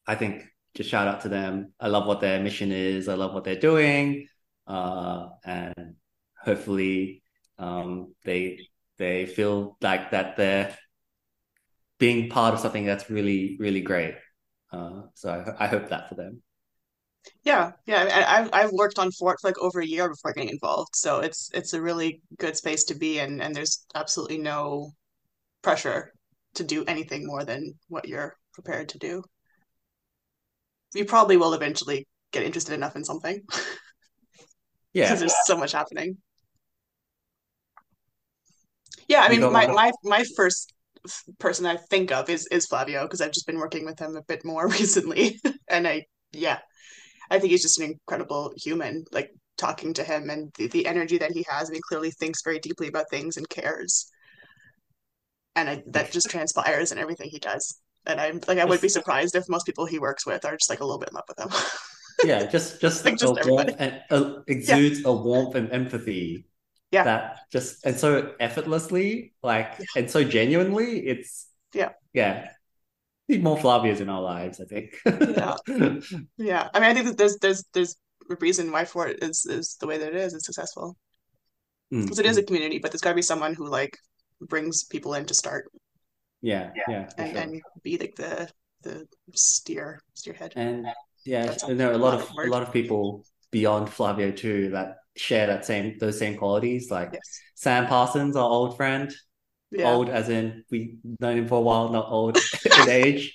I 0.06 0.14
think 0.14 0.44
just 0.74 0.90
shout 0.90 1.08
out 1.08 1.22
to 1.22 1.28
them. 1.28 1.72
I 1.80 1.88
love 1.88 2.06
what 2.06 2.20
their 2.20 2.40
mission 2.40 2.70
is. 2.70 3.08
I 3.08 3.14
love 3.14 3.32
what 3.34 3.44
they're 3.44 3.58
doing, 3.58 4.28
uh, 4.66 5.28
and 5.44 5.96
hopefully, 6.38 7.22
um, 7.58 8.14
they 8.24 8.60
they 8.98 9.26
feel 9.26 9.76
like 9.80 10.10
that 10.12 10.36
they're 10.36 10.76
being 11.98 12.28
part 12.28 12.54
of 12.54 12.60
something 12.60 12.84
that's 12.84 13.10
really 13.10 13.56
really 13.58 13.80
great. 13.80 14.16
Uh, 14.72 15.02
so 15.14 15.30
I, 15.30 15.64
I 15.64 15.66
hope 15.68 15.88
that 15.88 16.08
for 16.08 16.14
them. 16.14 16.42
Yeah, 17.42 17.72
yeah. 17.86 18.04
I, 18.28 18.48
I've 18.52 18.72
worked 18.72 19.00
on 19.00 19.10
FORRT 19.10 19.40
for 19.40 19.48
like 19.48 19.58
over 19.58 19.80
a 19.80 19.86
year 19.86 20.08
before 20.08 20.32
getting 20.32 20.50
involved, 20.50 20.94
so 20.94 21.20
it's 21.20 21.50
it's 21.54 21.72
a 21.72 21.82
really 21.82 22.20
good 22.38 22.56
space 22.56 22.84
to 22.84 22.94
be 22.94 23.18
in, 23.18 23.40
and 23.40 23.54
there's 23.54 23.84
absolutely 23.94 24.38
no 24.38 24.92
pressure 25.62 26.12
to 26.54 26.64
do 26.64 26.84
anything 26.84 27.26
more 27.26 27.44
than 27.44 27.74
what 27.88 28.06
you're 28.08 28.36
prepared 28.54 28.88
to 28.90 28.98
do 28.98 29.22
you 30.94 31.04
probably 31.04 31.36
will 31.36 31.54
eventually 31.54 32.06
get 32.32 32.42
interested 32.42 32.74
enough 32.74 32.96
in 32.96 33.04
something. 33.04 33.42
yeah. 34.92 35.04
Because 35.04 35.20
there's 35.20 35.46
so 35.46 35.56
much 35.56 35.72
happening. 35.72 36.18
Yeah, 39.08 39.20
I 39.20 39.28
mean, 39.28 39.40
my, 39.52 39.68
my 39.68 39.92
my 40.02 40.24
first 40.36 40.74
person 41.38 41.64
I 41.64 41.76
think 41.76 42.10
of 42.10 42.28
is 42.28 42.48
is 42.50 42.66
Flavio 42.66 43.02
because 43.02 43.20
I've 43.20 43.32
just 43.32 43.46
been 43.46 43.58
working 43.58 43.84
with 43.84 44.00
him 44.00 44.16
a 44.16 44.22
bit 44.22 44.44
more 44.44 44.68
recently, 44.80 45.40
and 45.68 45.86
I 45.86 46.06
yeah, 46.32 46.58
I 47.30 47.38
think 47.38 47.52
he's 47.52 47.62
just 47.62 47.78
an 47.78 47.92
incredible 47.92 48.52
human. 48.56 49.04
Like 49.12 49.30
talking 49.56 49.94
to 49.94 50.04
him 50.04 50.28
and 50.28 50.52
the, 50.58 50.66
the 50.68 50.86
energy 50.86 51.18
that 51.18 51.32
he 51.32 51.46
has, 51.48 51.68
and 51.68 51.76
he 51.76 51.82
clearly 51.88 52.10
thinks 52.10 52.42
very 52.42 52.58
deeply 52.58 52.88
about 52.88 53.08
things 53.10 53.36
and 53.36 53.48
cares, 53.48 54.10
and 55.54 55.70
I, 55.70 55.82
that 55.86 56.10
just 56.10 56.28
transpires 56.28 56.90
in 56.90 56.98
everything 56.98 57.30
he 57.30 57.38
does 57.38 57.80
and 58.06 58.20
I'm 58.20 58.40
like 58.46 58.58
I 58.58 58.64
would 58.64 58.80
be 58.80 58.88
surprised 58.88 59.34
if 59.34 59.48
most 59.48 59.66
people 59.66 59.86
he 59.86 59.98
works 59.98 60.26
with 60.26 60.44
are 60.44 60.56
just 60.56 60.70
like 60.70 60.80
a 60.80 60.84
little 60.84 60.98
bit 60.98 61.10
in 61.10 61.14
love 61.14 61.24
with 61.28 61.38
him. 61.38 61.48
yeah, 62.24 62.46
just 62.46 62.80
just 62.80 63.04
like 63.04 63.18
just 63.18 63.38
a 63.44 63.48
warmth 63.48 63.76
and 63.78 64.02
uh, 64.10 64.40
exudes 64.46 65.00
yeah. 65.00 65.08
a 65.08 65.12
warmth 65.12 65.54
and 65.54 65.72
empathy. 65.72 66.46
Yeah, 66.90 67.04
that 67.04 67.40
just 67.50 67.84
and 67.84 67.98
so 67.98 68.34
effortlessly, 68.40 69.34
like 69.42 69.74
yeah. 69.78 69.84
and 69.96 70.10
so 70.10 70.24
genuinely, 70.24 71.06
it's 71.06 71.48
yeah, 71.74 71.90
yeah. 72.12 72.50
Need 73.28 73.42
more 73.42 73.58
Flavias 73.58 74.00
in 74.00 74.08
our 74.08 74.22
lives, 74.22 74.60
I 74.60 74.64
think. 74.64 75.00
yeah, 75.04 75.56
yeah. 76.38 76.68
I 76.72 76.80
mean, 76.80 76.90
I 76.90 76.94
think 76.94 77.06
that 77.06 77.18
there's 77.18 77.36
there's 77.38 77.64
there's 77.74 77.96
a 78.30 78.36
reason 78.36 78.70
why 78.70 78.84
FORRT 78.84 79.22
is 79.22 79.46
is 79.46 79.76
the 79.80 79.86
way 79.86 79.98
that 79.98 80.08
it 80.08 80.14
is. 80.14 80.32
It's 80.32 80.46
successful 80.46 80.96
because 81.90 82.18
mm, 82.18 82.20
it 82.20 82.26
is 82.26 82.36
a 82.36 82.42
mm. 82.42 82.46
community, 82.46 82.78
but 82.78 82.92
there's 82.92 83.00
got 83.00 83.10
to 83.10 83.16
be 83.16 83.22
someone 83.22 83.54
who 83.54 83.66
like 83.68 83.98
brings 84.40 84.84
people 84.84 85.14
in 85.14 85.24
to 85.26 85.34
start 85.34 85.70
yeah, 86.46 86.70
yeah, 86.86 87.08
and, 87.18 87.32
sure. 87.32 87.42
and 87.42 87.62
be 87.82 87.98
like 87.98 88.14
the 88.14 88.48
the 88.82 89.06
steer 89.34 90.00
steerhead. 90.14 90.52
And 90.54 90.86
yeah, 91.24 91.56
and 91.66 91.78
there 91.78 91.90
are 91.90 91.94
a 91.94 91.98
lot 91.98 92.14
of 92.14 92.30
a 92.38 92.48
lot 92.48 92.62
of 92.62 92.72
people 92.72 93.24
beyond 93.50 93.90
Flavio 93.90 94.30
too 94.30 94.70
that 94.70 94.98
share 95.16 95.48
that 95.48 95.64
same 95.64 95.98
those 95.98 96.18
same 96.20 96.36
qualities. 96.36 96.88
Like 96.88 97.10
yes. 97.14 97.40
Sam 97.56 97.88
Parsons, 97.88 98.36
our 98.36 98.48
old 98.48 98.76
friend, 98.76 99.12
yeah. 99.72 99.90
old 99.90 100.08
as 100.08 100.28
in 100.28 100.62
we 100.70 100.98
known 101.18 101.38
him 101.38 101.48
for 101.48 101.58
a 101.58 101.62
while, 101.62 101.88
not 101.88 102.06
old 102.10 102.38
in 102.82 102.88
age. 102.88 103.34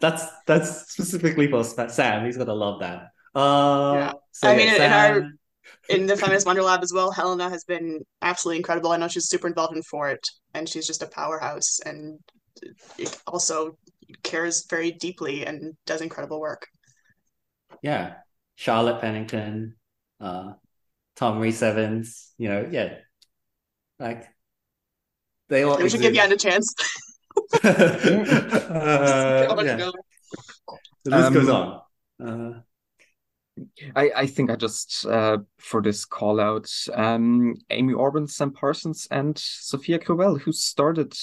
That's 0.00 0.24
that's 0.46 0.92
specifically 0.92 1.50
for 1.50 1.64
Sam. 1.64 2.24
He's 2.24 2.36
gonna 2.36 2.54
love 2.54 2.78
that. 2.78 3.08
Uh, 3.34 3.94
yeah, 3.96 4.12
so 4.30 4.48
I 4.50 4.56
mean, 4.56 4.68
Sam, 4.76 4.82
in 4.82 4.92
our 4.92 5.30
in 5.88 6.06
the 6.06 6.16
Feminist 6.16 6.46
Wonder 6.46 6.62
Lab 6.62 6.82
as 6.82 6.92
well, 6.92 7.10
Helena 7.10 7.48
has 7.48 7.64
been 7.64 8.00
absolutely 8.22 8.58
incredible. 8.58 8.92
I 8.92 8.96
know 8.96 9.08
she's 9.08 9.28
super 9.28 9.46
involved 9.46 9.76
in 9.76 9.82
FORRT 9.82 10.22
and 10.54 10.68
she's 10.68 10.86
just 10.86 11.02
a 11.02 11.06
powerhouse 11.06 11.80
and 11.84 12.18
also 13.26 13.76
cares 14.22 14.66
very 14.68 14.92
deeply 14.92 15.46
and 15.46 15.74
does 15.86 16.00
incredible 16.00 16.40
work. 16.40 16.66
Yeah. 17.82 18.14
Charlotte 18.56 19.00
Pennington, 19.00 19.76
uh, 20.20 20.52
Tom 21.16 21.38
Rhys 21.38 21.62
Evans, 21.62 22.32
you 22.38 22.48
know, 22.48 22.68
yeah. 22.70 22.96
Like 23.98 24.26
they 25.48 25.62
all 25.62 25.78
we 25.78 25.88
should 25.88 26.00
give 26.00 26.14
Jan 26.14 26.32
a 26.32 26.36
chance. 26.36 26.74
uh, 27.64 27.68
yeah. 29.64 29.90
The 31.04 31.10
list 31.10 31.26
um, 31.26 31.34
goes 31.34 31.48
on. 31.48 31.80
Uh, 32.22 32.60
I, 33.94 34.10
I 34.16 34.26
think 34.26 34.50
I 34.50 34.56
just 34.56 35.06
uh, 35.06 35.38
for 35.58 35.82
this 35.82 36.04
call 36.04 36.40
out 36.40 36.70
um, 36.92 37.54
Amy 37.70 37.92
Orben, 37.92 38.28
Sam 38.28 38.52
Parsons, 38.52 39.08
and 39.10 39.38
Sophia 39.38 39.98
Crüwell, 39.98 40.40
who 40.40 40.52
started 40.52 41.14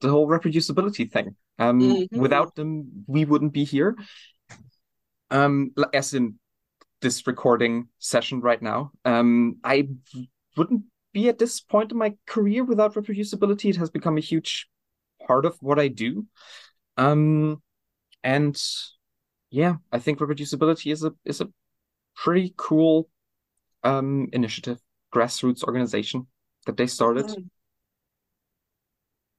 the 0.00 0.08
whole 0.08 0.28
ReproducibiliTea 0.28 1.10
thing. 1.10 1.36
Um, 1.58 1.80
mm-hmm. 1.80 2.18
Without 2.18 2.54
them, 2.54 3.04
we 3.06 3.24
wouldn't 3.24 3.52
be 3.52 3.64
here. 3.64 3.96
Um, 5.30 5.72
as 5.92 6.14
in 6.14 6.38
this 7.00 7.26
recording 7.26 7.88
session 7.98 8.40
right 8.40 8.60
now, 8.60 8.92
um, 9.04 9.56
I 9.62 9.88
wouldn't 10.56 10.84
be 11.12 11.28
at 11.28 11.38
this 11.38 11.60
point 11.60 11.92
in 11.92 11.98
my 11.98 12.14
career 12.26 12.64
without 12.64 12.94
ReproducibiliTea. 12.94 13.70
It 13.70 13.76
has 13.76 13.90
become 13.90 14.16
a 14.16 14.22
huge 14.22 14.68
part 15.26 15.44
of 15.44 15.56
what 15.60 15.78
I 15.78 15.88
do. 15.88 16.26
Um, 16.96 17.62
and 18.22 18.60
yeah, 19.50 19.76
I 19.92 19.98
think 19.98 20.18
ReproducibiliTea 20.18 20.92
is 20.92 21.04
a 21.04 21.12
is 21.24 21.40
a 21.40 21.48
pretty 22.20 22.52
cool 22.56 23.08
um 23.82 24.28
initiative, 24.32 24.78
grassroots 25.14 25.64
organization 25.64 26.26
that 26.66 26.76
they 26.76 26.86
started. 26.86 27.26
Mm. 27.26 27.48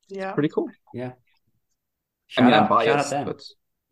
Yeah, 0.10 0.30
it's 0.30 0.34
pretty 0.34 0.50
cool. 0.50 0.70
Yeah, 0.94 1.14
shout 2.28 2.44
I 2.44 2.48
mean, 2.48 2.54
out, 2.56 2.64
I'm 2.64 2.70
biased, 2.70 3.12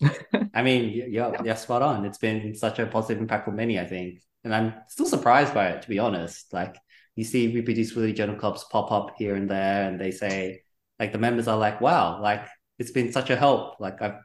but 0.01 0.49
I 0.53 0.63
mean, 0.63 0.89
you're, 0.89 1.07
yeah. 1.07 1.43
you're 1.43 1.55
spot 1.55 1.81
on. 1.81 2.05
It's 2.05 2.17
been 2.17 2.55
such 2.55 2.79
a 2.79 2.87
positive 2.87 3.21
impact 3.21 3.45
for 3.45 3.51
many, 3.51 3.79
I 3.79 3.85
think, 3.85 4.21
and 4.43 4.53
I'm 4.53 4.73
still 4.87 5.05
surprised 5.05 5.53
by 5.53 5.69
it, 5.69 5.83
to 5.83 5.89
be 5.89 5.99
honest. 5.99 6.51
Like 6.51 6.75
you 7.15 7.23
see 7.23 7.53
ReproducibiliTea 7.53 8.15
journal 8.15 8.35
clubs 8.35 8.65
pop 8.71 8.91
up 8.91 9.15
here 9.17 9.35
and 9.35 9.49
there, 9.49 9.87
and 9.87 9.99
they 9.99 10.11
say, 10.11 10.63
like 10.99 11.11
the 11.11 11.19
members 11.19 11.47
are 11.47 11.57
like, 11.57 11.79
"Wow, 11.79 12.21
like 12.21 12.45
it's 12.79 12.91
been 12.91 13.11
such 13.11 13.29
a 13.29 13.35
help. 13.35 13.79
Like 13.79 14.01
I've 14.01 14.19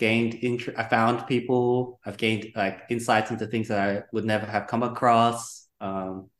gained 0.00 0.38
interest. 0.40 0.78
I 0.78 0.84
found 0.84 1.26
people. 1.26 2.00
I've 2.04 2.16
gained 2.16 2.50
like 2.56 2.84
insights 2.88 3.30
into 3.30 3.46
things 3.46 3.68
that 3.68 3.78
I 3.78 4.02
would 4.12 4.24
never 4.24 4.46
have 4.46 4.66
come 4.66 4.82
across. 4.82 5.68
Um, 5.78 6.30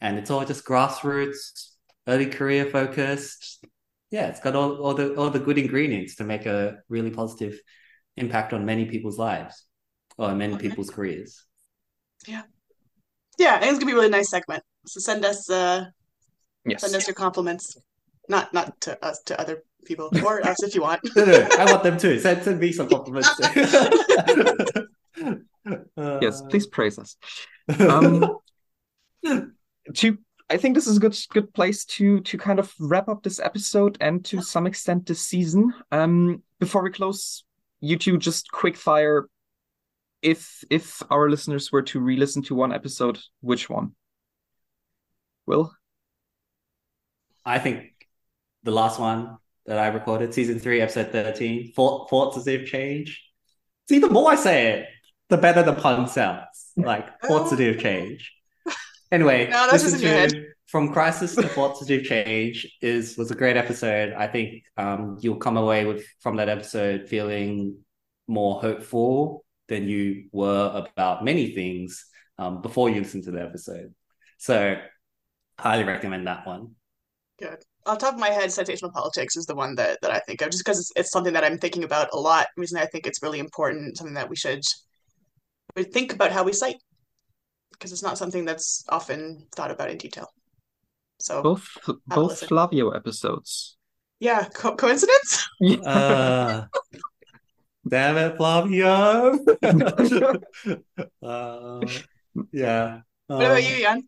and 0.00 0.18
it's 0.18 0.30
all 0.30 0.44
just 0.46 0.64
grassroots, 0.64 1.72
early 2.08 2.26
career 2.26 2.64
focused. 2.66 3.64
Yeah, 4.10 4.28
it's 4.28 4.40
got 4.40 4.56
all, 4.56 4.76
all 4.82 4.94
the 4.94 5.14
all 5.14 5.28
the 5.28 5.38
good 5.38 5.58
ingredients 5.58 6.16
to 6.16 6.24
make 6.24 6.46
a 6.46 6.78
really 6.88 7.10
positive 7.10 7.60
impact 8.16 8.54
on 8.54 8.64
many 8.64 8.86
people's 8.86 9.18
lives 9.18 9.64
or 10.16 10.34
many 10.34 10.54
okay. 10.54 10.68
people's 10.68 10.90
careers. 10.90 11.44
Yeah. 12.26 12.42
Yeah, 13.38 13.56
I 13.56 13.60
think 13.60 13.70
it's 13.72 13.78
gonna 13.78 13.92
be 13.92 13.92
a 13.92 14.00
really 14.00 14.08
nice 14.08 14.30
segment. 14.30 14.62
So 14.86 15.00
send 15.00 15.24
us 15.24 15.50
uh 15.50 15.84
yes. 16.64 16.80
send 16.80 16.94
us 16.94 17.06
your 17.06 17.14
compliments. 17.14 17.76
Not 18.28 18.54
not 18.54 18.80
to 18.82 19.04
us 19.04 19.20
to 19.26 19.38
other 19.38 19.62
people 19.84 20.10
or 20.24 20.46
us 20.46 20.62
if 20.62 20.74
you 20.74 20.82
want. 20.82 21.00
no, 21.16 21.24
no, 21.24 21.48
I 21.58 21.64
want 21.64 21.82
them 21.82 21.98
too. 21.98 22.18
Send, 22.18 22.42
send 22.42 22.60
me 22.60 22.72
some 22.72 22.88
compliments. 22.88 23.28
uh, 25.96 26.18
yes, 26.20 26.42
please 26.48 26.66
praise 26.66 26.98
us. 26.98 27.16
Um, 27.80 28.38
to 29.94 30.18
I 30.48 30.56
think 30.56 30.74
this 30.74 30.86
is 30.86 30.98
a 30.98 31.00
good 31.00 31.16
good 31.30 31.52
place 31.52 31.84
to 31.96 32.20
to 32.20 32.38
kind 32.38 32.58
of 32.58 32.72
wrap 32.78 33.08
up 33.08 33.22
this 33.22 33.40
episode 33.40 33.96
and 34.00 34.24
to 34.26 34.40
some 34.42 34.66
extent 34.66 35.06
this 35.06 35.20
season. 35.20 35.72
Um, 35.90 36.42
before 36.60 36.82
we 36.82 36.90
close, 36.90 37.44
you 37.80 37.98
two 37.98 38.18
just 38.18 38.50
quick 38.52 38.76
fire. 38.76 39.28
If 40.22 40.64
if 40.70 41.02
our 41.10 41.28
listeners 41.28 41.70
were 41.72 41.82
to 41.82 42.00
re-listen 42.00 42.42
to 42.44 42.54
one 42.54 42.72
episode, 42.72 43.18
which 43.40 43.68
one? 43.68 43.94
Will? 45.46 45.72
I 47.44 47.58
think 47.58 47.92
the 48.64 48.72
last 48.72 48.98
one 48.98 49.38
that 49.66 49.78
I 49.78 49.88
recorded, 49.88 50.32
season 50.32 50.58
three, 50.58 50.80
episode 50.80 51.12
13, 51.12 51.72
Thought, 51.72 52.08
Thoughts 52.08 52.36
as 52.36 52.46
if 52.46 52.66
change. 52.66 53.22
See, 53.88 53.98
the 53.98 54.10
more 54.10 54.30
I 54.30 54.36
say 54.36 54.72
it, 54.72 54.88
the 55.28 55.36
better 55.36 55.62
the 55.62 55.72
pun 55.72 56.08
sounds. 56.08 56.72
Like, 56.76 57.20
thoughts 57.24 57.52
as 57.52 57.60
if 57.60 57.80
change. 57.80 58.32
Anyway, 59.10 59.48
no, 59.50 59.68
that's 59.70 59.82
just 59.84 59.96
in 59.96 60.02
your 60.02 60.10
head. 60.10 60.32
From 60.66 60.92
Crisis 60.92 61.36
to 61.36 61.46
Thoughts 61.46 61.80
as 61.80 61.90
if 61.90 62.04
change 62.04 62.66
is 62.82 63.16
was 63.16 63.30
a 63.30 63.36
great 63.36 63.56
episode. 63.56 64.12
I 64.12 64.26
think 64.26 64.64
um, 64.76 65.16
you'll 65.20 65.36
come 65.36 65.56
away 65.56 65.84
with 65.84 66.04
from 66.20 66.36
that 66.36 66.48
episode 66.48 67.08
feeling 67.08 67.78
more 68.26 68.60
hopeful 68.60 69.44
than 69.68 69.88
you 69.88 70.24
were 70.32 70.72
about 70.74 71.24
many 71.24 71.52
things 71.52 72.04
um, 72.38 72.62
before 72.62 72.90
you 72.90 73.00
listen 73.00 73.22
to 73.22 73.30
the 73.30 73.42
episode. 73.42 73.94
So, 74.38 74.76
highly 75.56 75.84
recommend 75.84 76.26
that 76.26 76.48
one. 76.48 76.74
Good 77.38 77.64
off 77.86 77.98
top 77.98 78.14
of 78.14 78.20
my 78.20 78.30
head, 78.30 78.50
citational 78.50 78.92
politics 78.92 79.36
is 79.36 79.46
the 79.46 79.54
one 79.54 79.74
that, 79.76 79.98
that 80.02 80.10
I 80.10 80.18
think 80.20 80.42
of, 80.42 80.50
just 80.50 80.64
because 80.64 80.80
it's, 80.80 80.92
it's, 80.96 81.10
something 81.10 81.32
that 81.32 81.44
I'm 81.44 81.58
thinking 81.58 81.84
about 81.84 82.08
a 82.12 82.18
lot. 82.18 82.48
Reason 82.56 82.78
I 82.78 82.86
think 82.86 83.06
it's 83.06 83.22
really 83.22 83.38
important, 83.38 83.96
something 83.96 84.14
that 84.14 84.28
we 84.28 84.36
should 84.36 84.62
we 85.76 85.84
think 85.84 86.12
about 86.12 86.32
how 86.32 86.42
we 86.42 86.52
cite, 86.52 86.80
because 87.72 87.92
it's 87.92 88.02
not 88.02 88.18
something 88.18 88.44
that's 88.44 88.84
often 88.88 89.46
thought 89.54 89.70
about 89.70 89.90
in 89.90 89.98
detail. 89.98 90.28
So 91.18 91.42
both 91.42 91.68
both 92.06 92.46
Flavio 92.46 92.90
episodes. 92.90 93.76
Yeah, 94.20 94.48
co- 94.54 94.76
coincidence? 94.76 95.48
uh, 95.84 96.64
damn 97.88 98.16
it, 98.16 98.36
Flavio. 98.36 99.38
uh, 101.22 101.80
yeah. 102.52 103.00
What 103.26 103.46
about 103.46 103.64
you, 103.64 103.80
Jan? 103.80 104.04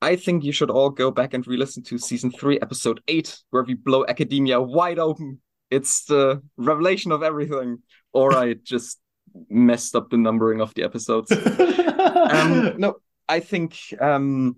I 0.00 0.16
think 0.16 0.44
you 0.44 0.52
should 0.52 0.70
all 0.70 0.90
go 0.90 1.10
back 1.10 1.34
and 1.34 1.46
re-listen 1.46 1.82
to 1.84 1.98
season 1.98 2.30
three, 2.30 2.60
episode 2.60 3.00
eight, 3.08 3.38
where 3.50 3.64
we 3.64 3.74
blow 3.74 4.04
academia 4.06 4.60
wide 4.60 4.98
open. 4.98 5.40
It's 5.70 6.04
the 6.04 6.42
revelation 6.56 7.10
of 7.12 7.22
everything. 7.22 7.82
Or 8.12 8.36
I 8.36 8.54
just 8.62 9.00
messed 9.48 9.96
up 9.96 10.10
the 10.10 10.16
numbering 10.16 10.60
of 10.60 10.72
the 10.74 10.84
episodes. 10.84 11.32
um, 12.30 12.74
no, 12.78 12.96
I 13.28 13.40
think 13.40 13.78
um, 14.00 14.56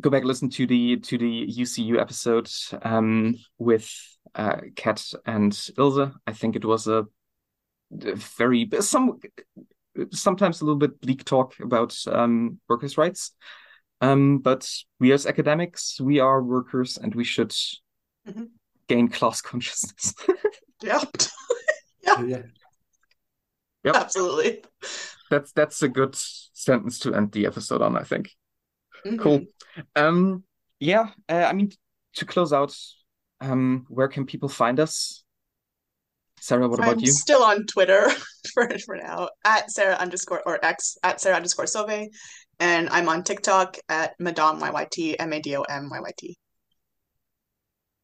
go 0.00 0.10
back 0.10 0.24
listen 0.24 0.50
to 0.50 0.66
the 0.66 0.96
to 0.96 1.18
the 1.18 1.46
UCU 1.46 2.00
episode 2.00 2.50
um, 2.82 3.36
with 3.58 3.90
uh, 4.34 4.56
Kat 4.76 5.04
and 5.26 5.52
Ilse. 5.78 6.10
I 6.26 6.32
think 6.32 6.56
it 6.56 6.64
was 6.64 6.86
a, 6.86 7.06
a 8.02 8.14
very 8.38 8.68
some 8.80 9.20
sometimes 10.10 10.60
a 10.60 10.64
little 10.64 10.78
bit 10.78 11.00
bleak 11.00 11.24
talk 11.24 11.54
about 11.60 11.96
um, 12.08 12.58
workers' 12.68 12.98
rights. 12.98 13.32
Um, 14.04 14.38
but 14.38 14.70
we 15.00 15.12
as 15.12 15.26
academics, 15.26 15.98
we 15.98 16.20
are 16.20 16.42
workers 16.42 16.98
and 16.98 17.14
we 17.14 17.24
should 17.24 17.50
mm-hmm. 18.28 18.44
gain 18.86 19.08
class 19.08 19.40
consciousness. 19.40 20.14
yep. 20.82 21.08
yeah. 22.02 22.22
yeah. 22.22 22.42
Yep. 23.84 23.96
Absolutely. 23.96 24.62
That's 25.30 25.52
that's 25.52 25.82
a 25.82 25.88
good 25.88 26.14
sentence 26.16 26.98
to 27.00 27.14
end 27.14 27.32
the 27.32 27.46
episode 27.46 27.80
on, 27.80 27.96
I 27.96 28.02
think. 28.02 28.30
Mm-hmm. 29.06 29.16
Cool. 29.16 29.44
Um 29.96 30.44
yeah, 30.80 31.08
uh, 31.30 31.46
I 31.48 31.54
mean 31.54 31.70
to 32.16 32.26
close 32.26 32.52
out, 32.52 32.76
um, 33.40 33.86
where 33.88 34.08
can 34.08 34.26
people 34.26 34.50
find 34.50 34.80
us? 34.80 35.24
Sarah, 36.40 36.68
what 36.68 36.78
about 36.78 36.96
I'm 36.96 37.00
you? 37.00 37.10
Still 37.10 37.42
on 37.42 37.64
Twitter 37.64 38.10
for 38.52 38.68
for 38.84 38.96
now 38.96 39.30
at 39.46 39.70
Sarah 39.70 39.94
underscore 39.94 40.42
or 40.44 40.62
X 40.62 40.98
at 41.02 41.22
Sarah 41.22 41.36
underscore 41.36 41.64
Sauvé. 41.64 42.08
And 42.60 42.88
I'm 42.90 43.08
on 43.08 43.24
TikTok 43.24 43.78
at 43.88 44.18
Madom 44.18 44.60
YYT, 44.60 45.16
M 45.18 45.32
A 45.32 45.40
D 45.40 45.56
O 45.56 45.62
M 45.62 45.88
Y 45.90 46.00
Y 46.00 46.10
T. 46.16 46.38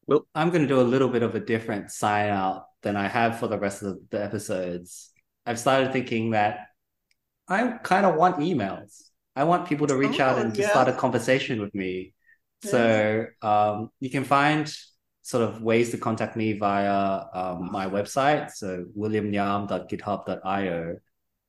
Well, 0.07 0.27
I'm 0.35 0.49
going 0.49 0.63
to 0.63 0.67
do 0.67 0.81
a 0.81 0.83
little 0.83 1.07
bit 1.07 1.23
of 1.23 1.35
a 1.35 1.39
different 1.39 1.91
sign 1.91 2.29
out 2.29 2.65
than 2.81 2.95
I 2.95 3.07
have 3.07 3.39
for 3.39 3.47
the 3.47 3.59
rest 3.59 3.83
of 3.83 3.97
the 4.09 4.23
episodes. 4.23 5.11
I've 5.45 5.59
started 5.59 5.93
thinking 5.93 6.31
that 6.31 6.67
I 7.47 7.77
kind 7.83 8.05
of 8.05 8.15
want 8.15 8.37
emails. 8.37 9.03
I 9.35 9.43
want 9.45 9.67
people 9.67 9.87
to 9.87 9.95
reach 9.95 10.19
oh, 10.19 10.25
out 10.25 10.39
and 10.39 10.55
yeah. 10.55 10.69
start 10.69 10.87
a 10.87 10.93
conversation 10.93 11.61
with 11.61 11.73
me. 11.73 12.13
Yeah. 12.63 12.71
So 12.71 13.25
um, 13.41 13.89
you 13.99 14.09
can 14.09 14.23
find 14.23 14.73
sort 15.21 15.43
of 15.43 15.61
ways 15.61 15.91
to 15.91 15.97
contact 15.97 16.35
me 16.35 16.53
via 16.53 17.23
um, 17.33 17.69
my 17.71 17.87
website, 17.87 18.51
so 18.51 18.85
williamngiam.github.io, 18.97 20.95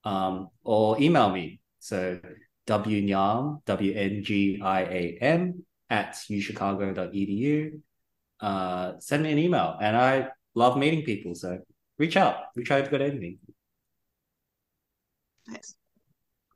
um, 0.05 0.48
or 0.62 1.00
email 1.00 1.30
me. 1.30 1.61
So 1.80 2.20
wngiam, 2.67 3.65
W-N-G-I-A-M, 3.65 5.65
at 5.91 6.15
uchicago.edu. 6.15 7.81
Uh, 8.41 8.93
send 8.99 9.23
me 9.23 9.33
an 9.33 9.39
email. 9.39 9.77
And 9.81 9.97
I 9.97 10.29
love 10.55 10.77
meeting 10.77 11.05
people. 11.05 11.35
So 11.35 11.61
reach 11.99 12.17
out. 12.17 12.37
Reach 12.57 12.71
out 12.71 12.81
if 12.81 12.85
you've 12.85 12.93
got 12.93 13.03
anything. 13.03 13.39
Nice. 15.47 15.75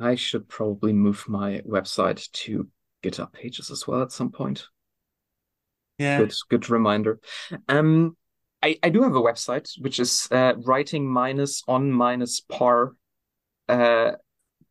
I 0.01 0.15
should 0.15 0.49
probably 0.49 0.93
move 0.93 1.25
my 1.29 1.63
website 1.67 2.31
to 2.31 2.69
GitHub 3.03 3.33
pages 3.33 3.71
as 3.71 3.87
well 3.87 4.03
at 4.03 4.13
some 4.13 4.31
point. 4.31 4.67
Yeah. 5.99 6.19
Good, 6.19 6.35
good 6.51 6.71
reminder. 6.71 7.19
Um, 7.69 8.17
I, 8.63 8.79
I 8.83 8.91
do 8.91 9.03
have 9.03 9.15
a 9.15 9.23
website 9.23 9.71
which 9.81 9.99
is 9.99 10.29
uh, 10.31 10.55
writing 10.59 11.07
minus 11.07 11.63
on 11.67 11.91
minus 11.91 12.41
par 12.41 12.93
uh, 13.69 14.13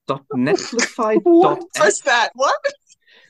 dot 0.07 0.25
netlify 0.33 1.19
what 1.23 1.63
was 1.79 1.99
that? 2.01 2.29
What? 2.35 2.55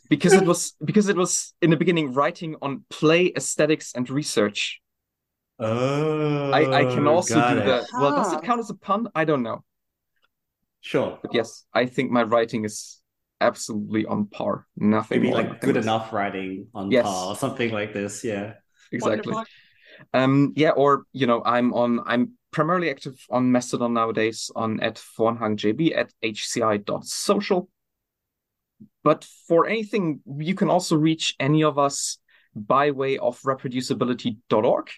Because 0.10 0.34
it 0.34 0.46
was 0.46 0.74
because 0.84 1.10
it 1.10 1.16
was 1.16 1.54
in 1.62 1.70
the 1.72 1.78
beginning 1.78 2.14
writing 2.14 2.56
on 2.62 2.86
play 2.90 3.32
aesthetics 3.36 3.94
and 3.96 4.10
research. 4.10 4.82
Oh, 5.58 6.52
I, 6.52 6.82
I 6.82 6.86
can 6.94 7.08
also 7.08 7.36
do 7.36 7.58
it. 7.60 7.66
that. 7.66 7.86
Well, 7.94 8.16
does 8.16 8.34
it 8.34 8.44
count 8.44 8.60
as 8.60 8.70
a 8.70 8.76
pun? 8.76 9.08
I 9.16 9.24
don't 9.26 9.42
know. 9.42 9.64
Sure. 10.82 11.18
But 11.22 11.34
yes, 11.34 11.64
I 11.74 11.86
think 11.88 12.12
my 12.12 12.24
writing 12.24 12.66
is 12.66 13.02
absolutely 13.42 14.06
on 14.06 14.28
par. 14.28 14.68
Nothing 14.78 15.22
Maybe 15.22 15.32
more, 15.32 15.42
like 15.42 15.62
good 15.62 15.76
less. 15.76 15.86
enough 15.86 16.14
writing 16.14 16.68
on 16.76 16.92
Yes. 16.92 17.06
par 17.06 17.30
or 17.30 17.36
something 17.36 17.72
like 17.72 17.94
this. 17.94 18.24
Yeah. 18.24 18.54
Exactly. 18.92 19.34
Wonderful. 19.34 19.46
Um, 20.14 20.54
yeah, 20.56 20.72
or 20.72 21.06
you 21.14 21.26
know, 21.26 21.42
I'm 21.44 21.74
on. 21.74 22.02
I'm 22.06 22.34
primarily 22.56 22.90
active 22.90 23.18
on 23.30 23.52
Mastodon 23.52 23.94
nowadays 23.94 24.50
on 24.56 24.80
at 24.80 24.96
JB 24.96 25.94
at 25.94 26.14
hci.social. 26.24 27.70
But 29.04 29.28
for 29.50 29.68
anything, 29.68 30.22
you 30.40 30.56
can 30.56 30.70
also 30.70 30.96
reach 30.96 31.36
any 31.38 31.66
of 31.66 31.78
us 31.78 32.18
by 32.56 32.92
way 32.92 33.18
of 33.18 33.42
ReproducibiliTea.org, 33.42 34.90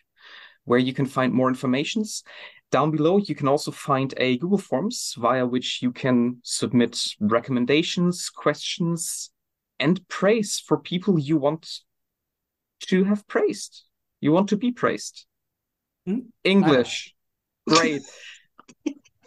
where 0.66 0.78
you 0.78 0.94
can 0.94 1.08
find 1.08 1.34
more 1.34 1.50
informations. 1.50 2.24
Down 2.70 2.92
below, 2.92 3.18
you 3.18 3.34
can 3.34 3.48
also 3.48 3.72
find 3.72 4.14
a 4.18 4.38
Google 4.38 4.60
Forms 4.60 5.16
via 5.18 5.44
which 5.44 5.82
you 5.82 5.92
can 5.92 6.38
submit 6.44 7.04
recommendations, 7.20 8.30
questions, 8.30 9.32
and 9.80 10.08
praise 10.10 10.60
for 10.60 10.78
people 10.78 11.18
you 11.18 11.38
want 11.38 11.80
to 12.82 13.04
have 13.06 13.28
praised. 13.28 13.82
You 14.22 14.32
want 14.32 14.50
to 14.50 14.58
be 14.58 14.72
praised. 14.72 15.26
Hmm? 16.06 16.30
English. 16.44 17.16
Great. 17.68 18.02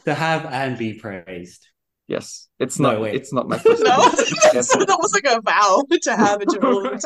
To 0.07 0.15
have 0.15 0.47
and 0.47 0.79
be 0.79 0.95
praised. 0.95 1.69
Yes. 2.09 2.49
It's 2.59 2.79
No, 2.81 2.93
not 2.93 3.01
wait. 3.03 3.15
it's 3.17 3.35
not 3.35 3.47
my 3.49 3.59
first 3.65 3.83
No, 3.85 3.91
language. 3.99 4.33
Yes. 4.55 4.69
that 4.75 4.97
was 4.99 5.13
like 5.13 5.27
a 5.31 5.43
vow 5.43 5.85
to 6.03 6.17
have 6.17 6.41
and 6.41 6.51
to 6.51 6.61
hold. 6.61 7.05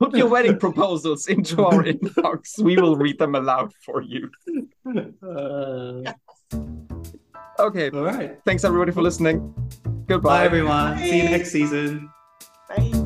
Put 0.00 0.16
your 0.16 0.28
wedding 0.28 0.58
proposals 0.58 1.26
into 1.28 1.64
our 1.66 1.84
inbox. 1.84 2.58
We 2.58 2.76
will 2.78 2.96
read 2.96 3.18
them 3.18 3.34
aloud 3.34 3.72
for 3.84 4.00
you. 4.02 4.30
Uh, 5.22 6.12
Okay. 7.58 7.90
all 7.90 8.02
right. 8.04 8.38
Thanks 8.46 8.64
everybody 8.64 8.90
for 8.92 9.02
listening. 9.02 9.54
Goodbye. 10.06 10.38
Bye, 10.40 10.44
everyone. 10.46 10.96
See 10.98 11.18
you 11.18 11.24
next 11.24 11.50
season. 11.52 12.10
Bye. 12.70 13.01